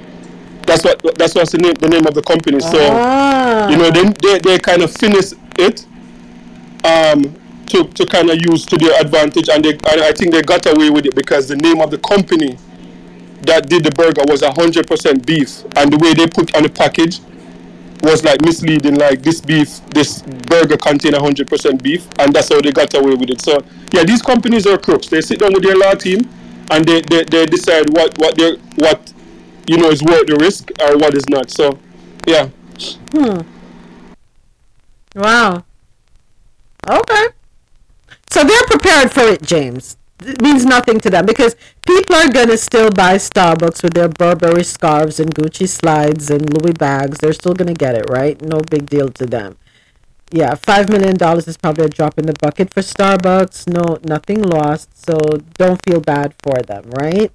[0.64, 2.60] That's what that's what's the name the name of the company.
[2.60, 3.68] So Ah.
[3.68, 5.84] you know they they, they kind of finish it
[6.84, 7.34] um,
[7.66, 10.64] to to kind of use to their advantage, and they and I think they got
[10.66, 12.56] away with it because the name of the company
[13.42, 17.18] that did the burger was 100% beef, and the way they put on the package
[18.02, 18.96] was like misleading.
[18.96, 23.30] Like this beef, this burger contain 100% beef, and that's how they got away with
[23.30, 23.40] it.
[23.40, 23.58] So
[23.92, 25.08] yeah, these companies are crooks.
[25.08, 26.28] They sit down with their law team,
[26.70, 29.12] and they, they, they decide what what they what
[29.66, 31.50] you know is worth the risk or what is not.
[31.50, 31.78] So
[32.26, 32.48] yeah.
[33.12, 33.40] Hmm.
[35.14, 35.64] Wow.
[36.88, 37.26] Okay.
[38.30, 39.96] So they're prepared for it, James.
[40.26, 44.64] It means nothing to them because people are gonna still buy Starbucks with their Burberry
[44.64, 47.18] scarves and Gucci slides and Louis bags.
[47.18, 48.40] They're still gonna get it, right?
[48.40, 49.56] No big deal to them.
[50.30, 53.68] Yeah, five million dollars is probably a drop in the bucket for Starbucks.
[53.68, 55.04] No, nothing lost.
[55.04, 55.18] So
[55.58, 57.30] don't feel bad for them, right?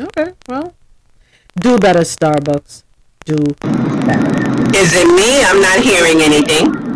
[0.00, 0.74] Okay, well,
[1.58, 2.84] do better, Starbucks.
[3.24, 4.76] Do better.
[4.76, 5.42] Is it me?
[5.42, 6.89] I'm not hearing anything.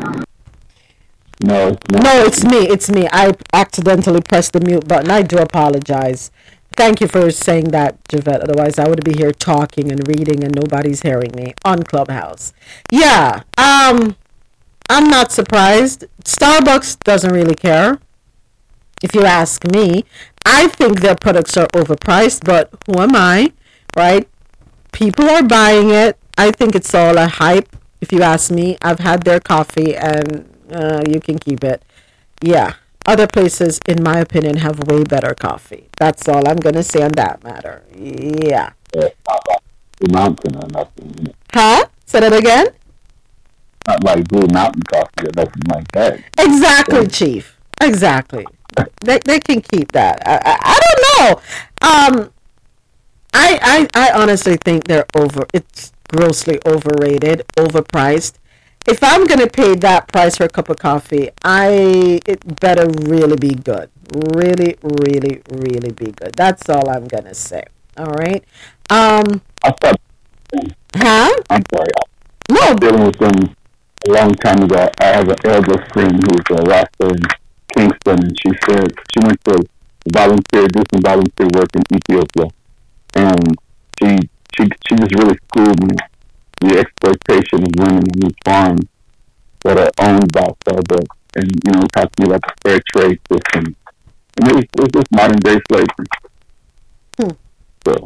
[1.45, 1.77] No.
[1.91, 2.59] No, it's me.
[2.69, 3.09] It's me.
[3.12, 5.11] I accidentally pressed the mute button.
[5.11, 6.31] I do apologize.
[6.77, 8.43] Thank you for saying that, Javette.
[8.43, 12.53] Otherwise, I would be here talking and reading, and nobody's hearing me on Clubhouse.
[12.91, 13.43] Yeah.
[13.59, 14.16] Um,
[14.91, 16.05] I'm not surprised.
[16.25, 17.99] Starbucks doesn't really care.
[19.03, 20.05] If you ask me,
[20.47, 23.53] I think their products are overpriced, but who am I,
[23.97, 24.29] right?
[24.93, 26.19] People are buying it.
[26.39, 27.77] I think it's all a hype.
[28.01, 31.82] If you ask me, I've had their coffee, and uh, you can keep it.
[32.41, 32.74] Yeah.
[33.07, 35.89] Other places, in my opinion, have way better coffee.
[35.99, 37.82] That's all I'm going to say on that matter.
[37.95, 38.73] Yeah.
[38.95, 39.09] Yeah,
[39.99, 41.35] Blue Mountain or nothing.
[41.53, 41.85] Huh?
[42.07, 42.69] Say that again?
[43.86, 46.23] Not like Blue Mountain coffee or nothing like that.
[46.39, 47.59] Exactly, Chief.
[47.81, 48.47] Exactly.
[49.03, 50.23] They, they can keep that.
[50.27, 52.20] I, I, I don't know.
[52.23, 52.31] Um,
[53.35, 55.47] I, I I honestly think they're over.
[55.53, 58.35] It's grossly overrated, overpriced.
[58.86, 63.36] If I'm gonna pay that price for a cup of coffee, I it better really
[63.36, 63.90] be good.
[64.12, 66.32] Really, really, really be good.
[66.36, 67.65] That's all I'm gonna say.
[67.97, 68.44] All right.
[68.90, 69.40] Um.
[69.81, 70.01] Thought,
[70.94, 71.32] Huh?
[71.51, 71.89] I'm sorry.
[72.51, 72.61] No.
[72.61, 73.56] I was dealing with them
[74.06, 74.89] a long time ago.
[75.01, 77.20] I have an elder friend who's a rapper in
[77.74, 79.62] Kingston, and she said she went to
[80.12, 82.51] volunteer, do some volunteer work in Ethiopia,
[83.15, 83.56] and
[83.98, 84.19] she
[84.55, 85.97] she she just really schooled me
[86.61, 88.87] the exploitation of women in these farms
[89.65, 91.07] that are owned by Starbucks,
[91.37, 93.77] and you know, talked to me about the fair trade system.
[94.37, 96.07] And it was, it was just modern day slavery.
[97.17, 97.31] Hmm.
[97.87, 98.05] So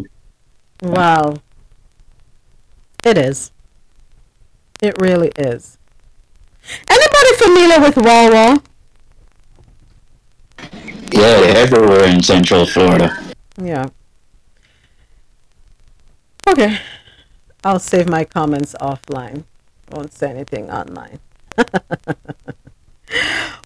[0.82, 1.36] Wow.
[3.04, 3.52] It is.
[4.80, 5.78] It really is.
[6.88, 8.62] Anybody familiar with Wawa?
[11.10, 13.16] Yeah, everywhere in Central Florida.
[13.60, 13.86] Yeah.
[16.46, 16.78] Okay.
[17.64, 19.44] I'll save my comments offline.
[19.90, 21.20] Won't say anything online.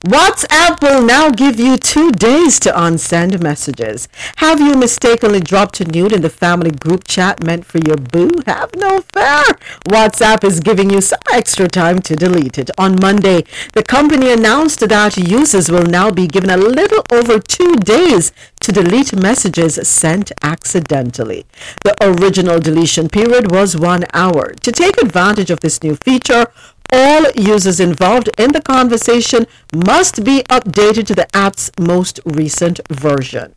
[0.05, 4.09] WhatsApp will now give you two days to unsend messages.
[4.37, 8.31] Have you mistakenly dropped a nude in the family group chat meant for your boo?
[8.47, 9.45] Have no fear.
[9.89, 12.71] WhatsApp is giving you some extra time to delete it.
[12.79, 17.77] On Monday, the company announced that users will now be given a little over two
[17.77, 21.47] days to delete messages sent accidentally.
[21.85, 24.53] The original deletion period was one hour.
[24.53, 26.47] To take advantage of this new feature,
[26.93, 33.55] all users involved in the conversation must be updated to the app's most recent version.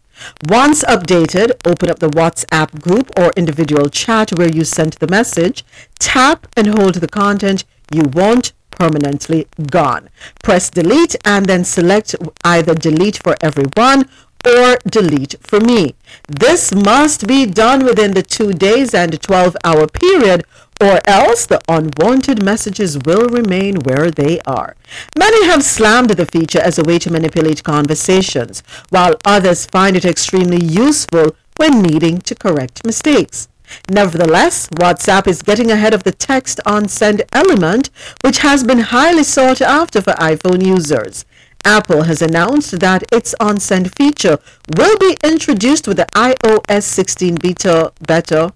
[0.48, 5.66] Once updated, open up the WhatsApp group or individual chat where you sent the message,
[5.99, 10.10] tap and hold the content you want permanently gone.
[10.41, 14.06] Press delete and then select either delete for everyone
[14.45, 15.95] or delete for me.
[16.28, 20.45] This must be done within the two days and 12 hour period
[20.82, 24.76] or else the unwanted messages will remain where they are.
[25.18, 30.06] Many have slammed the feature as a way to manipulate conversations, while others find it
[30.06, 33.48] extremely useful when needing to correct mistakes.
[33.90, 37.90] Nevertheless, WhatsApp is getting ahead of the text unsend element,
[38.22, 41.26] which has been highly sought after for iPhone users.
[41.64, 44.38] Apple has announced that its unsend feature
[44.78, 48.54] will be introduced with the iOS 16 beta beta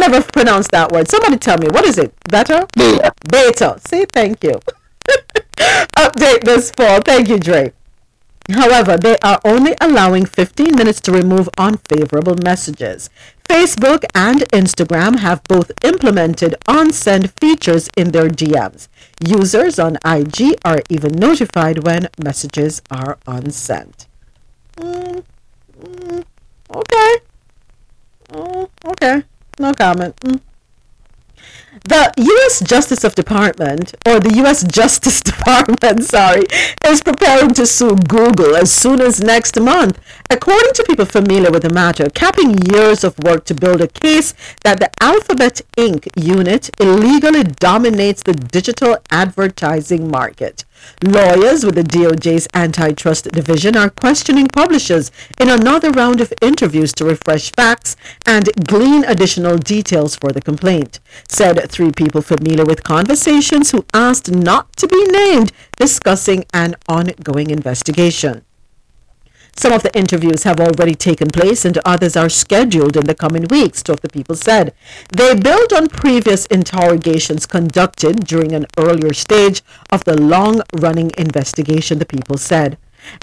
[0.00, 1.08] can never pronounce that word.
[1.08, 2.14] Somebody tell me, what is it?
[2.30, 2.66] Beta?
[2.74, 3.12] Beta.
[3.30, 3.78] Beta.
[3.84, 4.60] See, thank you.
[5.96, 7.00] Update this fall.
[7.00, 7.72] Thank you, Dre.
[8.50, 13.10] However, they are only allowing 15 minutes to remove unfavorable messages.
[13.48, 18.88] Facebook and Instagram have both implemented unsend features in their DMs.
[19.24, 24.06] Users on IG are even notified when messages are unsent.
[24.76, 25.24] Mm,
[25.80, 26.24] mm,
[26.70, 27.14] okay.
[28.32, 29.22] Oh, okay.
[29.58, 30.16] No comment.
[30.16, 30.40] Mm.
[31.84, 32.60] The U.S.
[32.60, 34.64] Justice of Department, or the U.S.
[34.64, 36.44] Justice Department, sorry,
[36.84, 40.00] is preparing to sue Google as soon as next month.
[40.30, 44.34] According to people familiar with the matter, capping years of work to build a case
[44.64, 46.08] that the Alphabet Inc.
[46.16, 50.64] unit illegally dominates the digital advertising market.
[51.02, 57.04] Lawyers with the DOJ's antitrust division are questioning publishers in another round of interviews to
[57.04, 63.72] refresh facts and glean additional details for the complaint, said three people familiar with conversations
[63.72, 68.45] who asked not to be named discussing an ongoing investigation.
[69.58, 73.46] Some of the interviews have already taken place and others are scheduled in the coming
[73.48, 74.74] weeks, of the people said.
[75.10, 81.98] They build on previous interrogations conducted during an earlier stage of the long running investigation,
[81.98, 82.76] the people said.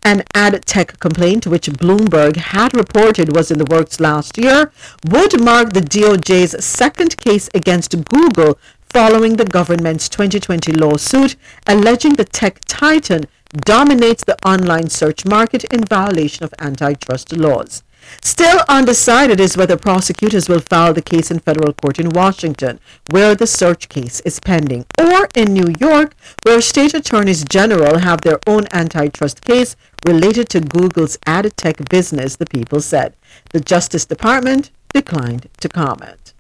[0.04, 4.72] An ad tech complaint, which Bloomberg had reported was in the works last year,
[5.06, 8.58] would mark the DOJ's second case against Google
[8.94, 11.36] following the government's 2020 lawsuit
[11.68, 17.84] alleging the tech titan dominates the online search market in violation of antitrust laws.
[18.22, 23.36] Still undecided is whether prosecutors will file the case in federal court in Washington, where
[23.36, 28.40] the search case is pending, or in New York, where state attorneys general have their
[28.46, 29.76] own antitrust case
[30.06, 33.16] related to Google's ad tech business, the people said.
[33.52, 36.34] The Justice Department declined to comment.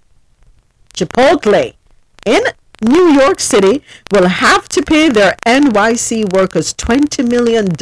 [0.93, 1.73] Chipotle
[2.25, 2.43] in
[2.83, 7.73] New York City will have to pay their NYC workers $20 million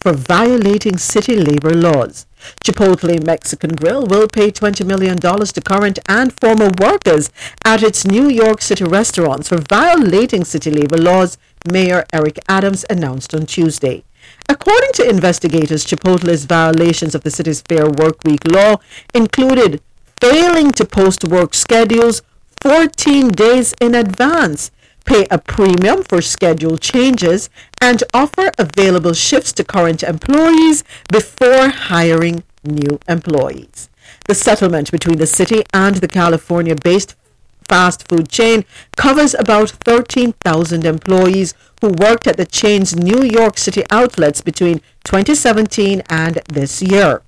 [0.00, 2.26] for violating city labor laws.
[2.64, 7.30] Chipotle Mexican Grill will pay $20 million to current and former workers
[7.64, 11.38] at its New York City restaurants for violating city labor laws,
[11.68, 14.04] Mayor Eric Adams announced on Tuesday.
[14.48, 18.76] According to investigators, Chipotle's violations of the city's Fair Workweek law
[19.14, 19.80] included
[20.20, 22.22] failing to post work schedules
[22.60, 24.70] 14 days in advance,
[25.04, 27.48] pay a premium for schedule changes,
[27.80, 33.88] and offer available shifts to current employees before hiring new employees.
[34.26, 37.14] The settlement between the city and the California based
[37.68, 38.64] fast food chain
[38.96, 46.02] covers about 13,000 employees who worked at the chain's New York City outlets between 2017
[46.08, 47.22] and this year.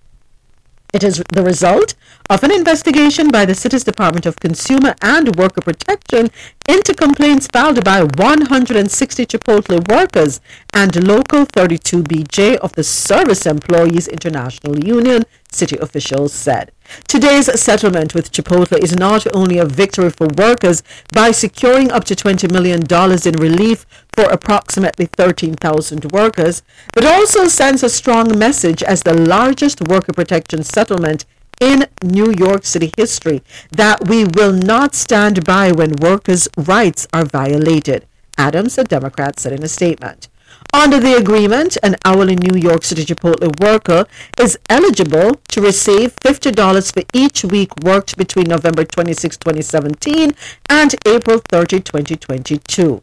[0.95, 1.95] It is the result
[2.31, 6.31] of an investigation by the city's Department of Consumer and Worker Protection
[6.67, 10.41] into complaints filed by 160 Chipotle workers
[10.73, 16.73] and Local 32BJ of the Service Employees International Union, city officials said.
[17.07, 20.83] Today's settlement with Chipotle is not only a victory for workers
[21.13, 22.81] by securing up to $20 million
[23.27, 23.85] in relief
[24.19, 26.63] for approximately 13,000 workers,
[26.93, 31.25] but also sends a strong message as the largest worker protection settlement
[31.61, 37.25] in New York City history that we will not stand by when workers' rights are
[37.25, 40.27] violated, Adams, a Democrat, said in a statement.
[40.75, 44.05] Under the agreement, an hourly New York City Chipotle worker
[44.37, 50.35] is eligible to receive $50 for each week worked between November 26, 2017
[50.69, 53.03] and April 30, 2022.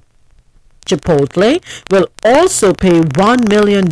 [0.85, 3.87] Chipotle will also pay $1 million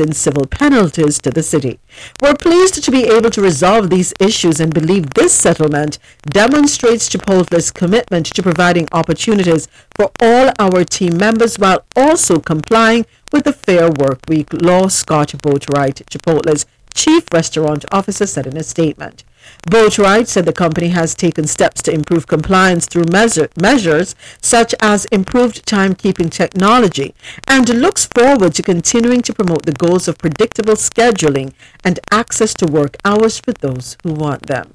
[0.00, 1.78] in civil penalties to the city.
[2.20, 7.70] We're pleased to be able to resolve these issues and believe this settlement demonstrates Chipotle's
[7.70, 13.90] commitment to providing opportunities for all our team members while also complying with the Fair
[13.90, 19.24] Work Week law, Scott Boatwright, Chipotle's chief restaurant officer, said in a statement.
[19.68, 25.06] Boatwright said the company has taken steps to improve compliance through measure, measures such as
[25.06, 27.14] improved timekeeping technology
[27.48, 31.52] and looks forward to continuing to promote the goals of predictable scheduling
[31.82, 34.72] and access to work hours for those who want them.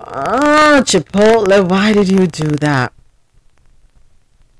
[0.00, 2.92] Ah, Chipotle, why did you do that?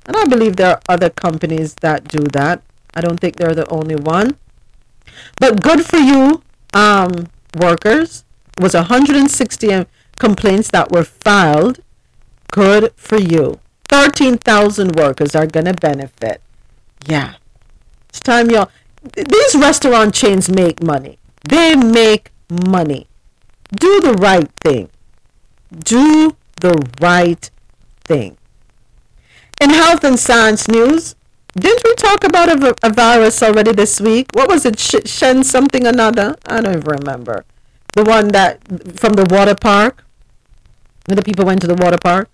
[0.06, 2.62] And I believe there are other companies that do that.
[2.94, 4.38] I don't think they're the only one.
[5.38, 8.24] But good for you, um, workers.
[8.58, 9.86] Was 160
[10.18, 11.80] complaints that were filed.
[12.50, 13.60] Good for you.
[13.88, 16.42] 13,000 workers are going to benefit.
[17.06, 17.34] Yeah.
[18.08, 18.70] It's time y'all.
[19.14, 21.18] These restaurant chains make money.
[21.48, 23.06] They make money.
[23.74, 24.90] Do the right thing.
[25.72, 27.50] Do the right
[28.04, 28.36] thing.
[29.60, 31.14] In health and science news,
[31.58, 34.28] didn't we talk about a, a virus already this week?
[34.32, 34.78] What was it?
[34.78, 36.36] Shen something another?
[36.46, 37.44] I don't even remember.
[37.98, 38.62] The one that
[38.96, 40.04] from the water park.
[41.06, 42.30] When the people went to the water park.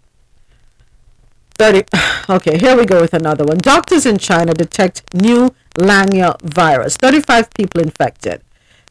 [1.56, 1.84] 30.
[2.26, 3.58] Okay, here we go with another one.
[3.58, 6.96] Doctors in China detect new Langya virus.
[6.96, 8.43] 35 people infected.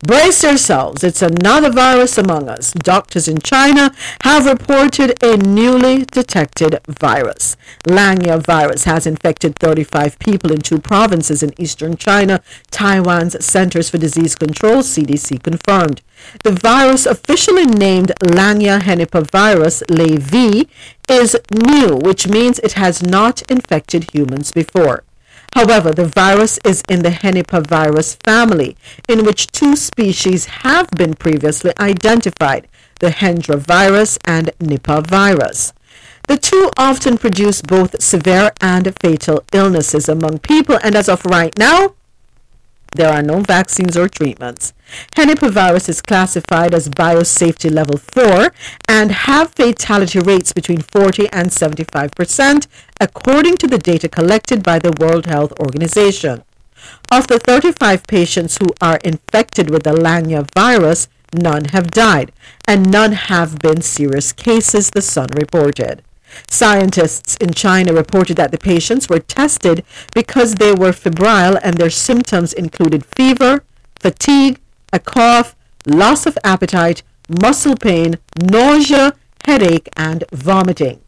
[0.06, 2.74] Brace yourselves, it's another virus among us.
[2.74, 7.56] Doctors in China have reported a newly detected virus.
[7.86, 13.98] Langya virus has infected 35 people in two provinces in eastern China, Taiwan's Centers for
[13.98, 16.02] Disease Control, CDC, confirmed.
[16.44, 20.68] The virus, officially named Langya henipavirus LayV,
[21.08, 25.06] is new, which means it has not infected humans before.
[25.54, 28.76] However, the virus is in the Henipavirus family,
[29.08, 32.68] in which two species have been previously identified,
[33.00, 35.74] the Hendra virus and Nipah virus.
[36.28, 41.56] The two often produce both severe and fatal illnesses among people, and as of right
[41.56, 41.94] now,
[42.94, 44.74] there are no vaccines or treatments.
[45.16, 48.54] Henipavirus is classified as biosafety level 4
[48.88, 52.68] and have fatality rates between 40 and 75 percent,
[53.00, 56.44] according to the data collected by the World Health Organization.
[57.12, 62.32] Of the 35 patients who are infected with the Langya virus, none have died,
[62.68, 66.04] and none have been serious cases, the Sun reported.
[66.50, 69.84] Scientists in China reported that the patients were tested
[70.14, 73.64] because they were febrile and their symptoms included fever,
[74.00, 74.60] fatigue,
[74.92, 75.56] a cough,
[75.86, 79.14] loss of appetite, muscle pain, nausea,
[79.46, 81.02] headache, and vomiting.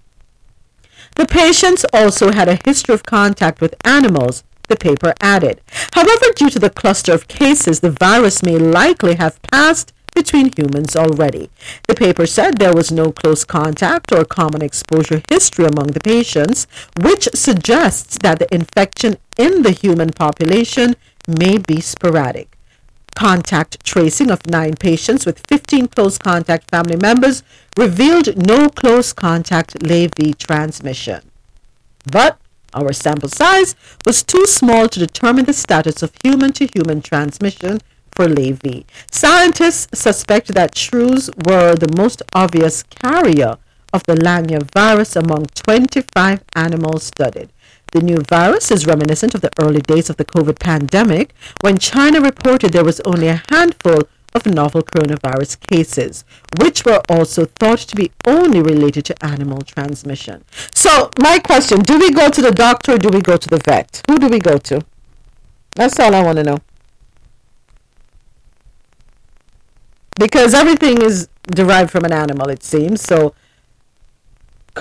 [1.16, 5.62] The patients also had a history of contact with animals, the paper added.
[5.94, 10.96] However, due to the cluster of cases, the virus may likely have passed between humans
[10.96, 11.50] already.
[11.88, 16.66] The paper said there was no close contact or common exposure history among the patients,
[17.00, 20.96] which suggests that the infection in the human population
[21.28, 22.58] may be sporadic.
[23.16, 27.44] Contact tracing of nine patients with 15 close contact family members
[27.78, 31.22] revealed no close contact LayV transmission.
[32.12, 32.38] But
[32.74, 33.76] our sample size
[34.06, 37.80] was too small to determine the status of human to human transmission
[38.16, 38.86] for LayV.
[39.12, 43.58] Scientists suspect that shrews were the most obvious carrier
[43.94, 47.50] of the Langya virus among 25 animals studied.
[47.92, 52.20] The new virus is reminiscent of the early days of the COVID pandemic when China
[52.20, 54.02] reported there was only a handful
[54.34, 56.26] of novel coronavirus cases,
[56.60, 60.44] which were also thought to be only related to animal transmission.
[60.74, 63.60] So, my question do we go to the doctor or do we go to the
[63.60, 64.02] vet?
[64.10, 64.84] Who do we go to?
[65.76, 66.60] That's all I want to know.
[70.18, 73.02] Because everything is derived from an animal, it seems.
[73.02, 73.34] So,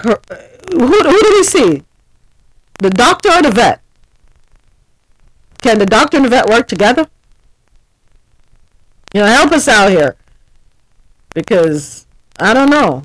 [0.03, 0.15] who,
[0.71, 1.83] who do we see?
[2.79, 3.81] The doctor or the vet?
[5.61, 7.09] Can the doctor and the vet work together?
[9.15, 10.17] You know, help us out here.
[11.35, 12.07] Because
[12.39, 13.03] I don't know.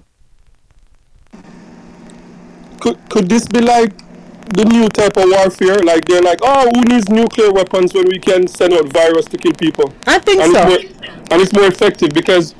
[2.80, 3.94] Could could this be like
[4.54, 5.80] the new type of warfare?
[5.80, 9.38] Like they're like, oh, who needs nuclear weapons when we can send out virus to
[9.38, 9.94] kill people?
[10.08, 10.68] I think and so.
[10.68, 12.56] It's more, and it's more effective because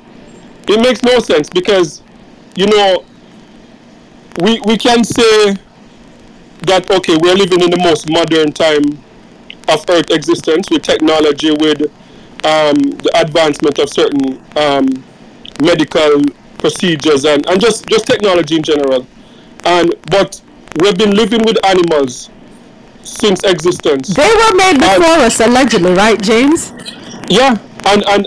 [0.68, 2.02] it makes no sense because
[2.54, 3.04] you know
[4.38, 5.56] we we can say
[6.62, 8.84] that okay we're living in the most modern time
[9.68, 11.82] of Earth existence with technology with
[12.44, 15.04] um, the advancement of certain um,
[15.60, 16.22] medical
[16.58, 19.06] procedures and, and just, just technology in general.
[19.64, 20.40] And but
[20.78, 22.30] we've been living with animals
[23.02, 24.08] since existence.
[24.08, 26.72] They were made before us, allegedly, right, James?
[27.28, 27.56] Yeah,
[27.86, 28.26] and and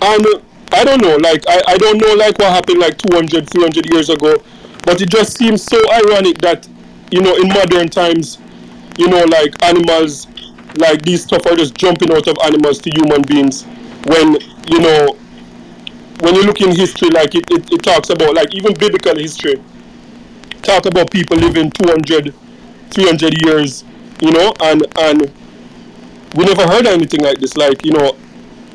[0.00, 0.40] and uh,
[0.72, 4.10] I don't know, like I, I don't know like what happened like 200, 300 years
[4.10, 4.42] ago,
[4.84, 6.68] but it just seems so ironic that
[7.10, 8.38] you know in modern times,
[8.98, 10.26] you know like animals,
[10.76, 13.64] like these stuff are just jumping out of animals to human beings
[14.06, 14.36] when
[14.66, 15.16] you know
[16.20, 19.62] when you look in history, like it, it, it talks about like even biblical history,
[20.66, 22.34] talk about people living 200,
[22.90, 23.84] 300 years,
[24.20, 25.32] you know, and and
[26.34, 28.16] we never heard anything like this, like you know,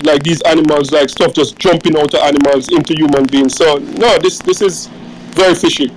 [0.04, 3.56] like these animals, like stuff just jumping out of animals into human beings.
[3.56, 4.88] So no, this this is
[5.36, 5.88] very fishy,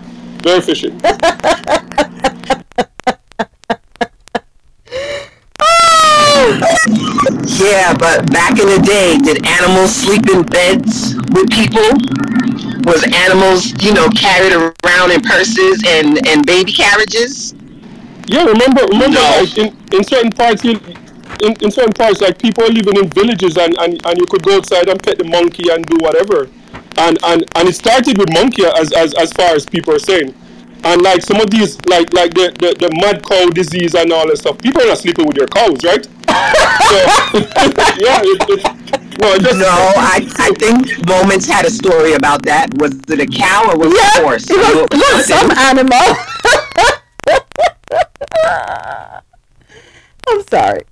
[0.43, 0.93] very fishy.
[7.65, 12.44] Yeah, but back in the day, did animals sleep in beds with people?
[12.85, 17.55] Was animals, you know, carried around in purses and, and baby carriages?
[18.27, 20.79] Yeah, remember, remember, like in, in certain parts, you,
[21.43, 24.57] in, in certain parts, like people living in villages, and, and, and you could go
[24.57, 26.49] outside and pet the monkey and do whatever,
[26.99, 30.35] and and, and it started with monkey, as, as as far as people are saying,
[30.85, 34.27] and like some of these, like like the, the, the mad cow disease and all
[34.29, 36.05] that stuff, people are not sleeping with their cows, right?
[36.05, 36.97] so,
[38.01, 38.84] yeah, it, it,
[39.25, 42.73] well, just, No, I, I think Moments had a story about that.
[42.75, 44.51] Was it a cow or was it a horse?
[44.51, 46.17] It was, it was some animal.
[50.29, 50.83] I'm sorry.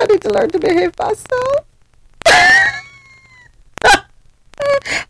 [0.00, 1.66] I need to learn to behave myself.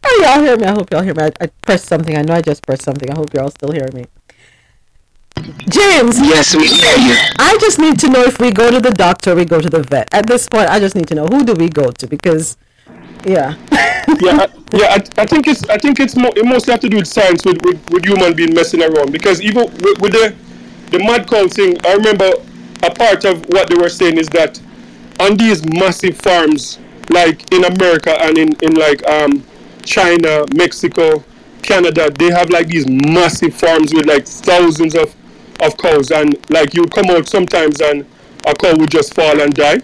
[0.04, 0.66] Are y'all hear me?
[0.66, 1.24] I hope y'all hear me.
[1.24, 2.16] I, I pressed something.
[2.16, 3.10] I know I just pressed something.
[3.10, 4.04] I hope y'all still hear me.
[5.68, 6.18] James.
[6.20, 7.14] Yes, we hear you.
[7.38, 9.70] I just need to know if we go to the doctor or we go to
[9.70, 10.12] the vet.
[10.12, 12.56] At this point, I just need to know who do we go to because,
[13.24, 13.56] yeah.
[13.72, 14.86] yeah, I, yeah.
[14.86, 17.44] I, I think it's I think it's more it mostly have to do with science
[17.44, 20.34] with, with, with human being messing around because even with, with the
[20.90, 22.30] the mad cow thing, I remember
[22.82, 24.60] a part of what they were saying is that
[25.20, 26.78] on these massive farms,
[27.10, 29.42] like in America and in in like um
[29.84, 31.24] China, Mexico,
[31.62, 35.14] Canada, they have like these massive farms with like thousands of
[35.62, 38.04] of cows and like you come out sometimes and
[38.46, 39.80] a cow would just fall and die.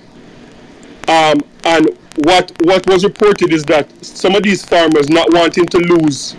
[1.09, 5.78] Um, and what what was reported is that some of these farmers not wanting to
[5.78, 6.34] lose,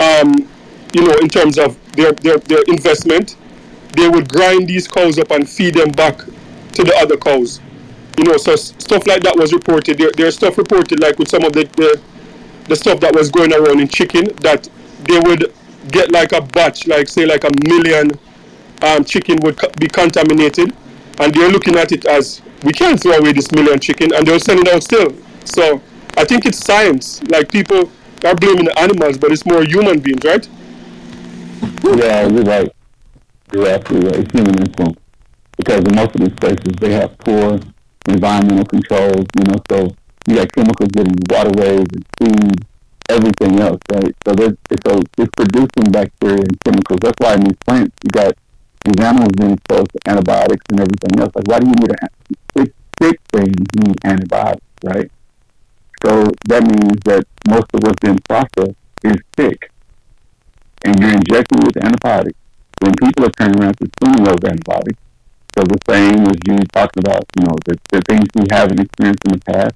[0.00, 0.48] um,
[0.94, 3.36] you know, in terms of their, their, their investment,
[3.96, 7.60] they would grind these cows up and feed them back to the other cows.
[8.18, 9.98] You know, so stuff like that was reported.
[9.98, 12.00] There, there's stuff reported like with some of the, the
[12.68, 14.68] the stuff that was going around in chicken that
[15.08, 15.52] they would
[15.90, 18.12] get like a batch, like say like a million
[18.82, 20.74] um, chicken would co- be contaminated,
[21.18, 24.40] and they're looking at it as we can't throw away this million chicken, and they'll
[24.40, 25.14] send it out still.
[25.44, 25.80] So
[26.16, 27.22] I think it's science.
[27.24, 27.90] Like people
[28.24, 30.46] are blaming the animals, but it's more human beings, right?
[31.84, 32.70] Yeah, you're right.
[33.52, 34.20] You're absolutely right.
[34.20, 34.98] It's human influence.
[35.56, 37.58] Because in most of these places, they have poor
[38.08, 39.88] environmental controls, you know, so
[40.26, 42.64] you got chemicals getting waterways and food,
[43.08, 44.14] everything else, right?
[44.26, 44.34] So
[44.86, 47.00] so it's producing bacteria and chemicals.
[47.02, 48.34] That's why in these plants, you got
[48.84, 51.32] these animals being exposed to antibiotics and everything else.
[51.34, 52.08] Like, why do you need a
[52.56, 55.10] sick, sick things need antibiotics, right?
[56.04, 59.70] So that means that most of what's being processed is sick
[60.84, 62.38] and you're injecting with antibiotics,
[62.80, 64.98] when people are turning around consuming those antibiotics,
[65.54, 69.24] so the same as you talked about, you know, the, the things we haven't experienced
[69.26, 69.74] in the past,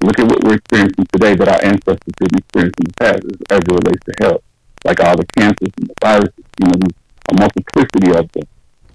[0.00, 3.36] look at what we're experiencing today that our ancestors didn't experience in the past as,
[3.50, 4.42] as it relates to health.
[4.84, 8.46] Like all the cancers and the viruses, you know, there's a multiplicity of them.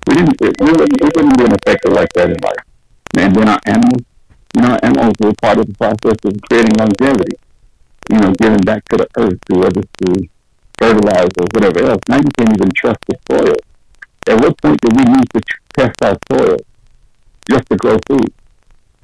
[0.08, 2.64] We didn't, it, wouldn't, it wouldn't be affected like that in life.
[3.18, 4.04] And then our animals,
[4.56, 7.38] you know, animals were part of the process of creating longevity,
[8.10, 10.30] you know, giving back to the earth, to whether through
[10.80, 12.02] fertilizer or whatever else.
[12.08, 13.56] Now you can't even trust the soil.
[14.28, 15.42] At what point did we use to
[15.76, 16.58] test our soil
[17.50, 18.32] just to grow food?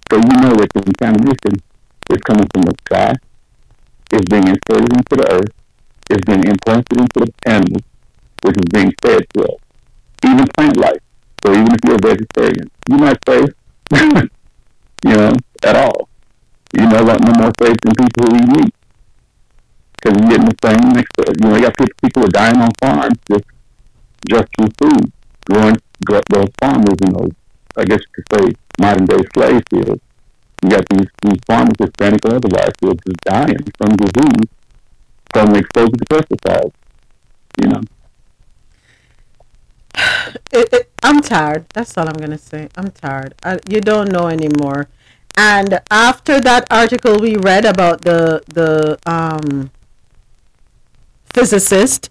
[0.09, 1.53] So you know that the contamination
[2.09, 3.13] is coming from the sky,
[4.13, 5.53] is being inserted into the earth,
[6.09, 7.83] is being implanted into the animals,
[8.45, 9.59] which is being fed to us.
[10.23, 11.01] Even plant life.
[11.43, 13.49] So even if you're a vegetarian, you're not safe,
[15.05, 16.09] you know, at all.
[16.73, 18.75] You're no, no more safe than people who eat meat.
[19.93, 22.61] Because you're getting the same next to You know, you got people, who are dying
[22.61, 23.45] on farms just,
[24.29, 25.11] just through food.
[25.49, 27.27] Growing, grow, those farmers, you know,
[27.77, 30.01] I guess you could say modern day slave fields.
[30.63, 34.49] You got these, these farmers, Hispanic or otherwise, who are just dying from disease
[35.33, 36.71] from exposure to pesticides.
[37.61, 37.81] You know.
[40.51, 41.65] It, it, I'm tired.
[41.73, 42.69] That's all I'm gonna say.
[42.75, 43.35] I'm tired.
[43.43, 44.87] I, you don't know anymore.
[45.37, 49.71] And after that article we read about the the um,
[51.33, 52.09] physicist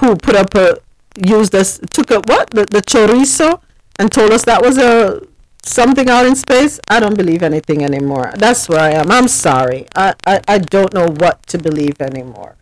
[0.00, 0.78] who put up a
[1.16, 3.60] used us took a what the, the chorizo
[3.98, 5.22] and told us that was a
[5.64, 6.80] something out in space.
[6.88, 8.32] I don't believe anything anymore.
[8.36, 9.10] That's where I am.
[9.10, 9.86] I'm sorry.
[9.96, 12.57] I, I, I don't know what to believe anymore.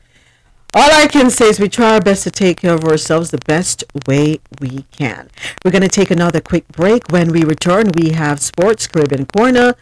[0.74, 3.38] All I can say is we try our best to take care of ourselves the
[3.38, 5.30] best way we can.
[5.64, 7.08] We're going to take another quick break.
[7.10, 9.74] When we return, we have Sports Caribbean Corner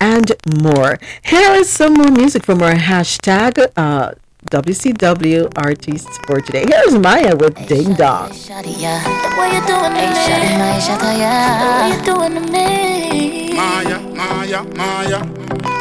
[0.00, 0.98] and more.
[1.22, 4.12] Here is some more music from our hashtag uh,
[4.50, 6.64] WCW artists for today.
[6.66, 8.30] Here's Mya with Ding Dong.
[8.30, 10.06] What you doing to me?
[11.60, 13.52] What you doing to me?
[13.54, 15.79] Mya, Mya, Mya.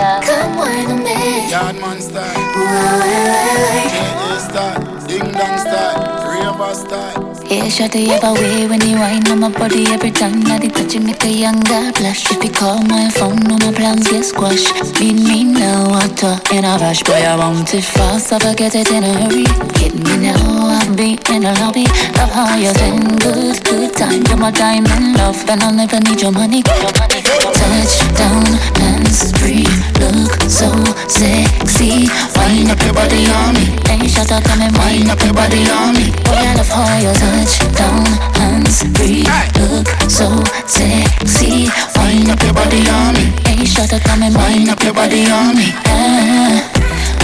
[0.00, 1.50] Come wine to me.
[1.50, 2.38] Yard man style.
[2.56, 5.06] Why, style.
[5.06, 6.00] Ding dong style.
[6.24, 7.30] River style.
[7.50, 11.02] Yeah, shut the ever way when you wine on my body every time that it,
[11.02, 12.30] make a younger blush.
[12.30, 14.70] If you call my phone, all my plans get squashed.
[15.00, 17.18] Need me now, water in a rush, boy.
[17.18, 19.44] I want it fast, I forget it in a hurry.
[19.82, 21.90] Hit me now, I'll be in a lobby.
[22.14, 24.22] Love how you send good, good time.
[24.30, 26.62] You're my diamond love, and I'll never need your money.
[26.62, 28.46] Touch down,
[28.78, 29.66] hands free,
[30.00, 30.72] look so
[31.06, 32.08] sexy.
[32.36, 33.64] Wind up your body on me.
[33.86, 36.10] Hey, shut up, come and wind up your body on me.
[36.24, 38.04] Boy, I love how you touch down,
[38.34, 39.24] hands free,
[39.60, 40.28] look so
[40.66, 41.68] sexy.
[41.96, 43.32] Wind up your body on me.
[43.44, 45.68] Hey, shut up, come and wind up your body on me.
[45.86, 46.64] Ah.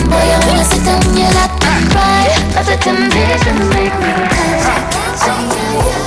[0.07, 4.16] Boy, I wanna sit on your lap and ride, but the temptation make me
[5.27, 6.06] He's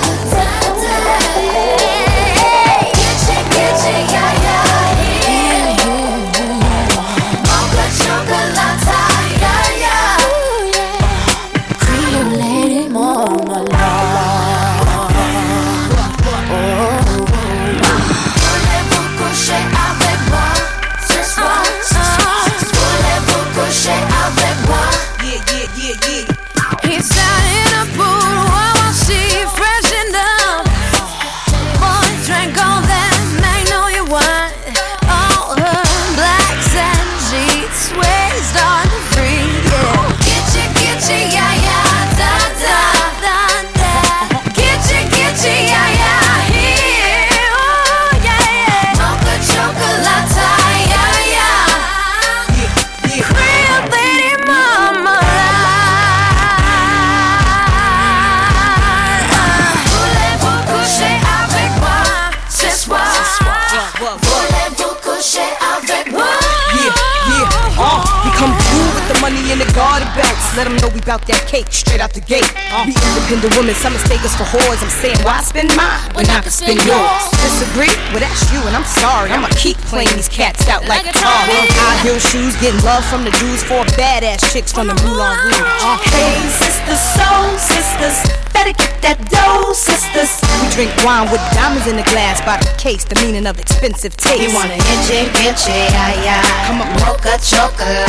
[71.09, 72.58] Let them know we bout that cake straight out the gate.
[72.69, 74.77] We independent women, some mistake us for whores.
[74.85, 77.25] I'm saying, why spend mine when I can spend yours?
[77.41, 77.89] Disagree?
[78.13, 79.33] Well, that's you, and I'm sorry.
[79.33, 81.33] I'ma keep playing these cats out like a tar.
[81.49, 85.81] High heel shoes, getting love from the dudes, four badass chicks from the Moulin Rouge.
[85.81, 88.17] Uh, Hey, sisters, soul sisters,
[88.53, 90.29] better get that dough, sisters.
[90.61, 94.15] we drink wine with diamonds in the glass by the case, the meaning of expensive
[94.15, 94.45] taste.
[94.45, 96.69] You wanna itchy, itchy, yeah, yeah.
[96.69, 98.05] Come on, mocha chocolate.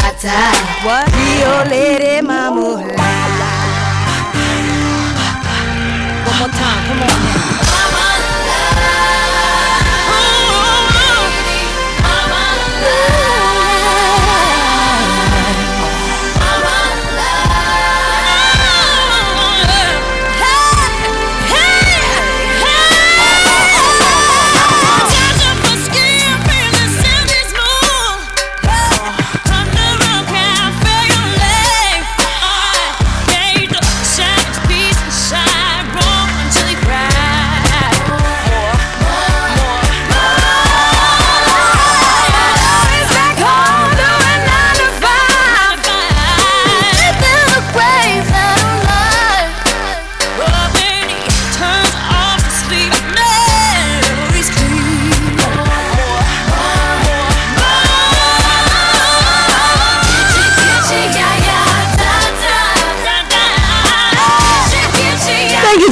[0.85, 1.09] What?
[1.17, 3.60] Rio Lady Mama.
[6.41, 7.70] One more time, come on now.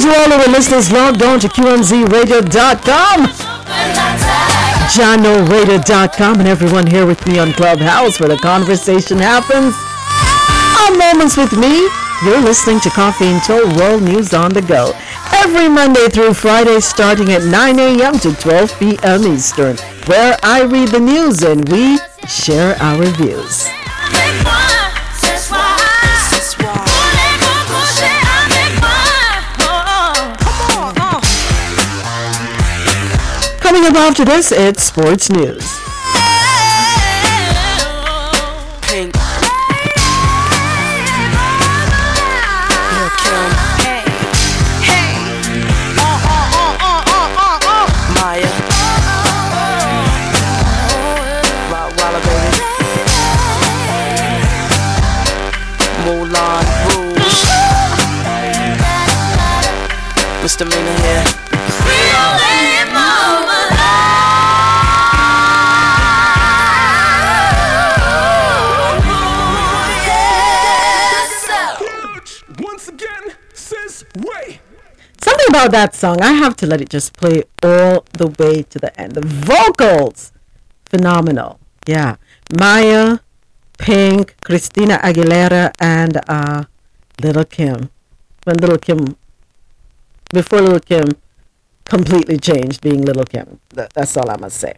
[0.09, 3.27] To all of our listeners logged on to QMZRadio.com,
[4.89, 9.75] JahknoRadio.com, and everyone here with me on Clubhouse where the conversation happens.
[10.81, 11.87] On Moments with Mi,
[12.25, 14.93] you're listening to Coffee in Toe World News on the Go.
[15.31, 18.17] Every Monday through Friday starting at 9 a.m.
[18.17, 19.27] to 12 p.m.
[19.27, 19.77] Eastern,
[20.07, 23.69] where I read the news and we share our views.
[33.89, 35.78] Up after this, it's sports news.
[75.59, 78.97] About that song, I have to let it just play all the way to the
[78.97, 79.11] end.
[79.11, 80.31] The vocals,
[80.85, 81.59] phenomenal.
[81.85, 82.15] Yeah.
[82.49, 83.19] Mya,
[83.77, 86.63] Pink, Christina Aguilera, and uh,
[87.21, 87.89] Little Kim.
[88.45, 89.17] When Little Kim,
[90.31, 91.17] before Little Kim
[91.83, 93.59] completely changed being Little Kim.
[93.71, 94.75] That, that's all I must say.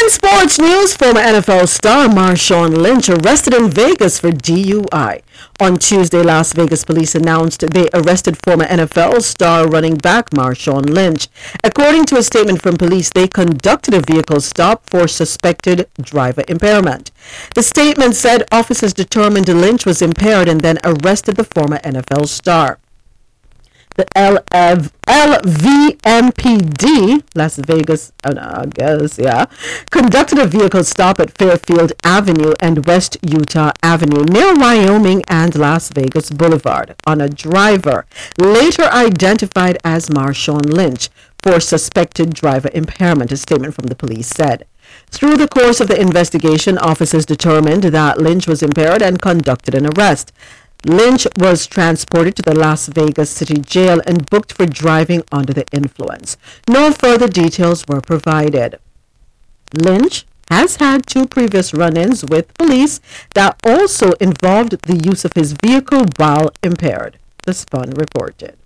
[0.00, 5.22] In sports news, former NFL star Marshawn Lynch arrested in Vegas for DUI.
[5.60, 11.26] On Tuesday, Las Vegas police announced they arrested former NFL star running back Marshawn Lynch.
[11.64, 17.10] According to a statement from police, they conducted a vehicle stop for suspected driver impairment.
[17.56, 22.78] The statement said officers determined Lynch was impaired and then arrested the former NFL star.
[23.98, 24.92] The LV,
[26.04, 29.46] LVMPD, Las Vegas, oh no, I guess, yeah,
[29.90, 35.88] conducted a vehicle stop at Fairfield Avenue and West Utah Avenue near Wyoming and Las
[35.88, 38.06] Vegas Boulevard on a driver
[38.38, 41.08] later identified as Marshawn Lynch
[41.42, 44.64] for suspected driver impairment, a statement from the police said.
[45.10, 49.86] Through the course of the investigation, officers determined that Lynch was impaired and conducted an
[49.86, 50.32] arrest.
[50.84, 55.66] Lynch was transported to the Las Vegas City Jail and booked for driving under the
[55.72, 56.36] influence.
[56.68, 58.78] No further details were provided.
[59.74, 63.00] Lynch has had two previous run-ins with police
[63.34, 68.56] that also involved the use of his vehicle while impaired, the Spun reported.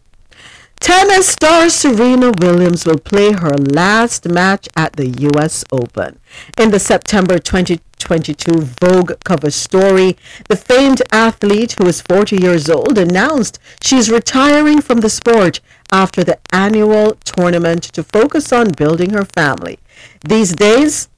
[0.82, 5.64] Tennis star Serena Williams will play her last match at the U.S.
[5.70, 6.18] Open.
[6.58, 10.16] In the September 2022 Vogue cover story,
[10.48, 15.60] the famed athlete, who is 40 years old, announced she's retiring from the sport
[15.92, 19.78] after the annual tournament to focus on building her family.
[20.26, 21.08] These days,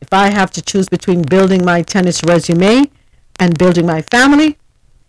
[0.00, 2.90] if I have to choose between building my tennis resume
[3.38, 4.56] and building my family,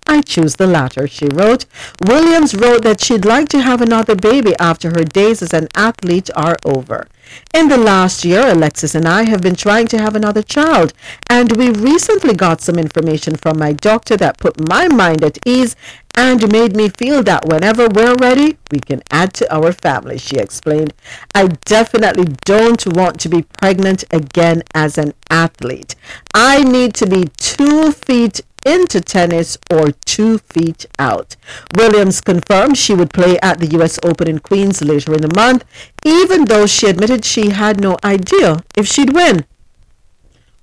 [0.08, 1.66] I choose the latter, she wrote.
[2.02, 6.30] Williams wrote that she'd like to have another baby after her days as an athlete
[6.36, 7.08] are over.
[7.54, 10.94] In the last year, Alexis and I have been trying to have another child,
[11.28, 15.76] and we recently got some information from my doctor that put my mind at ease
[16.16, 20.38] and made me feel that whenever we're ready, we can add to our family, she
[20.38, 20.94] explained.
[21.34, 25.96] I definitely don't want to be pregnant again as an athlete.
[26.34, 31.36] I need to be two feet into tennis or two feet out.
[31.76, 34.00] Williams confirmed she would play at the U.S.
[34.04, 35.64] Open in Queens later in the month,
[36.04, 39.46] even though she admitted she had no idea if she'd win.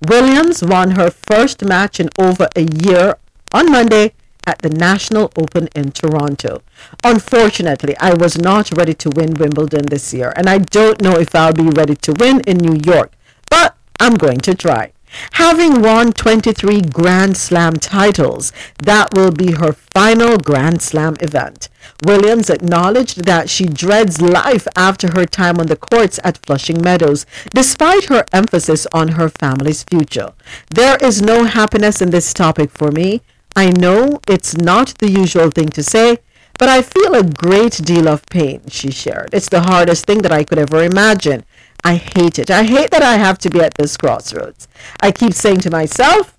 [0.09, 3.15] Williams won her first match in over a year
[3.53, 4.13] on Monday
[4.45, 6.63] at the National Open in Toronto.
[7.05, 11.35] Unfortunately, I was not ready to win Wimbledon this year, and I don't know if
[11.35, 13.13] I'll be ready to win in New York,
[13.49, 14.93] but I'm going to try.
[15.33, 18.53] Having won 23 Grand Slam titles,
[18.83, 21.69] that will be her final Grand Slam event.
[22.05, 27.27] Williams acknowledged that she dreads life after her time on the courts at Flushing Meadows,
[27.55, 30.33] despite her emphasis on her family's future.
[30.71, 33.23] There is no happiness in this topic for me.
[33.55, 36.19] I know it's not the usual thing to say,
[36.59, 39.31] but I feel a great deal of pain, she shared.
[39.33, 41.45] It's the hardest thing that I could ever imagine.
[41.85, 42.51] I hate it.
[42.51, 44.69] I hate that I have to be at this crossroads.
[45.01, 46.39] I keep saying to myself,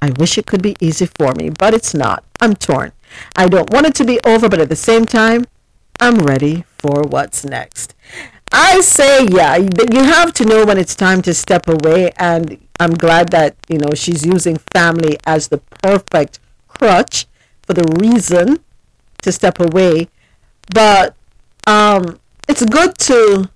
[0.00, 2.24] I wish it could be easy for me, but it's not.
[2.40, 2.92] I'm torn.
[3.36, 5.46] I don't want it to be over, but at the same time,
[6.00, 7.94] I'm ready for what's next.
[8.50, 12.94] I say, yeah, you have to know when it's time to step away, and I'm
[12.94, 17.26] glad that, you know, she's using family as the perfect crutch
[17.62, 18.58] for the reason
[19.22, 20.08] to step away,
[20.74, 21.14] but
[21.66, 23.48] um, it's good to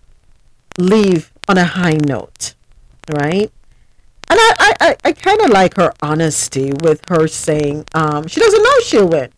[0.79, 2.55] leave on a high note,
[3.11, 3.51] right?
[4.29, 8.63] And I, I, I, kind of like her honesty with her saying um, she doesn't
[8.63, 9.31] know she'll win.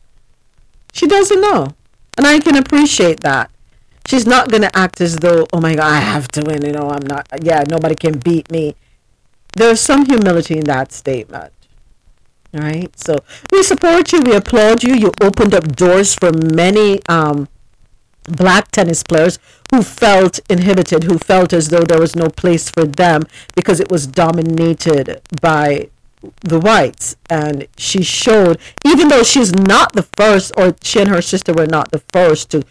[0.93, 1.75] She doesn't know.
[2.17, 3.51] And I can appreciate that.
[4.07, 6.65] She's not going to act as though, oh my God, I have to win.
[6.65, 8.75] You know, I'm not, yeah, nobody can beat me.
[9.55, 11.53] There's some humility in that statement.
[12.55, 12.99] All right.
[12.99, 13.19] So
[13.53, 14.23] we support you.
[14.23, 14.95] We applaud you.
[14.95, 17.49] You opened up doors for many um,
[18.25, 19.39] black tennis players
[19.71, 23.25] who felt inhibited, who felt as though there was no place for them
[23.55, 25.91] because it was dominated by
[26.41, 27.17] the whites.
[27.29, 31.67] And she showed, even though she's not the first, or she and her sister were
[31.67, 32.65] not the first to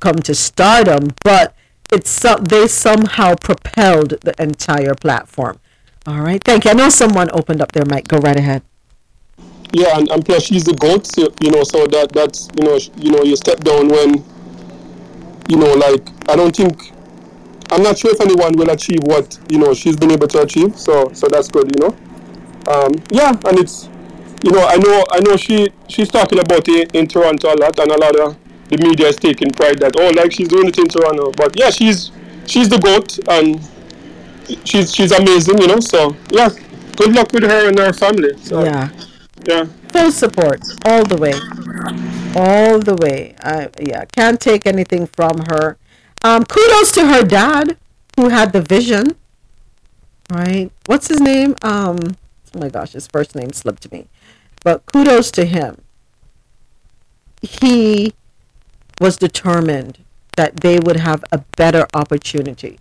[0.00, 1.54] come to stardom, but
[1.92, 5.58] it's they somehow propelled the entire platform.
[6.06, 6.42] All right.
[6.44, 6.72] Thank you.
[6.72, 8.08] I know someone opened up their mic.
[8.08, 8.62] Go right ahead.
[9.72, 11.64] Yeah, and, and plus she's the goat, so, you know.
[11.64, 14.24] So that that's you know you know you step down when
[15.48, 16.92] you know like I don't think
[17.70, 20.78] I'm not sure if anyone will achieve what you know she's been able to achieve.
[20.78, 21.96] So so that's good, you know.
[22.72, 23.88] Um, yeah, and it's
[24.42, 27.78] you know I know I know she she's talking about it in Toronto a lot,
[27.78, 28.36] and a lot of
[28.68, 31.70] the media is taking pride that oh like she's doing it in Toronto, but yeah
[31.70, 32.10] she's
[32.46, 33.60] she's the goat and
[34.64, 35.80] she's she's amazing, you know.
[35.80, 36.48] So yeah,
[36.96, 38.36] good luck with her and her family.
[38.38, 38.88] So, Yeah.
[39.46, 39.66] yeah.
[39.92, 41.32] Full support all the way,
[42.34, 43.34] all the way.
[43.42, 45.76] I yeah, can't take anything from her.
[46.22, 47.76] Um, kudos to her dad
[48.16, 49.16] who had the vision.
[50.30, 50.70] Right?
[50.86, 51.54] What's his name?
[51.62, 52.16] Um,
[52.54, 54.08] oh my gosh, his first name slipped to me.
[54.62, 55.82] But kudos to him.
[57.42, 58.14] He
[59.00, 59.98] was determined
[60.36, 62.78] that they would have a better opportunity.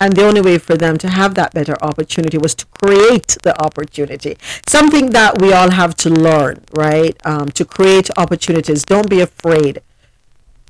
[0.00, 3.60] And the only way for them to have that better opportunity was to create the
[3.60, 4.36] opportunity.
[4.68, 7.16] Something that we all have to learn, right?
[7.24, 8.84] Um, to create opportunities.
[8.84, 9.82] Don't be afraid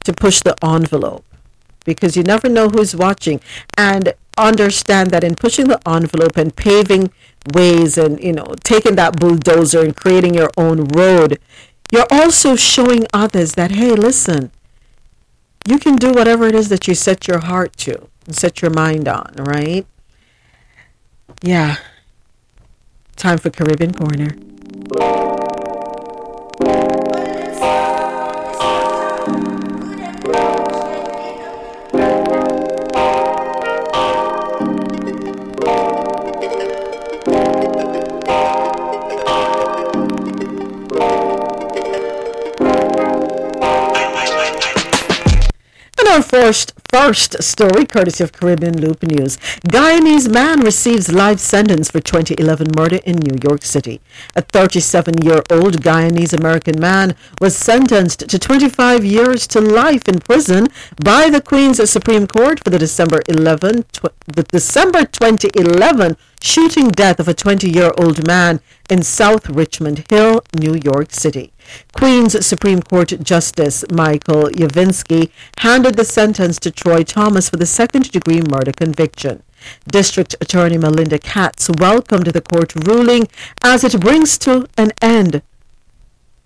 [0.05, 1.25] to push the envelope
[1.85, 3.41] because you never know who's watching.
[3.77, 7.11] And understand that in pushing the envelope and paving
[7.53, 11.39] ways and, you know, taking that bulldozer and creating your own road,
[11.91, 14.51] you're also showing others that, hey, listen,
[15.67, 18.71] you can do whatever it is that you set your heart to and set your
[18.71, 19.87] mind on, right?
[21.43, 21.77] Yeah.
[23.17, 24.37] Time for Caribbean Corner.
[46.19, 49.37] Our first first story, courtesy of Caribbean Loop News.
[49.69, 54.01] Guyanese man receives life sentence for 2011 murder in New York City.
[54.35, 60.67] A 37-year-old Guyanese American man was sentenced to 25 years to life in prison
[61.01, 67.21] by the Queens Supreme Court for the December 11 tw- the December 2011 shooting death
[67.21, 68.59] of a 20-year-old man
[68.91, 71.53] in South Richmond Hill, New York City.
[71.93, 78.11] Queens Supreme Court Justice Michael Yavinsky handed the sentence to Troy Thomas for the second
[78.11, 79.43] degree murder conviction.
[79.91, 83.29] District Attorney Melinda Katz welcomed the court ruling
[83.63, 85.43] as it brings to an end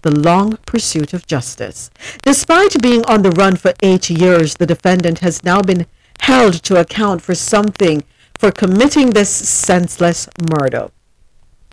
[0.03, 1.91] the long pursuit of justice.
[2.23, 5.87] Despite being on the run for eight years, the defendant has now been
[6.21, 8.05] held to account for something
[8.39, 10.91] for committing this senseless murder.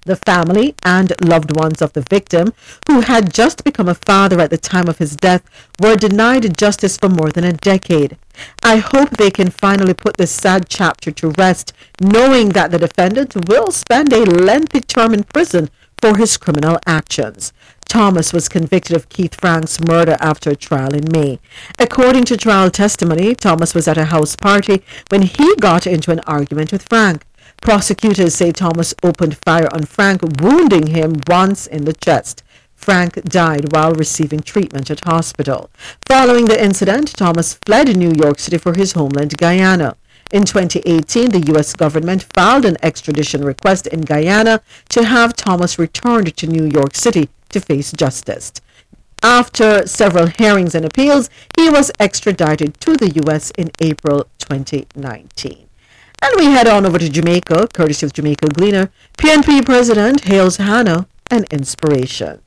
[0.06, 2.54] The family and loved ones of the victim,
[2.88, 5.44] who had just become a father at the time of his death,
[5.80, 8.18] were denied justice for more than a decade.
[8.64, 13.48] I hope they can finally put this sad chapter to rest, knowing that the defendant
[13.48, 15.70] will spend a lengthy term in prison
[16.02, 17.52] for his criminal actions.
[17.90, 21.40] Thomas was convicted of Keith Frank's murder after a trial in May.
[21.80, 26.20] According to trial testimony, Thomas was at a house party when he got into an
[26.22, 27.26] argument with Frank.
[27.62, 32.44] Prosecutors say Thomas opened fire on Frank, wounding him once in the chest.
[32.76, 35.70] Frank died while receiving treatment at hospital.
[36.08, 39.98] Following the incident, Thomas fled New York City for his homeland, Guyana.
[40.32, 41.74] In 2018, the U.S.
[41.74, 47.30] government filed an extradition request in Guyana to have Thomas returned to New York City
[47.50, 48.54] to face justice.
[49.22, 53.52] After several hearings and appeals, he was extradited to the U.S.
[53.52, 55.69] in April 2019.
[56.22, 58.92] And we head on over to Jamaica, courtesy of Jamaica Gleaner.
[59.18, 62.42] PNP President hails Hanna an inspiration.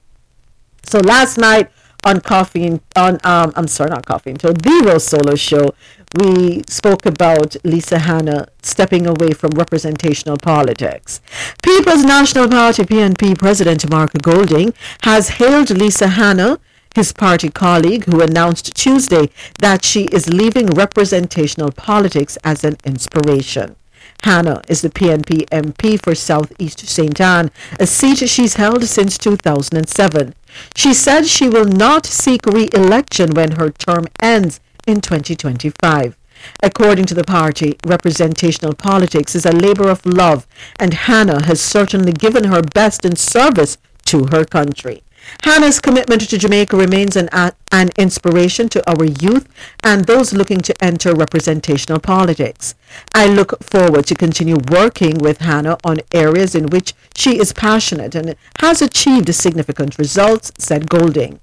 [0.85, 1.71] So last night
[2.05, 5.75] on Coffee on um I'm sorry, not Coffee until the Rose Solo Show,
[6.15, 11.21] we spoke about Lisa Hanna stepping away from representational politics.
[11.63, 16.59] People's National Party PNP President Mark Golding has hailed Lisa Hanna
[16.95, 23.77] his party colleague, who announced Tuesday that she is leaving representational politics as an inspiration.
[24.23, 27.21] Hanna is the PNP MP for Southeast St.
[27.21, 27.51] Ann,
[27.81, 30.35] a seat she's held since 2007.
[30.77, 36.17] She said she will not seek re-election when her term ends in 2025.
[36.63, 40.47] According to the party, representational politics is a labor of love,
[40.79, 45.03] and Hanna has certainly given her best in service to her country.
[45.43, 47.29] Hanna's commitment to Jamaica remains an,
[47.73, 49.49] an inspiration to our youth
[49.83, 52.75] and those looking to enter representational politics.
[53.15, 58.15] I look forward to continue working with Hannah on areas in which she is passionate
[58.15, 61.41] and has achieved significant results, said Golding.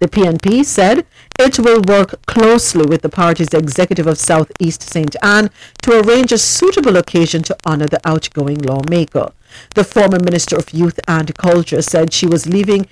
[0.00, 1.04] The PNP said
[1.38, 5.14] it will work closely with the party's executive of Southeast St.
[5.22, 5.50] Ann
[5.82, 9.32] to arrange a suitable occasion to honor the outgoing lawmaker.
[9.74, 12.88] The former Minister of Youth and Culture said she was leaving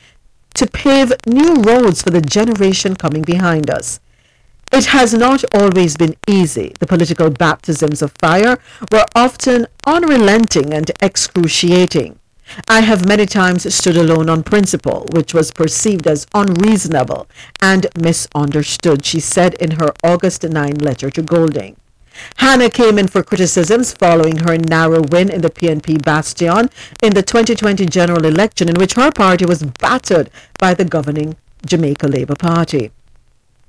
[0.53, 4.01] to pave new roads for the generation coming behind us.
[4.71, 6.75] It has not always been easy.
[6.79, 8.59] The political baptisms of fire
[8.93, 12.18] were often unrelenting and excruciating.
[12.69, 17.27] I have many times stood alone on principle, which was perceived as unreasonable
[17.61, 21.77] and misunderstood, she said in her August 9 letter to Golding.
[22.37, 26.69] Hanna came in for criticisms following her narrow win in the PNP bastion
[27.03, 32.09] in the 2020 general election, in which her party was battered by the governing Jamaica
[32.09, 32.91] Labour Party.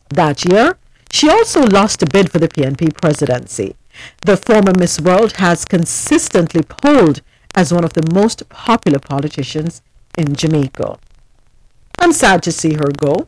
[0.09, 0.77] That year,
[1.11, 3.75] she also lost a bid for the PNP presidency.
[4.23, 7.21] The former Miss World has consistently polled
[7.55, 9.81] as one of the most popular politicians
[10.17, 10.99] in Jamaica.
[11.99, 13.27] I'm sad to see her go.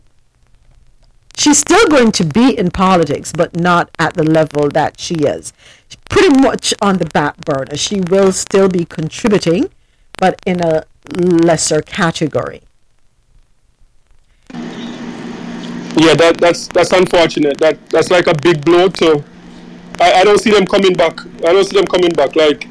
[1.35, 5.53] She's still going to be in politics, but not at the level that she is.
[5.87, 7.77] She's Pretty much on the back burner.
[7.77, 9.69] She will still be contributing,
[10.17, 10.83] but in a
[11.15, 12.61] lesser category.
[15.97, 17.57] Yeah, that, that's that's unfortunate.
[17.59, 19.23] That that's like a big blow to.
[19.99, 21.19] I, I don't see them coming back.
[21.45, 22.35] I don't see them coming back.
[22.35, 22.67] Like,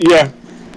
[0.00, 0.30] yeah,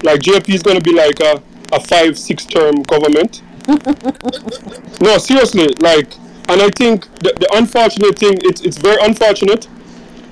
[0.03, 1.41] like JP is going to be like a,
[1.72, 3.41] a five six term government.
[5.01, 6.16] no, seriously, like,
[6.50, 9.67] and I think the, the unfortunate thing it's it's very unfortunate,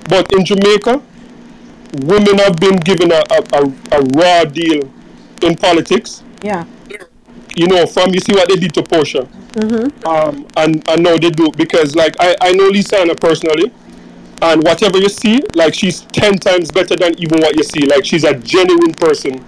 [0.08, 1.02] but in Jamaica,
[2.02, 3.62] women have been given a, a,
[3.92, 4.90] a, raw deal
[5.42, 6.22] in politics.
[6.42, 6.64] Yeah.
[7.56, 9.28] You know, from you see what they did to Portia.
[9.52, 10.06] Mm-hmm.
[10.06, 13.72] um, and and now they do because like I, I know Lisa Anna personally,
[14.42, 17.86] and whatever you see, like she's ten times better than even what you see.
[17.86, 19.44] Like she's a genuine person.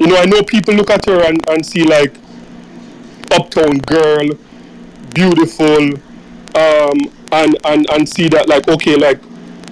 [0.00, 2.16] You know, I know people look at her and, and see like
[3.32, 4.28] uptown girl,
[5.14, 5.94] beautiful,
[6.56, 6.98] um,
[7.32, 9.20] and, and and see that like okay, like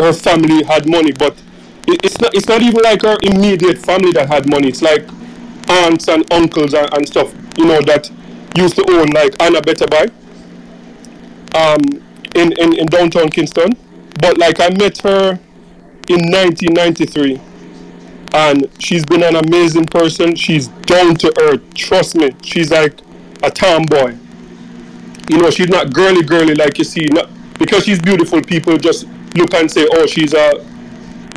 [0.01, 1.33] her family had money, but
[1.86, 4.69] it, it's not it's not even like her immediate family that had money.
[4.69, 5.09] It's like
[5.69, 7.33] aunts and uncles and, and stuff.
[7.57, 8.11] You know that
[8.57, 10.07] used to own like Anna Better Buy
[11.55, 11.81] um,
[12.35, 13.70] in, in, in downtown Kingston.
[14.20, 15.39] But like I met her
[16.09, 17.41] in 1993
[18.33, 20.35] and she's been an amazing person.
[20.35, 21.62] She's down to earth.
[21.75, 22.31] Trust me.
[22.43, 23.01] She's like
[23.43, 24.17] a tomboy.
[25.28, 27.07] You know, she's not girly girly like you see.
[27.07, 30.65] Not, because she's beautiful, people just look and say, oh, she's a,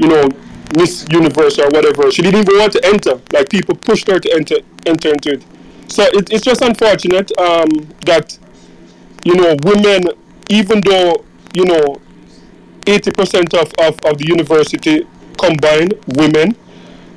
[0.01, 0.29] you know,
[0.75, 2.11] Miss Universe or whatever.
[2.11, 3.19] She didn't even want to enter.
[3.33, 5.45] Like people pushed her to enter enter into it.
[5.87, 7.69] So it, it's just unfortunate um,
[8.05, 8.37] that
[9.23, 10.09] you know women,
[10.49, 11.99] even though you know,
[12.89, 16.55] eighty percent of, of, of the university combined women,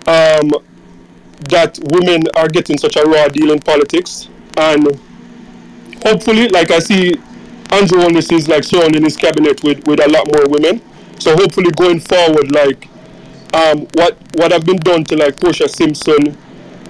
[0.06, 0.50] um,
[1.48, 4.86] that women are getting such a raw deal in politics, and
[6.04, 7.14] hopefully, like I see,
[7.70, 10.80] Andrew Holness is like surrounding his cabinet with, with a lot more women.
[11.18, 12.88] So hopefully, going forward, like
[13.54, 16.36] um, what what have been done to like Portia Simpson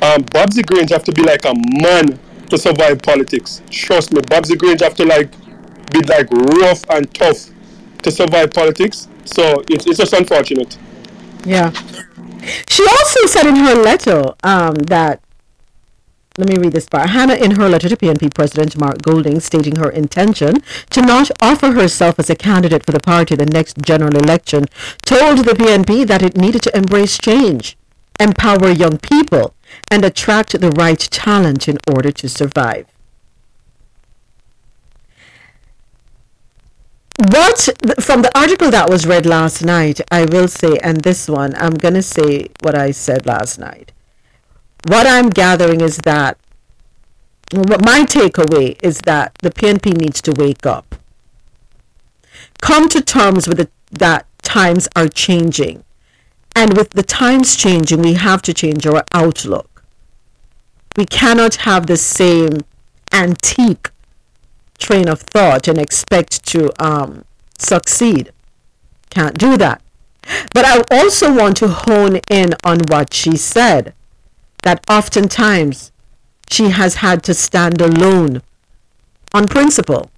[0.02, 2.18] um, Babsy Grange have to be like a man
[2.50, 3.62] to survive politics.
[3.70, 5.30] Trust me, Babsy Grange have to like
[5.90, 7.51] be like rough and tough
[8.02, 9.08] to survive politics.
[9.24, 10.78] So it's, it's just unfortunate.
[11.44, 11.70] Yeah.
[12.68, 15.22] She also said in her letter um, that,
[16.38, 17.10] let me read this part.
[17.10, 21.72] Hanna, in her letter to PNP President Mark Golding, stating her intention to not offer
[21.72, 24.66] herself as a candidate for the party the next general election,
[25.04, 27.76] told the PNP that it needed to embrace change,
[28.18, 29.54] empower young people,
[29.90, 32.86] and attract the right talent in order to survive.
[37.30, 37.68] What
[38.00, 41.74] from the article that was read last night, I will say, and this one, I'm
[41.74, 43.92] going to say what I said last night.
[44.88, 46.36] What I'm gathering is that
[47.52, 50.96] my takeaway is that the PNP needs to wake up.
[52.60, 55.84] Come to terms with it that times are changing.
[56.56, 59.84] And with the times changing, we have to change our outlook.
[60.96, 62.62] We cannot have the same
[63.12, 63.91] antique
[64.78, 67.24] train of thought and expect to um,
[67.58, 68.32] succeed.
[69.10, 69.82] Can't do that.
[70.54, 73.94] But I also want to hone in on what she said
[74.62, 75.92] that oftentimes
[76.50, 78.42] she has had to stand alone
[79.34, 80.10] on principle.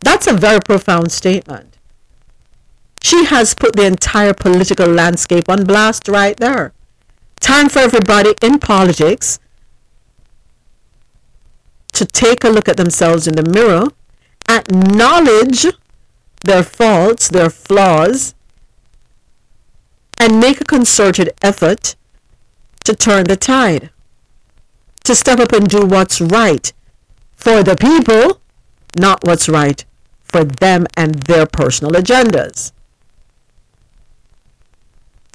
[0.00, 1.76] That's a very profound statement.
[3.02, 6.72] She has put the entire political landscape on blast right there.
[7.40, 9.38] Time for everybody in politics
[11.98, 13.88] to take a look at themselves in the mirror,
[14.48, 15.66] acknowledge
[16.44, 18.36] their faults, their flaws,
[20.20, 21.96] and make a concerted effort
[22.84, 23.90] to turn the tide,
[25.02, 26.72] to step up and do what's right
[27.34, 28.40] for the people,
[28.96, 29.84] not what's right
[30.22, 32.70] for them and their personal agendas.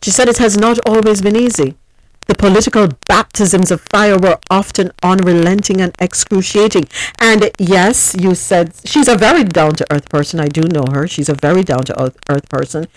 [0.02, 1.76] She said it has not always been easy.
[2.34, 6.86] The political baptisms of fire were often unrelenting and excruciating.
[7.20, 10.40] And yes, you said she's a very down to earth person.
[10.40, 11.08] I do know her.
[11.08, 12.88] She's a very down to earth person.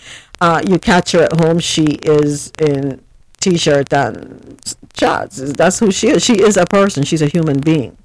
[0.41, 3.03] Uh, you catch her at home, she is in
[3.39, 4.59] t shirt and
[4.93, 5.37] chats.
[5.53, 6.25] That's who she is.
[6.25, 7.95] She is a person, she's a human being.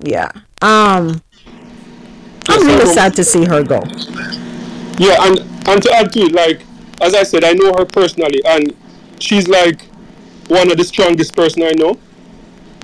[0.00, 0.32] Yeah.
[0.62, 1.20] Um,
[2.48, 3.82] I'm really sad to see her go.
[4.96, 6.62] Yeah, and and to add to it, like
[7.02, 8.74] as I said, I know her personally, and
[9.18, 9.82] she's like
[10.48, 11.98] one of the strongest person I know.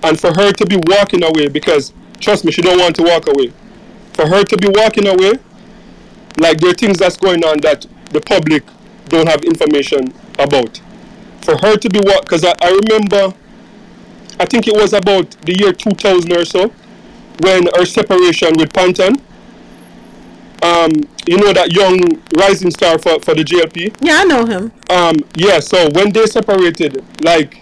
[0.03, 3.27] And for her to be walking away, because trust me, she don't want to walk
[3.27, 3.53] away.
[4.13, 5.33] For her to be walking away,
[6.37, 8.63] like there are things that's going on that the public
[9.07, 10.81] don't have information about.
[11.41, 13.35] For her to be walk, because I, I remember,
[14.39, 16.71] I think it was about the year 2000 or so,
[17.39, 19.15] when her separation with Panton.
[20.63, 20.91] Um,
[21.27, 23.97] you know that young rising star for, for the JLP.
[24.01, 24.71] Yeah, I know him.
[24.89, 27.61] Um, yeah, so when they separated, like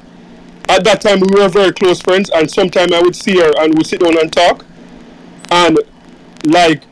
[0.70, 3.74] at that time we were very close friends, and sometime I would see her and
[3.76, 4.66] we'd sit down and talk,
[5.50, 5.80] and
[6.46, 6.84] like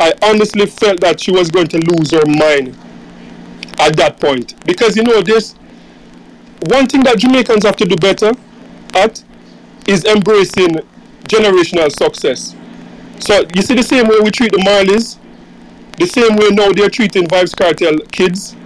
[0.00, 2.76] I honestly felt that she was going to lose her mind
[3.78, 5.54] at that point because you know this
[6.66, 8.32] one thing that Jamaicans have to do better
[8.94, 9.22] at
[9.86, 10.76] is embracing
[11.28, 12.54] generational success.
[13.18, 15.18] So you see the same way we treat the Marleys,
[16.00, 18.56] the same way now they're treating Vybz Kartel kids,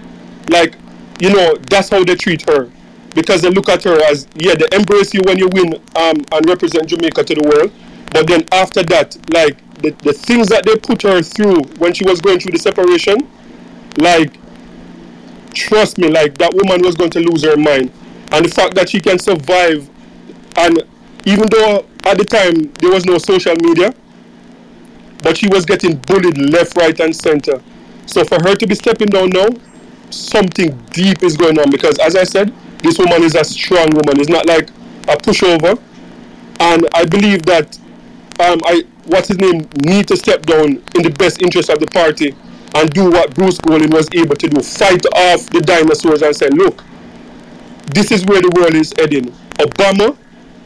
[0.51, 0.77] like
[1.21, 2.71] you know that's how they treat her.
[3.15, 6.49] Because they look at her as yeah they embrace you when you win um, and
[6.49, 7.73] represent Jamaica to the world,
[8.13, 12.05] but then after that like the, the things that they put her through when she
[12.05, 13.17] was going through the separation,
[13.99, 14.39] like
[15.53, 17.91] trust me like that woman was going to lose her mind,
[18.33, 19.89] and the fact that she can survive,
[20.57, 20.83] and
[21.25, 23.93] even though at the time there was no social media
[25.23, 27.63] but she was getting bullied left, right, and center.
[28.07, 29.49] So for her to be stepping down now,
[30.11, 32.53] something deep is going on because, as I said,
[32.83, 34.21] this woman is a strong woman.
[34.21, 34.69] It's not like
[35.09, 35.81] a pushover,
[36.61, 37.79] and I believe that
[38.41, 41.87] um, I what's his name need to step down in the best interest of the
[41.87, 42.35] party
[42.75, 46.49] and do what Bruce Golding was able to do: fight off the dinosaurs and say,
[46.49, 46.83] look,
[47.93, 49.27] this is where the world is heading.
[49.59, 50.17] Obama,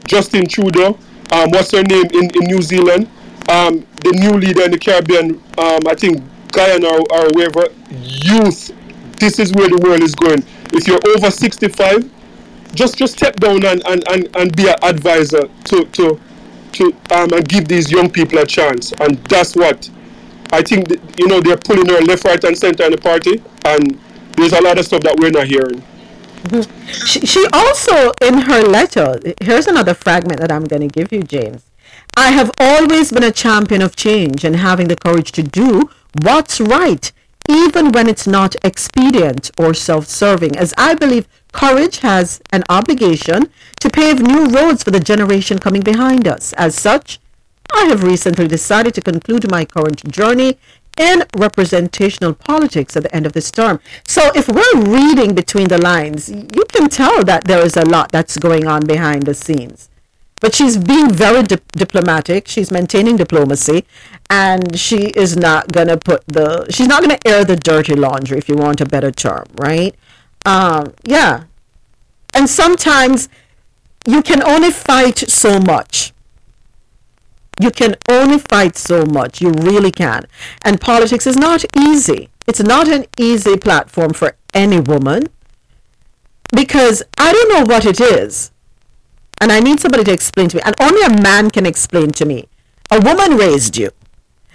[0.07, 0.99] Justin Trudeau,
[1.33, 3.09] um, what's her name in, in New Zealand?
[3.49, 8.71] Um, the new leader in the Caribbean, um, I think Guyana or, or wherever, youth,
[9.19, 10.45] this is where the world is going.
[10.73, 12.11] If you're over 65,
[12.75, 16.21] just just step down and, and, and, and be an advisor to to
[16.73, 18.93] to um, and give these young people a chance.
[19.01, 19.89] And that's what
[20.53, 20.91] I think.
[21.19, 23.99] You know, they're pulling her left, right, and center in the party, and
[24.37, 25.83] there's a lot of stuff that we're not hearing.
[27.07, 31.23] She, she also, in her letter, here's another fragment that I'm going to give you,
[31.23, 31.68] James.
[32.21, 35.89] I have always been a champion of change and having the courage to do
[36.21, 37.13] what's right,
[37.49, 43.51] even when it's not expedient or self serving, as I believe courage has an obligation
[43.79, 46.53] to pave new roads for the generation coming behind us.
[46.55, 47.21] As such,
[47.73, 50.59] I have recently decided to conclude my current journey
[50.97, 53.79] in representational politics at the end of this term.
[54.09, 58.11] So if we're reading between the lines, you can tell that there is a lot
[58.11, 59.89] that's going on behind the scenes.
[60.41, 62.47] But she's being very dip- diplomatic.
[62.47, 63.85] She's maintaining diplomacy,
[64.31, 66.67] and she is not gonna put the.
[66.71, 69.95] She's not gonna air the dirty laundry, if you want a better term, right?
[70.47, 71.45] Um, yeah.
[72.35, 73.29] And sometimes
[74.07, 76.13] you can only fight so much.
[77.61, 79.41] You can only fight so much.
[79.41, 80.27] You really can.
[80.63, 82.29] And politics is not easy.
[82.47, 85.29] It's not an easy platform for any woman
[86.55, 88.53] because I don't know what it is.
[89.41, 90.63] And I need somebody to explain to me.
[90.65, 92.49] And only a man can explain to me.
[92.91, 93.91] A woman raised you,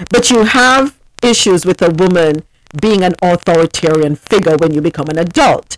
[0.09, 2.43] but you have issues with a woman
[2.81, 5.77] being an authoritarian figure when you become an adult.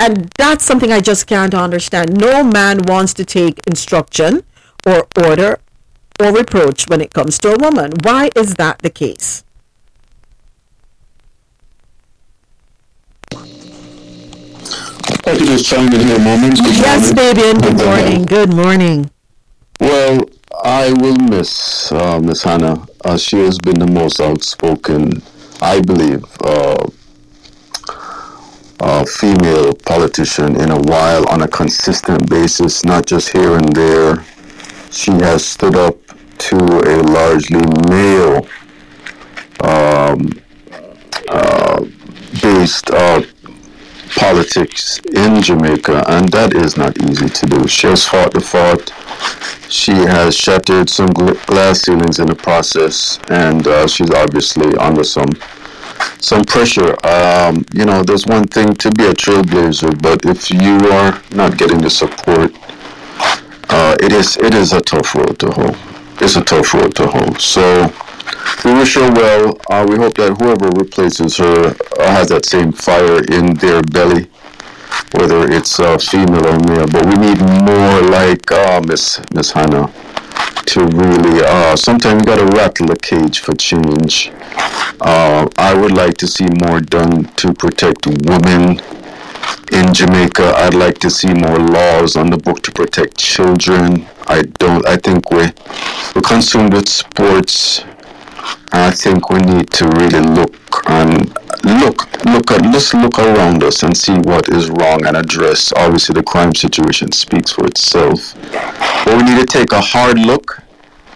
[0.00, 2.20] And that's something I just can't understand.
[2.20, 4.42] No man wants to take instruction
[4.84, 5.60] or order
[6.20, 7.92] or reproach when it comes to a woman.
[8.02, 9.44] Why is that the case?
[15.24, 16.56] I could just chime in here a moment.
[16.58, 17.34] Good Yes, morning.
[17.34, 17.58] Fabian.
[17.58, 18.24] Good morning.
[18.24, 19.10] Good morning.
[19.80, 20.24] Well,
[20.64, 22.84] I will miss uh, Miss Hanna.
[23.04, 25.22] Uh, she has been the most outspoken,
[25.60, 26.86] I believe, uh,
[28.80, 34.24] uh, female politician in a while on a consistent basis, not just here and there.
[34.90, 35.96] She has stood up
[36.48, 38.46] to a largely male
[39.60, 40.28] um,
[41.28, 41.84] uh,
[42.42, 43.22] based uh,
[44.16, 47.66] politics in Jamaica, and that is not easy to do.
[47.66, 48.92] She has fought the fight.
[49.70, 55.30] She has shattered some glass ceilings in the process, and uh, she's obviously under some
[56.18, 56.94] some pressure.
[57.06, 61.56] Um, you know, there's one thing to be a trailblazer, but if you are not
[61.58, 62.52] getting the support,
[63.70, 65.76] uh, it is it is a tough road to hoe.
[66.20, 67.34] It's a tough road to hoe.
[67.34, 67.92] So
[68.64, 69.56] we wish her well.
[69.70, 74.28] Uh, we hope that whoever replaces her uh, has that same fire in their belly,
[75.12, 76.86] whether it's uh, female or male.
[76.86, 79.92] But we need more like uh, Miss Miss Hanna
[80.66, 81.42] to really.
[81.44, 84.30] Uh, sometimes you gotta rattle the cage for change.
[85.00, 88.80] Uh, I would like to see more done to protect women
[89.72, 90.54] in Jamaica.
[90.56, 94.06] I'd like to see more laws on the book to protect children.
[94.28, 94.86] I don't.
[94.86, 95.48] I think we
[96.14, 97.82] we're consumed with sports.
[98.72, 100.56] I think we need to really look
[100.88, 101.28] and
[101.64, 105.72] look look at let's look around us and see what is wrong and address.
[105.72, 108.34] Obviously, the crime situation speaks for itself,
[109.04, 110.62] but we need to take a hard look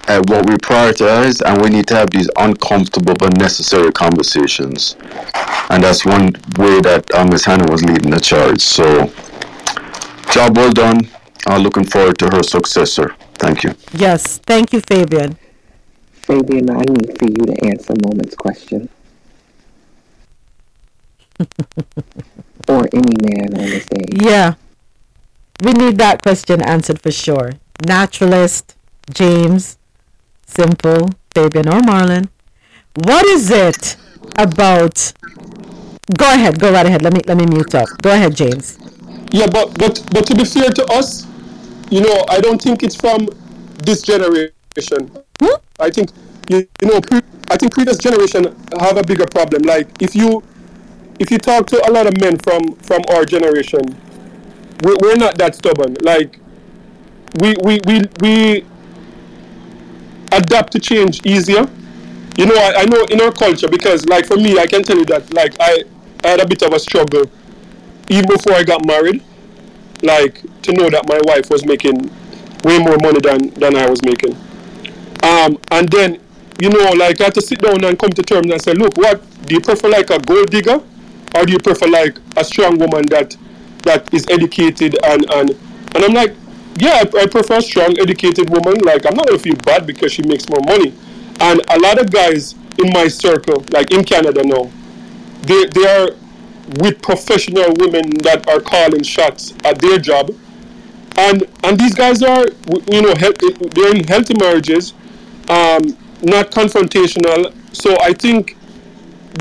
[0.09, 4.97] at what we prioritize, and we need to have these uncomfortable but necessary conversations.
[5.69, 6.27] And that's one
[6.59, 7.45] way that uh, Ms.
[7.45, 8.61] Hanna was leading the charge.
[8.61, 9.11] So,
[10.31, 11.09] job well done.
[11.47, 13.15] Uh, looking forward to her successor.
[13.35, 13.75] Thank you.
[13.93, 14.39] Yes.
[14.39, 15.39] Thank you, Fabian.
[16.27, 18.89] Fabian, I need for you to answer Moment's question.
[22.69, 24.21] or any man on the stage.
[24.21, 24.55] Yeah.
[25.63, 27.53] We need that question answered for sure.
[27.87, 28.75] Naturalist,
[29.15, 29.79] James,
[30.47, 32.29] Simple, Fabian, or Marlon.
[32.97, 33.97] What is it
[34.37, 35.13] about?
[36.17, 36.59] Go ahead.
[36.59, 37.03] Go right ahead.
[37.03, 37.89] Let me let me mute up.
[38.03, 38.79] Go ahead, James.
[39.31, 41.27] Yeah, but but but to be fair to us,
[41.91, 43.29] you know, I don't think it's from
[43.85, 44.53] this generation.
[45.41, 45.57] Hmm?
[45.79, 46.11] I think
[46.49, 48.45] you, you know, pre- I think previous generation
[48.81, 49.63] have a bigger problem.
[49.63, 50.43] Like if you
[51.21, 53.83] if you talk to a lot of men from from our generation,
[54.83, 55.95] we're, we're not that stubborn.
[56.03, 56.41] Like
[57.41, 58.65] we we we we
[60.33, 61.69] adapt to change easier.
[62.37, 64.99] You know, I, I know in our culture because, like, for me, I can tell
[64.99, 65.85] you that, like, I,
[66.25, 67.31] I had a bit of a struggle
[68.11, 69.23] even before I got married,
[70.03, 72.11] like, to know that my wife was making
[72.65, 74.37] way more money than, than I was making.
[75.23, 76.21] Um, and then,
[76.61, 78.97] you know, like, I had to sit down and come to terms and say, look,
[78.97, 80.81] what do you prefer, like, a gold digger,
[81.35, 83.37] or do you prefer, like, a strong woman that
[83.83, 85.51] that is educated and and
[85.95, 86.35] and I'm like,
[86.79, 88.81] yeah, I, I prefer a strong, educated woman.
[88.83, 90.93] Like, I'm not gonna feel bad because she makes more money.
[91.41, 94.71] And a lot of guys in my circle, like in Canada now,
[95.43, 96.11] they they are
[96.81, 100.31] with professional women that are calling shots at their job,
[101.17, 102.47] and and these guys are,
[102.91, 104.95] you know, healthy, they're in healthy marriages,
[105.49, 107.55] um, not confrontational.
[107.75, 108.57] So I think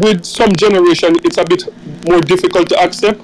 [0.02, 1.64] with some generation, it's a bit
[2.08, 3.20] more difficult to accept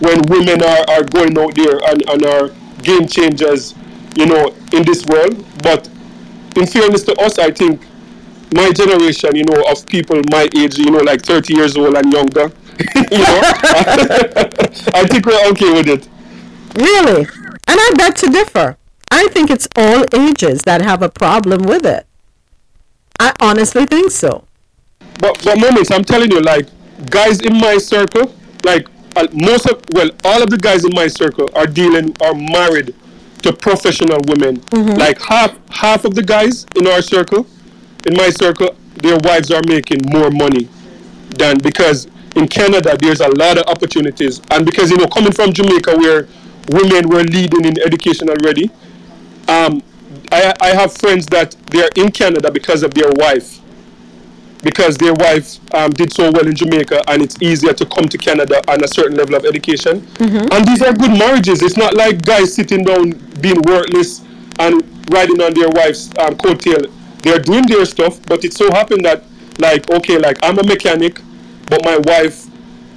[0.00, 2.48] when women are, are going out there and, and are
[2.82, 3.74] game changers,
[4.16, 5.44] you know, in this world.
[5.62, 5.88] But
[6.56, 7.82] in fairness to us, I think
[8.54, 12.12] my generation, you know, of people my age, you know, like 30 years old and
[12.12, 12.52] younger,
[13.10, 13.40] you know,
[14.94, 16.08] I think we're okay with it.
[16.76, 17.26] Really?
[17.66, 18.76] And I beg to differ.
[19.10, 22.06] I think it's all ages that have a problem with it.
[23.20, 24.44] I honestly think so.
[25.20, 26.66] But but moments, I'm telling you, like
[27.10, 28.34] guys in my circle,
[28.64, 28.86] like
[29.16, 32.94] uh, most of well, all of the guys in my circle are dealing are married
[33.42, 34.62] to professional women.
[34.96, 37.46] Like half half of the guys in our circle,
[38.06, 40.68] in my circle, their wives are making more money
[41.38, 45.52] than because in Canada there's a lot of opportunities, and because you know coming from
[45.52, 46.26] Jamaica where
[46.70, 48.70] women were leading in education already,
[49.48, 49.82] um,
[50.32, 53.60] I I have friends that they're in Canada because of their wife
[54.62, 58.16] because their wife um, did so well in Jamaica and it's easier to come to
[58.16, 60.06] Canada on a certain level of education.
[60.50, 61.60] And these are good marriages.
[61.60, 63.10] It's not like guys sitting down
[63.42, 64.24] being worthless
[64.58, 66.90] and riding on their wife's um, coattail.
[67.22, 69.24] They're doing their stuff, but it so happened that,
[69.58, 71.20] like, okay, like I'm a mechanic,
[71.68, 72.46] but my wife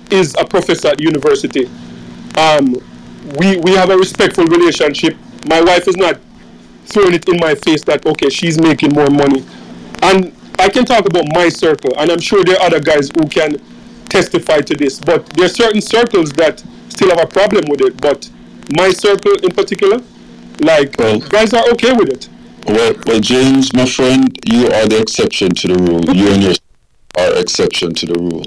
[0.10, 1.66] is a professor at university.
[2.38, 2.76] Um,
[3.38, 5.18] we, we have a respectful relationship.
[5.50, 6.18] My wife is not
[6.88, 9.46] throwing it in my face that okay, she's making more money,
[10.02, 13.28] and I can talk about my circle, and I'm sure there are other guys who
[13.28, 13.58] can
[14.10, 15.00] testify to this.
[15.00, 18.00] But there are certain circles that still have a problem with it.
[18.02, 18.30] But
[18.76, 20.02] my circle in particular,
[20.60, 20.98] like
[21.30, 22.30] guys are okay with it.
[22.68, 26.04] Well, well, James, my friend, you are the exception to the rule.
[26.14, 26.54] You and your
[27.18, 28.46] are exception to the rule.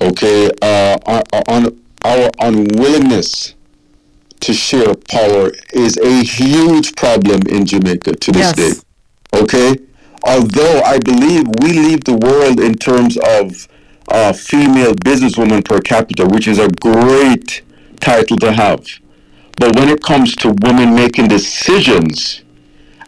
[0.00, 3.54] Okay, uh, on, on our unwillingness
[4.40, 8.56] to share power is a huge problem in Jamaica to this Yes.
[8.56, 8.80] day.
[9.40, 9.76] Okay,
[10.22, 13.68] although I believe we lead the world in terms of
[14.10, 17.62] uh, female businesswoman per capita, which is a great
[18.00, 18.86] title to have.
[19.58, 22.42] But when it comes to women making decisions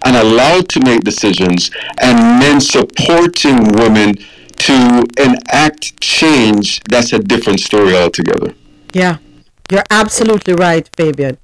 [0.04, 4.16] and allowed to make decisions, and men supporting women
[4.56, 8.54] to enact change, that's a different story altogether.
[8.92, 9.18] Yeah,
[9.70, 11.38] you're absolutely right, Fabian.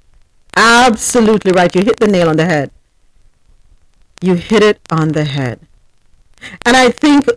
[0.56, 1.74] Absolutely right.
[1.74, 2.70] You hit the nail on the head.
[4.22, 5.60] You hit it on the head.
[6.64, 7.28] And I think,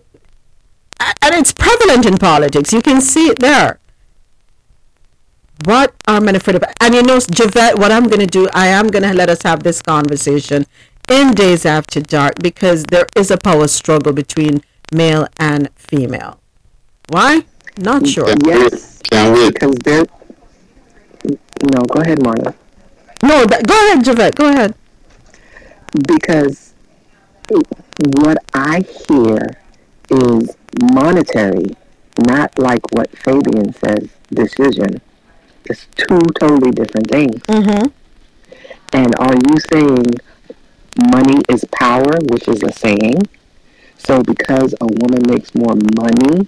[1.00, 2.72] and it's prevalent in politics.
[2.72, 3.80] You can see it there.
[5.66, 6.64] What are men afraid of?
[6.80, 9.42] And you know, Javette, what I'm going to do, I am going to let us
[9.42, 10.66] have this conversation
[11.10, 14.62] in Days After Dark because there is a power struggle between
[14.94, 16.40] male and female.
[17.10, 17.46] Why?
[17.78, 18.34] Not sure.
[18.46, 19.02] Yes.
[19.04, 19.54] Can't wait.
[19.54, 20.06] Because they're.
[21.24, 22.54] No, go ahead, Marla.
[23.22, 24.36] No, that, go ahead, Javette.
[24.36, 24.74] Go ahead.
[26.08, 26.74] Because
[28.00, 29.58] what I hear
[30.10, 31.76] is monetary,
[32.18, 35.02] not like what Fabian says, decision.
[35.66, 37.42] It's two totally different things.
[37.44, 37.88] Mm-hmm.
[38.94, 40.06] And are you saying
[41.12, 43.28] money is power, which is a saying?
[43.98, 46.48] So because a woman makes more money,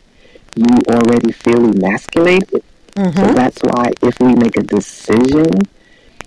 [0.55, 2.63] you already feel emasculated?
[2.97, 3.35] So Mhm.
[3.35, 5.61] that's why if we make a decision,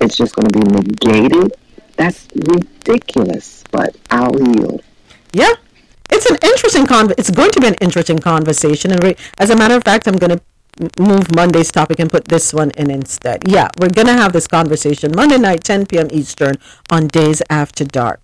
[0.01, 1.53] it's just going to be negated?
[1.97, 4.83] That's ridiculous, but I'll yield.
[5.33, 5.53] Yeah,
[6.11, 7.13] it's an interesting con.
[7.19, 10.17] It's going to be an interesting conversation, and we, as a matter of fact, I'm
[10.19, 10.43] going to
[11.01, 13.43] move Monday's topic and put this one in instead.
[13.47, 16.09] Yeah, we're going to have this conversation Monday night, 10 p.m.
[16.11, 16.55] Eastern,
[16.91, 18.21] on Days After Dark.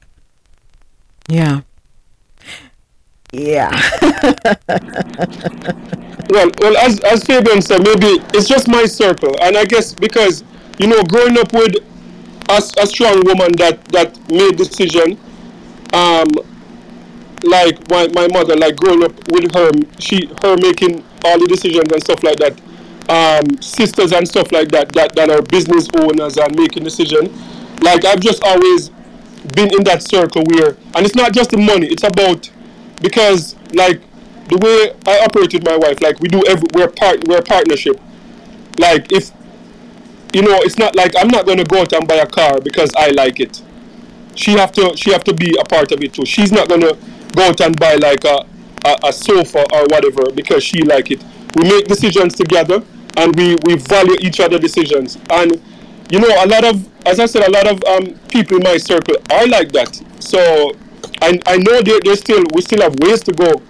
[1.28, 1.60] Yeah.
[3.33, 3.70] Yeah.
[6.31, 10.44] Well, well, as as Fabian said, maybe it's just my circle, and I guess because
[10.78, 11.75] you know, growing up with
[12.49, 15.18] a, a strong woman that that made decision,
[15.94, 16.28] um,
[17.42, 21.91] like my, my mother, like growing up with her, she her making all the decisions
[21.92, 22.60] and stuff like that.
[23.09, 27.28] Um, sisters and stuff like that, that that are business owners and making decisions.
[27.83, 28.91] Like I've just always
[29.55, 32.50] been in that circle where, and it's not just the money; it's about
[33.00, 34.00] because like
[34.50, 37.42] the way I operate with my wife, like we do every we're part we're a
[37.42, 38.00] partnership.
[38.78, 39.30] Like if
[40.32, 42.90] you know, it's not like I'm not gonna go out and buy a car because
[42.96, 43.60] I like it.
[44.34, 46.24] She have to she have to be a part of it too.
[46.24, 46.92] She's not gonna
[47.34, 48.46] go out and buy like a,
[48.86, 51.24] a, a sofa or whatever because she like it.
[51.56, 52.82] We make decisions together
[53.16, 55.18] and we, we value each other decisions.
[55.30, 55.60] And
[56.10, 58.76] you know, a lot of as I said, a lot of um, people in my
[58.76, 60.00] circle are like that.
[60.20, 60.72] So
[61.22, 63.60] I, I know there there's still we still have ways to go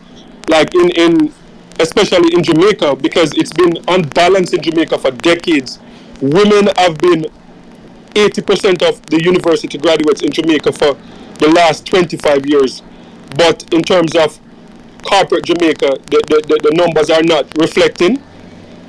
[0.51, 1.33] like in, in
[1.79, 5.79] especially in Jamaica because it's been unbalanced in Jamaica for decades.
[6.21, 7.25] Women have been
[8.15, 10.99] 80% of the university graduates in Jamaica for
[11.39, 12.83] the last 25 years.
[13.37, 14.39] But in terms of
[15.03, 18.23] corporate Jamaica, the, the, the, the numbers are not reflecting.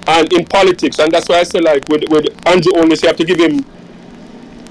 [0.07, 3.17] And in politics, and that's why I say like with, with Andrew Holness, you have
[3.17, 3.63] to give him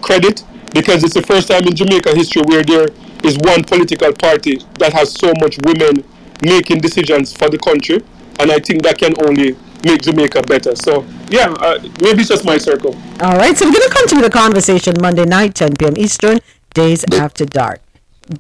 [0.03, 0.43] credit
[0.75, 2.89] because it's the first time in Jamaica history where there
[3.23, 6.05] is one political party that has so much women
[6.43, 8.03] making decisions for the country,
[8.39, 10.75] and I think that can only make Jamaica better.
[10.77, 12.95] So yeah, uh, maybe it's just my circle.
[13.21, 15.97] All right, so we're going to continue the conversation Monday night, 10 p.m.
[15.97, 16.41] Eastern,
[16.75, 17.81] Days After Dark.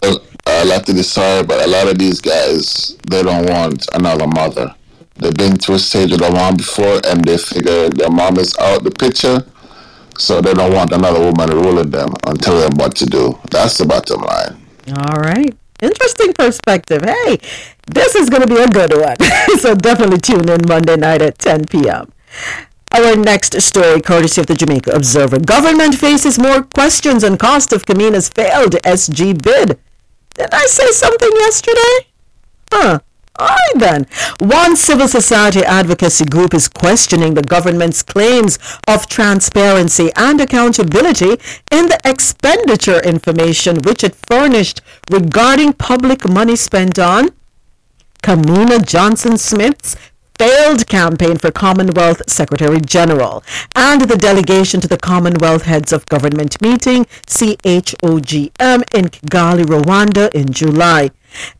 [0.02, 4.26] Well, I like to decide, but a lot of these guys, they don't want another
[4.26, 4.74] mother.
[5.16, 8.56] They've been to a stage with their mom before, and they figure their mom is
[8.58, 9.44] out the picture,
[10.18, 13.38] so they don't want another woman ruling them and tell them what to do.
[13.50, 14.60] That's the bottom line.
[14.96, 15.54] All right.
[15.82, 17.02] Interesting perspective.
[17.02, 17.38] Hey,
[17.94, 19.16] this is going to be a good one.
[19.58, 22.12] so definitely tune in Monday night at 10 p.m.
[22.92, 25.38] Our next story, courtesy of the Jamaica Observer.
[25.38, 29.78] Government faces more questions on cost of Kamina's failed SG bid.
[30.34, 32.08] Did I say something yesterday?
[32.72, 32.98] Huh.
[33.38, 34.06] All right then.
[34.40, 41.38] One civil society advocacy group is questioning the government's claims of transparency and accountability
[41.70, 47.30] in the expenditure information which it furnished regarding public money spent on
[48.22, 49.96] Kamina Johnson Smith's
[50.38, 53.42] failed campaign for Commonwealth Secretary General
[53.76, 60.52] and the delegation to the Commonwealth Heads of Government meeting, CHOGM, in Kigali, Rwanda in
[60.52, 61.10] July.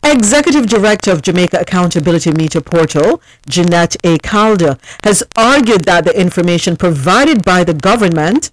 [0.02, 4.18] Executive Director of Jamaica Accountability Meter Portal, Jeanette A.
[4.18, 8.50] Calder, has argued that the information provided by the government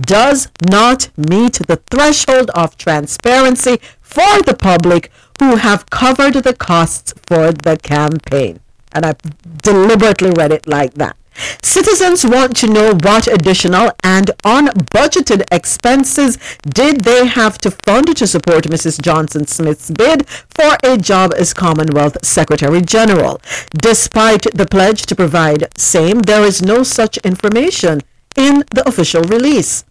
[0.00, 7.14] does not meet the threshold of transparency for the public who have covered the costs
[7.26, 8.60] for the campaign.
[8.92, 9.14] And I
[9.62, 11.16] deliberately read it like that.
[11.62, 18.26] Citizens want to know what additional and unbudgeted expenses did they have to fund to
[18.26, 19.00] support Mrs.
[19.00, 23.40] Johnson Smith's bid for a job as Commonwealth Secretary General.
[23.76, 28.00] Despite the pledge to provide same, there is no such information
[28.38, 29.84] in the official release.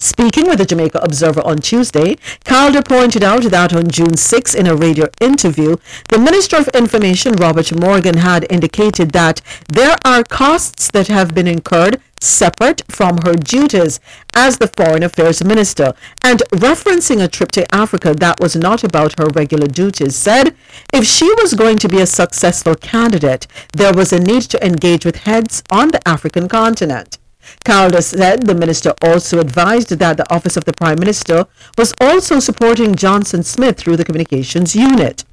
[0.00, 4.68] Speaking with the Jamaica Observer on Tuesday, Calder pointed out that on June 6 in
[4.68, 5.76] a radio interview,
[6.08, 11.48] the Minister of Information, Robert Morgan, had indicated that there are costs that have been
[11.48, 14.00] incurred separate from her duties
[14.34, 19.18] as the Foreign Affairs Minister, and referencing a trip to Africa that was not about
[19.18, 20.54] her regular duties, said
[20.92, 25.04] if she was going to be a successful candidate, there was a need to engage
[25.04, 27.17] with heads on the African continent.
[27.64, 31.46] Calder said the minister also advised that the Office of the Prime Minister
[31.76, 35.24] was also supporting Johnson Smith through the communications unit.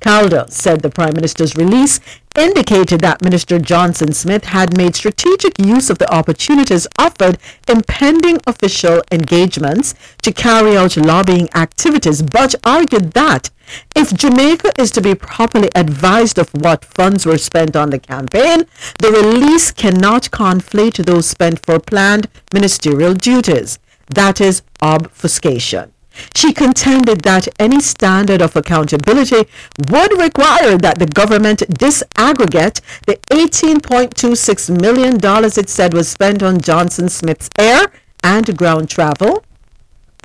[0.00, 2.00] Calder said the Prime Minister's release
[2.36, 7.38] indicated that Minister Johnson Smith had made strategic use of the opportunities offered
[7.68, 13.50] in pending official engagements to carry out lobbying activities, but argued that
[13.94, 18.64] if Jamaica is to be properly advised of what funds were spent on the campaign,
[18.98, 23.78] the release cannot conflate those spent for planned ministerial duties.
[24.08, 25.92] That is obfuscation.
[26.34, 29.48] She contended that any standard of accountability
[29.88, 37.08] would require that the government disaggregate the $18.26 million it said was spent on Johnson
[37.08, 39.44] Smith's air and ground travel,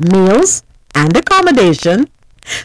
[0.02, 2.10] meals, and accommodation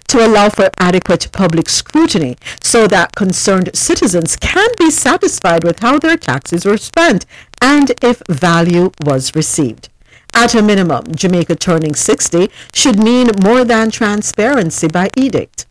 [0.09, 5.99] to allow for adequate public scrutiny so that concerned citizens can be satisfied with how
[5.99, 7.25] their taxes were spent
[7.63, 9.89] and if value was received.
[10.35, 15.67] At a minimum, Jamaica turning 60 should mean more than transparency by edict.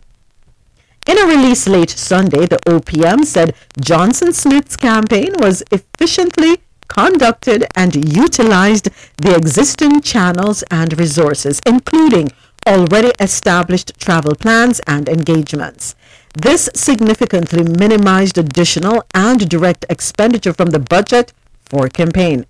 [1.08, 7.96] In a release late Sunday, the OPM said Johnson Smith's campaign was efficiently conducted and
[7.96, 12.30] utilized the existing channels and resources, including
[12.68, 15.96] already established travel plans and engagements.
[16.36, 21.34] This significantly minimized additional and direct expenditure from the budget
[21.66, 22.46] for campaign.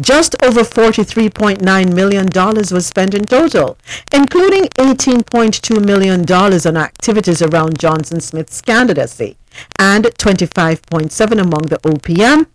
[0.00, 3.76] Just over $43.9 million was spent in total,
[4.12, 9.36] including $18.2 million on activities around Johnson Smith's candidacy
[9.78, 12.46] and 25.7 among the OPM,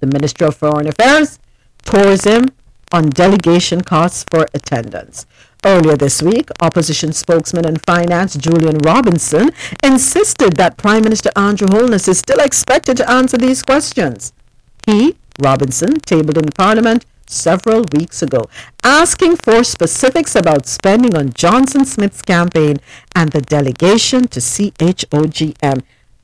[0.00, 1.38] the Minister of Foreign Affairs,
[1.82, 2.48] Tourism,
[2.92, 5.26] on delegation costs for attendance.
[5.64, 9.50] Earlier this week, opposition spokesman and finance Julian Robinson
[9.84, 14.32] insisted that Prime Minister Andrew Holness is still expected to answer these questions.
[14.86, 18.48] He, Robinson, tabled in Parliament several weeks ago,
[18.82, 22.76] asking for specifics about spending on Johnson Smith's campaign
[23.14, 25.82] and the delegation to CHOGM.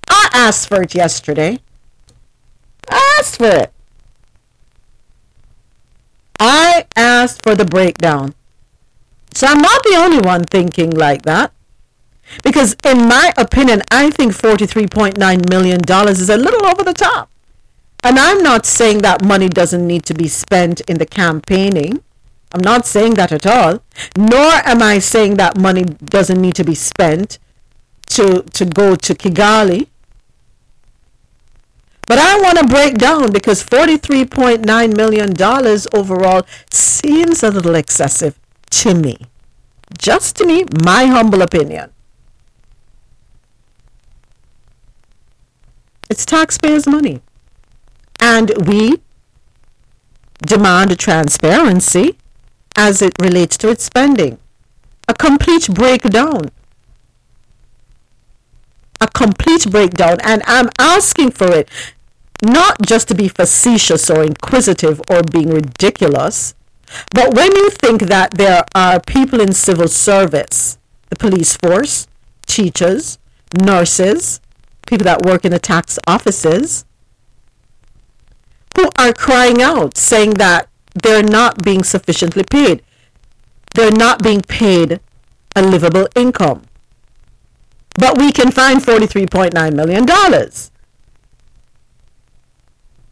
[0.08, 1.60] I asked for it yesterday.
[2.88, 3.72] I asked for it.
[6.38, 8.34] I asked for the breakdown.
[9.34, 11.52] So I'm not the only one thinking like that.
[12.42, 17.30] Because in my opinion, I think $43.9 million is a little over the top.
[18.02, 22.02] And I'm not saying that money doesn't need to be spent in the campaigning.
[22.52, 23.82] I'm not saying that at all.
[24.16, 27.38] Nor am I saying that money doesn't need to be spent
[28.10, 29.88] to, to go to Kigali.
[32.06, 35.34] But I want to break down because $43.9 million
[35.92, 38.38] overall seems a little excessive
[38.70, 39.18] to me.
[39.98, 41.92] Just to me, my humble opinion.
[46.08, 47.20] It's taxpayers' money.
[48.20, 49.00] And we
[50.42, 52.18] demand transparency
[52.76, 54.38] as it relates to its spending.
[55.08, 56.50] A complete breakdown.
[59.00, 60.18] A complete breakdown.
[60.22, 61.68] And I'm asking for it
[62.42, 66.54] not just to be facetious or inquisitive or being ridiculous,
[67.12, 70.78] but when you think that there are people in civil service,
[71.08, 72.06] the police force,
[72.46, 73.18] teachers,
[73.54, 74.40] nurses,
[74.86, 76.84] people that work in the tax offices,
[78.76, 82.82] who are crying out saying that they're not being sufficiently paid.
[83.74, 85.00] They're not being paid
[85.54, 86.62] a livable income.
[87.98, 90.06] but we can find $43.9 million.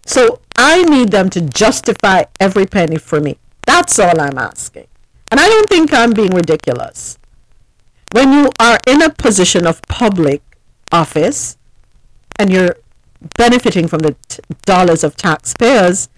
[0.06, 3.38] So I need them to justify every penny for me.
[3.66, 4.86] That's all I'm asking.
[5.30, 7.18] And I don't think I'm being ridiculous.
[8.12, 10.42] When you are in a position of public
[10.92, 11.56] office
[12.38, 12.76] and you're
[13.36, 16.08] benefiting from the t- dollars of taxpayers,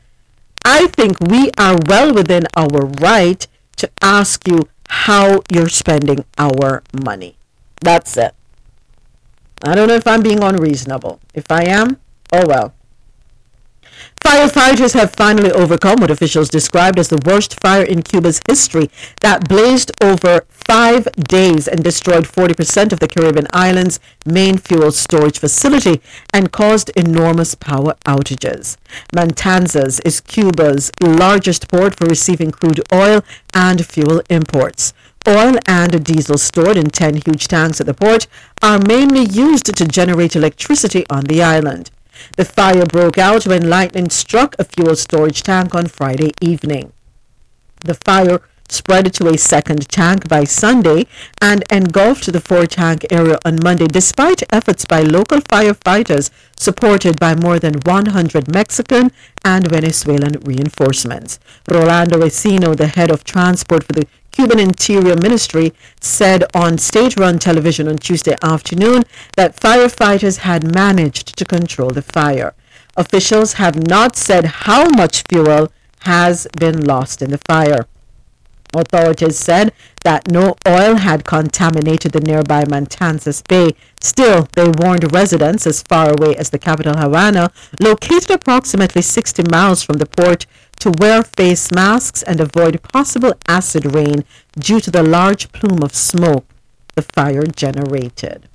[0.65, 6.83] I think we are well within our right to ask you how you're spending our
[6.93, 7.37] money.
[7.81, 8.35] That's it.
[9.63, 11.21] I don't know if I'm being unreasonable.
[11.35, 11.99] If I am,
[12.33, 12.75] oh well.
[14.27, 18.91] Firefighters have finally overcome what officials described as the worst fire in Cuba's history
[19.21, 25.39] that blazed over five days and destroyed 40% of the Caribbean island's main fuel storage
[25.39, 26.03] facility
[26.35, 28.77] and caused enormous power outages.
[29.15, 33.23] Matanzas is Cuba's largest port for receiving crude oil
[33.55, 34.93] and fuel imports.
[35.29, 38.27] Oil and diesel stored in 10 huge tanks at the port
[38.61, 41.93] are mainly used to generate electricity on the island.
[42.37, 46.93] The fire broke out when lightning struck a fuel storage tank on Friday evening.
[47.85, 51.07] The fire spread to a second tank by Sunday
[51.41, 57.35] and engulfed the four tank area on Monday despite efforts by local firefighters supported by
[57.35, 59.11] more than 100 Mexican
[59.45, 61.39] and Venezuelan reinforcements.
[61.69, 64.07] Rolando Recino, the head of transport for the
[64.37, 71.39] Cuban Interior Ministry, said on state run television on Tuesday afternoon that firefighters had managed
[71.39, 72.53] to control the fire.
[72.99, 77.87] Officials have not said how much fuel has been lost in the fire.
[78.75, 79.73] Authorities said
[80.05, 83.75] that no oil had contaminated the nearby Matanzas Bay.
[84.03, 87.51] Still, they warned residents as far away as the capital Havana,
[87.81, 90.45] located approximately 60 miles from the port,
[90.81, 94.25] to wear face masks and avoid possible acid rain
[94.59, 96.45] due to the large plume of smoke
[96.97, 98.49] the fire generated.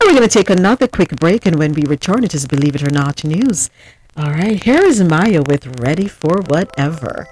[0.00, 2.76] And we're going to take another quick break, and when we return, it is Believe
[2.76, 3.70] It or Not news.
[4.16, 7.26] All right, here is Mya with Ready for Whatever.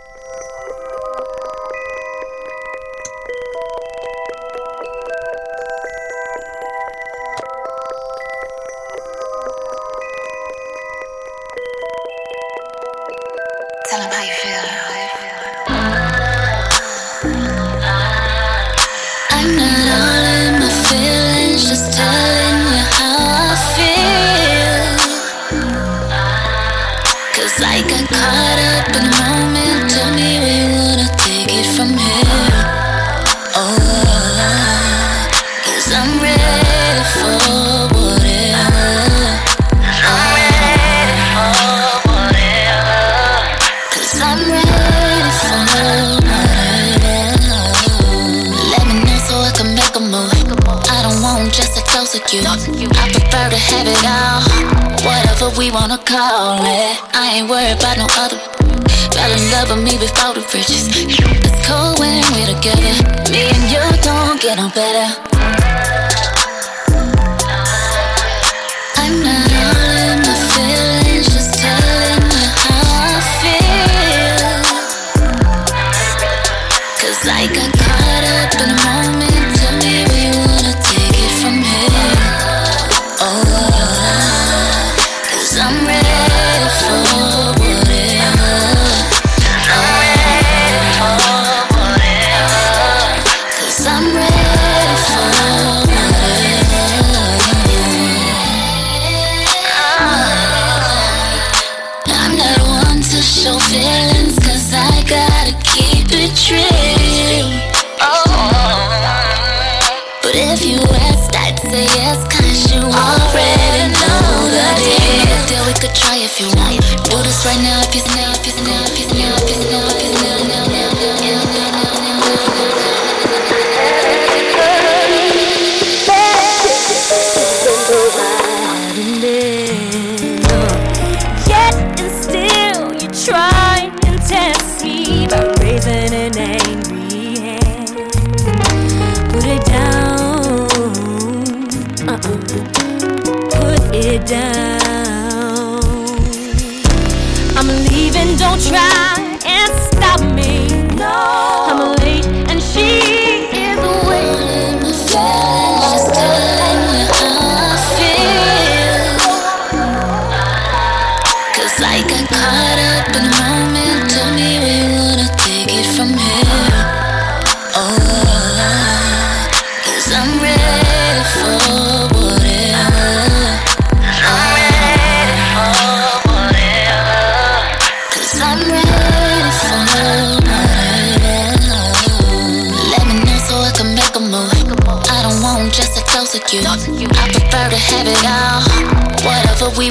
[56.60, 57.00] It.
[57.14, 58.38] I ain't worried about no other.
[59.12, 60.88] Fell in love with me before the bridges.
[60.92, 62.92] It's cold when we're together.
[63.30, 65.81] Me and you don't get no better.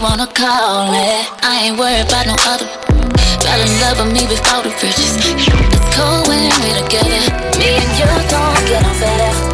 [0.01, 1.30] Wanna call it.
[1.43, 2.65] I ain't worried about no other.
[3.41, 5.15] Fell in love with me before the bridges.
[5.17, 7.21] It's cold when we together.
[7.59, 9.50] Me and you don't get no better.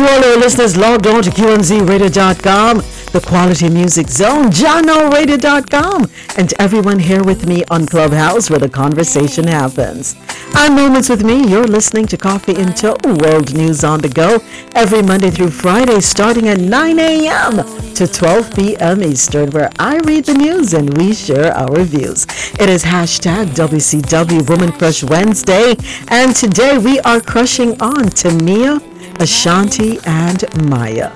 [0.00, 2.78] All our listeners logged on to QMZRadio.com,
[3.12, 9.46] the Quality Music Zone, JahknoRadio.com, and everyone here with me on Clubhouse where the conversation
[9.46, 10.16] happens.
[10.56, 14.38] On Moments with Mi, you're listening to Coffee in Toe World News on the Go
[14.74, 17.94] every Monday through Friday starting at 9 a.m.
[17.94, 19.02] to 12 p.m.
[19.02, 22.26] Eastern, where I read the news and we share our views.
[22.58, 25.76] It is hashtag WCW Woman Crush Wednesday,
[26.08, 28.80] and today we are crushing on Tamia,
[29.20, 31.12] Ashanti, and Mya.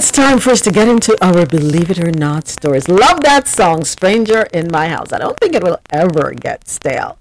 [0.00, 2.88] It's time for us to get into our Believe It or Not stories.
[2.88, 5.12] Love that song, Stranger in My House.
[5.12, 7.18] I don't think it will ever get stale.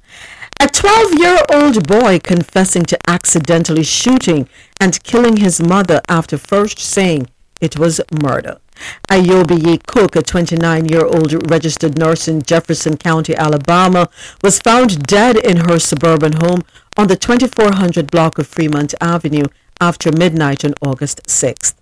[0.62, 4.48] A 12 year old boy confessing to accidentally shooting
[4.80, 7.28] and killing his mother after first saying
[7.60, 8.62] it was murder.
[9.10, 14.08] Ayobi Cook, a 29 year old registered nurse in Jefferson County, Alabama,
[14.42, 16.62] was found dead in her suburban home
[16.96, 19.48] on the 2400 block of Fremont Avenue
[19.82, 21.74] after midnight on August 6th.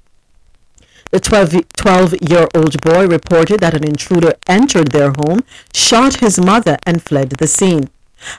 [1.12, 6.78] The 12 year old boy reported that an intruder entered their home, shot his mother,
[6.86, 7.90] and fled the scene.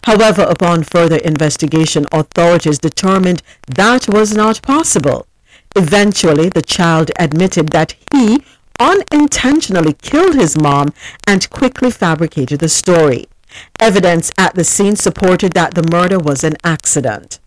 [0.05, 5.27] However, upon further investigation, authorities determined that was not possible.
[5.77, 8.43] Eventually, the child admitted that he
[8.81, 10.93] unintentionally killed his mom
[11.27, 13.29] and quickly fabricated the story.
[13.81, 17.39] Evidence at the scene supported that the murder was an accident.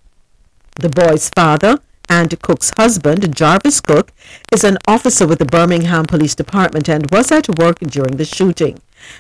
[0.75, 1.80] The boy's father
[2.11, 4.11] and Cook's husband, Jarvis Cook,
[4.51, 8.80] is an officer with the Birmingham Police Department and was at work during the shooting.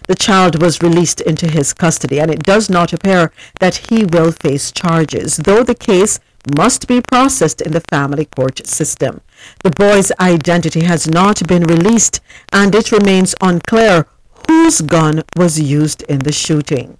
[0.09, 4.33] The child was released into his custody, and it does not appear that he will
[4.33, 6.19] face charges, though the case
[6.57, 9.21] must be processed in the family court system.
[9.63, 12.19] The boy's identity has not been released,
[12.51, 14.05] and it remains unclear
[14.49, 16.97] whose gun was used in the shooting.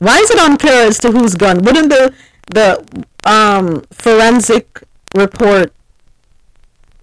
[0.00, 1.62] Why is it unclear as to whose gun?
[1.62, 2.12] Wouldn't the
[2.50, 2.84] the
[3.24, 4.82] um, forensic
[5.14, 5.72] report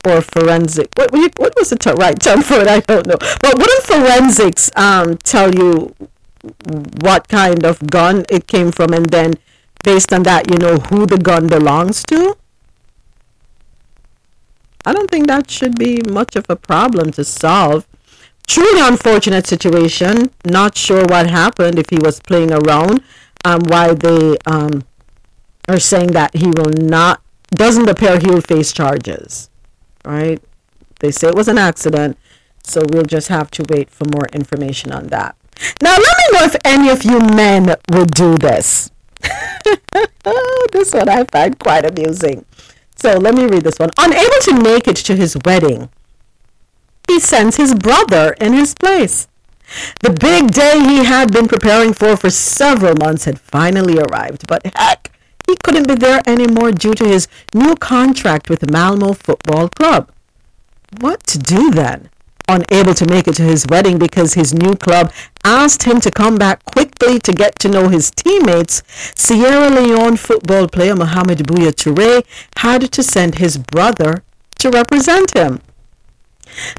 [0.06, 2.68] or forensic what what was the ter- right term for it?
[2.68, 3.18] I don't know.
[3.42, 5.96] But wouldn't forensics um, tell you
[7.02, 9.34] what kind of gun it came from, and then
[9.84, 12.38] based on that, you know who the gun belongs to?
[14.86, 17.86] I don't think that should be much of a problem to solve.
[18.48, 20.32] Truly unfortunate situation.
[20.46, 23.04] Not sure what happened if he was playing around.
[23.44, 24.84] Um, why they um,
[25.68, 29.50] are saying that he will not doesn't appear he will face charges.
[30.04, 30.42] Right?
[31.00, 32.18] They say it was an accident,
[32.64, 35.36] so we'll just have to wait for more information on that.
[35.82, 38.92] Now let me know if any of you men would do this.
[40.72, 42.46] this one I find quite amusing.
[42.96, 43.90] So let me read this one.
[43.98, 45.90] Unable to make it to his wedding,
[47.08, 49.28] he sends his brother in his place.
[50.02, 54.66] The big day he had been preparing for for several months had finally arrived, but
[54.76, 55.12] heck,
[55.48, 60.12] he couldn't be there anymore due to his new contract with Malmo Football Club.
[61.00, 62.10] What to do then?
[62.50, 65.12] Unable to make it to his wedding because his new club
[65.44, 68.84] asked him to come back quickly to get to know his teammates,
[69.16, 72.24] Sierra Leone football player Mohamed Bouya Toure
[72.58, 74.24] had to send his brother
[74.60, 75.62] to represent him.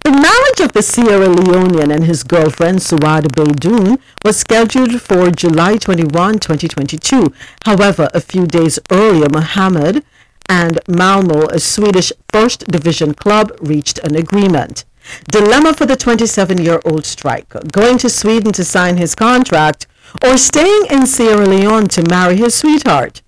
[0.03, 5.77] The marriage of the Sierra Leonean and his girlfriend Suad Beydoun was scheduled for July
[5.77, 7.33] 21, 2022.
[7.65, 10.05] However, a few days earlier, Mohammed
[10.49, 14.85] and Malmo, a Swedish first division club, reached an agreement.
[15.31, 19.87] Dilemma for the 27 year old striker going to Sweden to sign his contract
[20.25, 23.23] or staying in Sierra Leone to marry his sweetheart.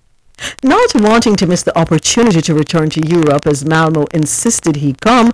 [0.63, 5.31] Not wanting to miss the opportunity to return to Europe as Malmo insisted he come,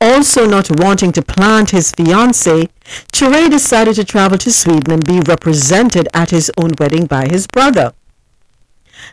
[0.00, 2.70] Also not wanting to plant his fiancée,
[3.12, 7.46] Toure decided to travel to Sweden and be represented at his own wedding by his
[7.46, 7.92] brother.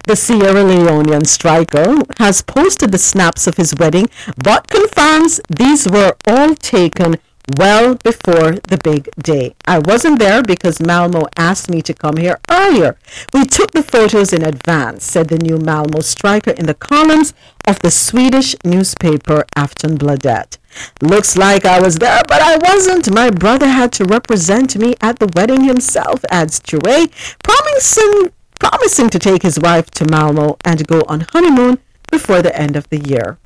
[0.06, 4.10] The Sierra Leonean striker has posted the snaps of his wedding,
[4.42, 7.16] but confirms these were all taken
[7.58, 9.56] well before the big day.
[9.66, 12.98] I wasn't there because Malmo asked me to come here earlier.
[13.34, 17.34] We took the photos in advance, said the new Malmo striker in the columns
[17.66, 20.58] of the Swedish newspaper Aftonbladet.
[21.02, 23.14] Looks like I was there, but I wasn't.
[23.14, 27.10] My brother had to represent me at the wedding himself, adds Toure,
[27.44, 31.78] promising promising to take his wife to Malmo and go on honeymoon
[32.10, 33.38] before the end of the year.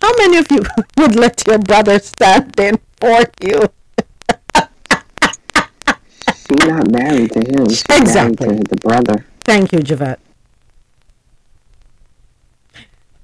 [0.00, 0.62] How many of you
[0.96, 3.60] would let your brother stand in for you?
[6.36, 7.68] She's not married to him.
[7.68, 8.46] She's Exactly.
[8.46, 9.26] married to the brother.
[9.44, 10.20] Thank you, Javette.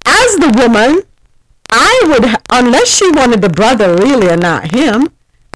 [0.05, 1.03] As the woman,
[1.71, 5.11] I would, unless she wanted the brother really and not him,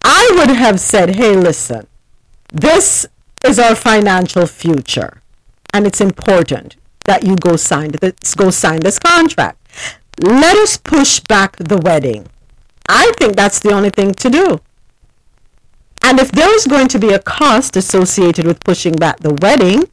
[0.05, 1.87] I would have said, hey, listen,
[2.53, 3.07] this
[3.45, 5.21] is our financial future,
[5.75, 6.77] and it's important
[7.07, 9.59] that you go sign this, go sign this contract.
[10.21, 12.29] Let us push back the wedding.
[12.89, 14.61] I think that's the only thing to do.
[16.05, 19.89] And if there is going to be a cost associated with pushing back the wedding,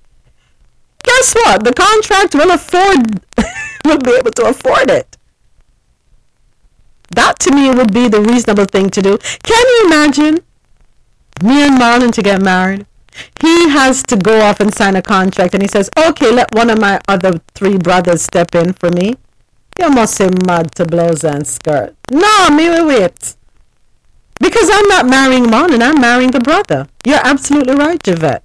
[1.04, 1.64] guess what?
[1.64, 3.22] The contract will afford
[3.86, 5.18] will be able to afford it.
[7.12, 9.18] That to me would be the reasonable thing to do.
[9.44, 10.44] Can you imagine
[11.44, 12.86] me and Marlon to get married?
[13.42, 16.70] He has to go off and sign a contract and he says, Okay, let one
[16.70, 19.18] of my other three brothers step in for me.
[19.80, 21.96] You must say mad to blouse and skirt.
[22.12, 23.36] No, me we wait.
[24.40, 26.88] Because I'm not marrying Marlon, I'm marrying the brother.
[27.06, 28.44] You're absolutely right, Javette.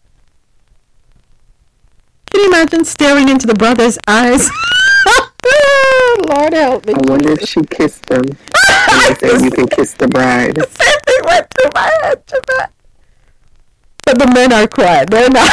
[2.31, 4.49] Can you imagine staring into the brother's eyes?
[6.29, 6.95] Lord help me.
[6.95, 8.23] I wonder if she kissed him.
[8.27, 10.55] and they said you can kiss the bride.
[10.55, 12.73] The Same thing went through my head, Javette.
[14.05, 15.11] But the men are quiet.
[15.11, 15.51] They're not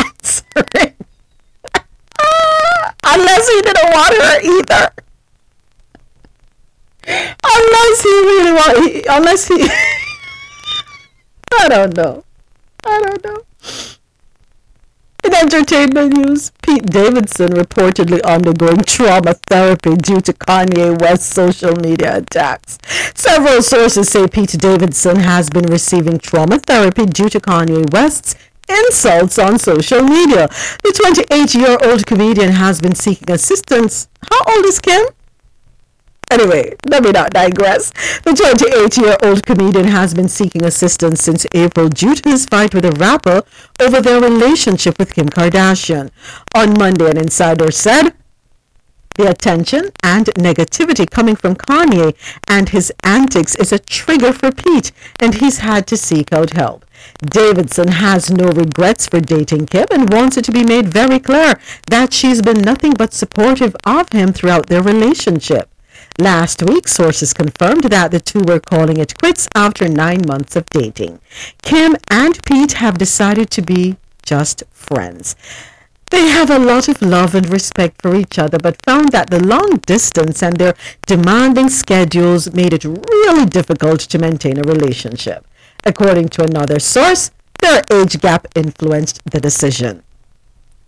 [0.00, 0.94] answering.
[3.04, 5.03] Unless he didn't want her either.
[7.06, 9.54] Unless he really want, unless he,
[11.60, 12.24] I don't know.
[12.84, 13.42] I don't know.
[15.24, 22.18] In entertainment news, Pete Davidson reportedly undergoing trauma therapy due to Kanye West's social media
[22.18, 22.78] attacks.
[23.14, 28.34] Several sources say Pete Davidson has been receiving trauma therapy due to Kanye West's
[28.68, 30.48] insults on social media.
[30.82, 34.08] The 28 year old comedian has been seeking assistance.
[34.30, 35.06] How old is Kim?
[36.34, 37.92] Anyway, let me not digress.
[38.24, 42.74] The 28 year old comedian has been seeking assistance since April due to his fight
[42.74, 43.44] with a rapper
[43.80, 46.10] over their relationship with Kim Kardashian.
[46.52, 48.14] On Monday, an insider said,
[49.14, 52.16] the attention and negativity coming from Kanye
[52.48, 54.90] and his antics is a trigger for Pete,
[55.20, 56.84] and he's had to seek out help.
[57.24, 61.60] Davidson has no regrets for dating Kim and wants it to be made very clear
[61.86, 65.70] that she's been nothing but supportive of him throughout their relationship.
[66.18, 70.64] Last week, sources confirmed that the two were calling it quits after nine months of
[70.66, 71.18] dating.
[71.62, 75.34] Kim and Pete have decided to be just friends.
[76.10, 79.44] They have a lot of love and respect for each other, but found that the
[79.44, 85.44] long distance and their demanding schedules made it really difficult to maintain a relationship.
[85.82, 90.03] According to another source, their age gap influenced the decision.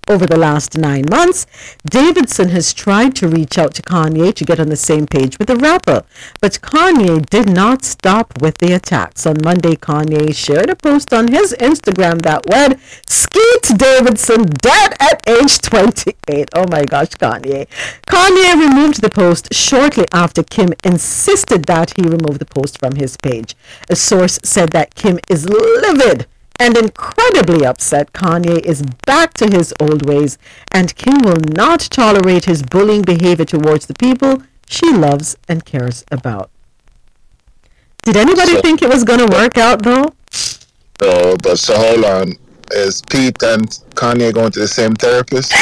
[0.08, 1.48] Over the last nine months,
[1.84, 5.48] Davidson has tried to reach out to Kanye to get on the same page with
[5.48, 6.04] the rapper,
[6.40, 9.26] but Kanye did not stop with the attacks.
[9.26, 12.78] On Monday, Kanye shared a post on his Instagram that read,
[13.08, 16.50] Skeet Davidson dead at age 28.
[16.54, 17.66] Oh my gosh, Kanye.
[18.06, 23.16] Kanye removed the post shortly after Kim insisted that he remove the post from his
[23.16, 23.56] page.
[23.90, 26.26] A source said that Kim is livid
[26.58, 30.38] and incredibly upset Kanye is back to his old ways
[30.72, 36.04] and Kim will not tolerate his bullying behavior towards the people she loves and cares
[36.10, 36.50] about.
[38.02, 40.14] Did anybody So- think it was going to work out though?
[40.30, 42.32] So, but so hold on.
[42.72, 45.52] Is Pete and Kanye going to the same therapist?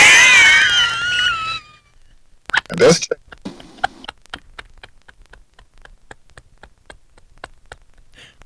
[2.76, 3.06] That's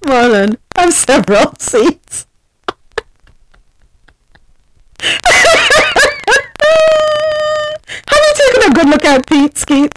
[0.05, 2.27] Marlon, have several seats.
[5.01, 5.23] Have
[8.10, 9.93] you taken a good look at Pete Skeet?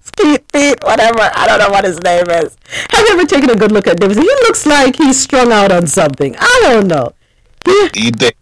[0.00, 1.20] Skeet Pete, whatever.
[1.20, 2.56] I don't know what his name is.
[2.90, 4.22] Have you ever taken a good look at Davidson?
[4.22, 6.34] He looks like he's strung out on something.
[6.38, 7.12] I don't know.
[7.94, 8.34] he did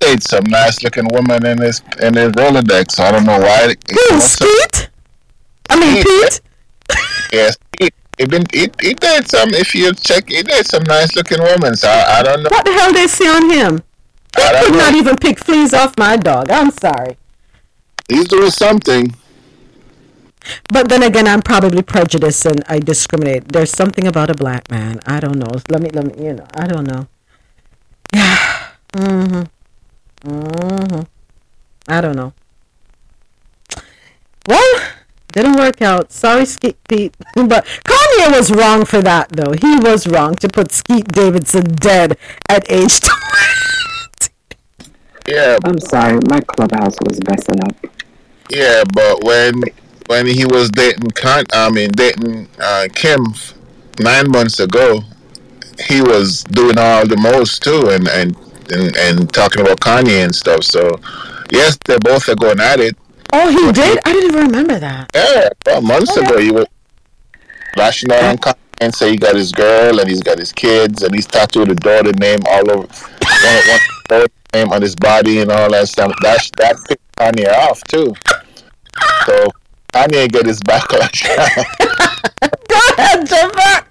[0.00, 2.92] date some nice looking woman in his in his Rolodex.
[2.92, 3.74] So I don't know why.
[3.90, 4.90] Who, Skeet?
[5.70, 6.40] I mean Pete?
[7.32, 7.94] Yes, Pete.
[8.18, 9.50] He been he, he did some.
[9.50, 11.76] If you check, he did some nice looking women.
[11.76, 12.50] So I, I don't know.
[12.50, 13.82] What the hell they see on him?
[14.36, 16.50] I could not even pick fleas off my dog.
[16.50, 17.16] I'm sorry.
[18.08, 19.14] He's doing something.
[20.72, 23.52] But then again, I'm probably prejudiced and I discriminate.
[23.52, 25.00] There's something about a black man.
[25.06, 25.60] I don't know.
[25.68, 27.06] Let me, let me, you know, I don't know.
[28.14, 28.68] Yeah.
[28.92, 29.48] mm
[30.24, 30.28] hmm.
[30.30, 31.00] Mm hmm.
[31.88, 32.32] I don't know.
[34.46, 34.80] Well,
[35.32, 36.12] didn't work out.
[36.12, 37.16] Sorry, Skeet Pete.
[37.34, 39.52] but Kanye was wrong for that, though.
[39.52, 43.12] He was wrong to put Skeet Davidson dead at age 20.
[45.26, 45.58] Yeah.
[45.64, 47.76] I'm sorry, my clubhouse was messing up.
[48.50, 49.62] Yeah, but when
[50.06, 53.24] when he was dating Con, I mean dating uh, Kim
[53.98, 55.00] nine months ago,
[55.88, 58.36] he was doing all the most too, and and
[58.70, 60.64] and, and talking about Kanye and stuff.
[60.64, 61.00] So
[61.50, 62.96] yes, they both are going at it.
[63.32, 63.98] Oh, he did?
[64.04, 65.10] I didn't even remember that.
[65.14, 66.66] Yeah, well, months ago he was
[67.76, 71.02] lashing out on Kanye and say he got his girl and he's got his kids
[71.02, 73.78] and he's tattooed the daughter name all over, one,
[74.08, 76.12] one name on his body and all that stuff.
[76.22, 78.14] That that pissed Kanye off too.
[79.26, 79.48] So
[79.92, 81.24] Kanye get his backlash.
[82.68, 83.84] Go ahead, Javon.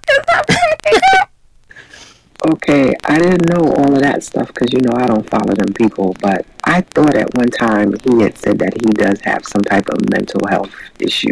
[2.44, 5.72] Okay, I didn't know all of that stuff because you know I don't follow them
[5.74, 9.62] people, but I thought at one time he had said that he does have some
[9.62, 11.30] type of mental health issue,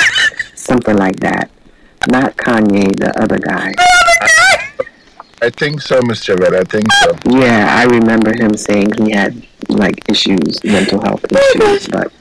[0.54, 1.50] something like that.
[2.08, 3.74] Not Kanye, the other guy.
[5.42, 6.38] I think so, Mr.
[6.38, 6.54] Red.
[6.54, 7.12] I think so.
[7.38, 12.12] Yeah, I remember him saying he had like issues, mental health issues, but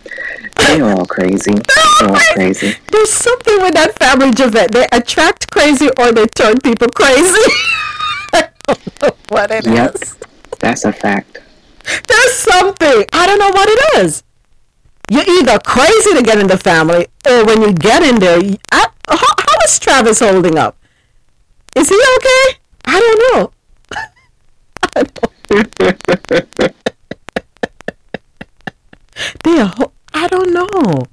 [0.57, 1.53] they're all crazy.
[1.99, 2.73] They're all crazy.
[2.91, 4.71] There's something with that family, Javette.
[4.71, 7.39] They attract crazy or they turn people crazy.
[8.33, 9.73] I don't what it is.
[9.73, 9.95] Yep,
[10.59, 11.41] that's a fact.
[12.07, 13.05] There's something.
[13.13, 14.23] I don't know what it is.
[15.09, 18.39] You're either crazy to get in the family, or when you get in there,
[18.71, 20.77] I, how, how is Travis holding up?
[21.75, 22.59] Is he okay?
[22.85, 23.51] I don't know.
[24.95, 25.31] I don't.
[29.43, 31.05] they are, ho- I don't know.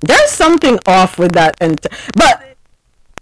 [0.00, 1.80] There's something off with that, and
[2.16, 2.56] but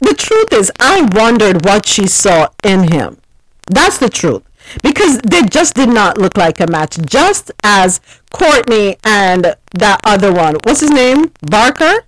[0.00, 3.18] the truth is, I wondered what she saw in him.
[3.66, 4.42] That's the truth.
[4.82, 6.96] Because they just did not look like a match.
[7.04, 8.00] Just as
[8.32, 11.32] Kourtney and that other one, what's his name?
[11.42, 12.04] Barker?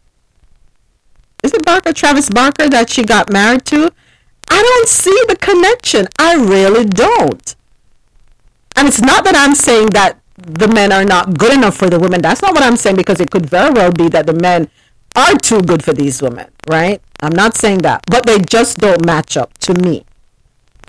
[1.42, 1.92] Is it Barker?
[1.92, 3.92] Travis Barker that she got married to?
[4.48, 6.06] I don't see the connection.
[6.18, 7.54] I really don't.
[8.76, 12.00] And it's not that I'm saying that the men are not good enough for the
[12.00, 12.22] women.
[12.22, 14.70] That's not what I'm saying because it could very well be that the men
[15.14, 17.00] are too good for these women, right?
[17.20, 20.04] I'm not saying that, but they just don't match up to me.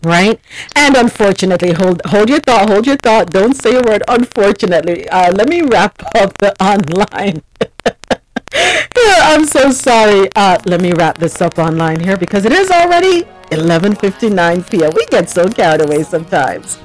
[0.02, 0.38] Right?
[0.76, 3.30] And unfortunately, hold hold your thought, hold your thought.
[3.30, 4.02] Don't say a word.
[4.06, 7.42] Unfortunately, uh, let me wrap up the online.
[8.96, 10.28] I'm so sorry.
[10.36, 14.92] Uh, let me wrap this up online here because it is already 11:59 p.m.
[14.94, 16.78] We get so carried away sometimes.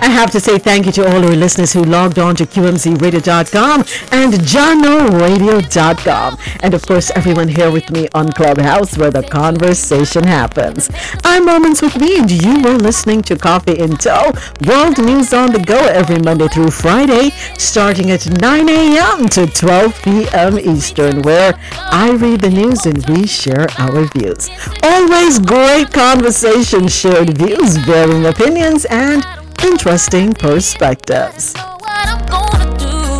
[0.00, 3.80] I have to say thank you to all our listeners who logged on to QMZRadio.com
[4.12, 6.38] and JahknoRadio.com.
[6.62, 10.90] And of course, everyone here with me on Clubhouse where the conversation happens.
[11.24, 14.32] I'm Moments with Mi, and you were listening to Coffee in Toe,
[14.66, 19.28] World News on the Go every Monday through Friday, starting at 9 a.m.
[19.30, 20.58] to 12 p.m.
[20.58, 24.50] Eastern, where I read the news and we share our views.
[24.82, 29.24] Always great conversation, shared views, varying opinions, and
[29.64, 31.54] interesting perspectives.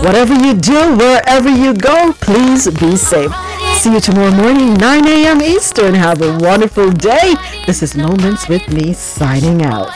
[0.04, 3.32] Whatever you do, wherever you go, please be safe.
[3.78, 5.42] See you tomorrow morning, 9 a.m.
[5.42, 5.94] Eastern.
[5.94, 7.34] Have a wonderful day.
[7.66, 9.88] This is Moments with Mi signing out.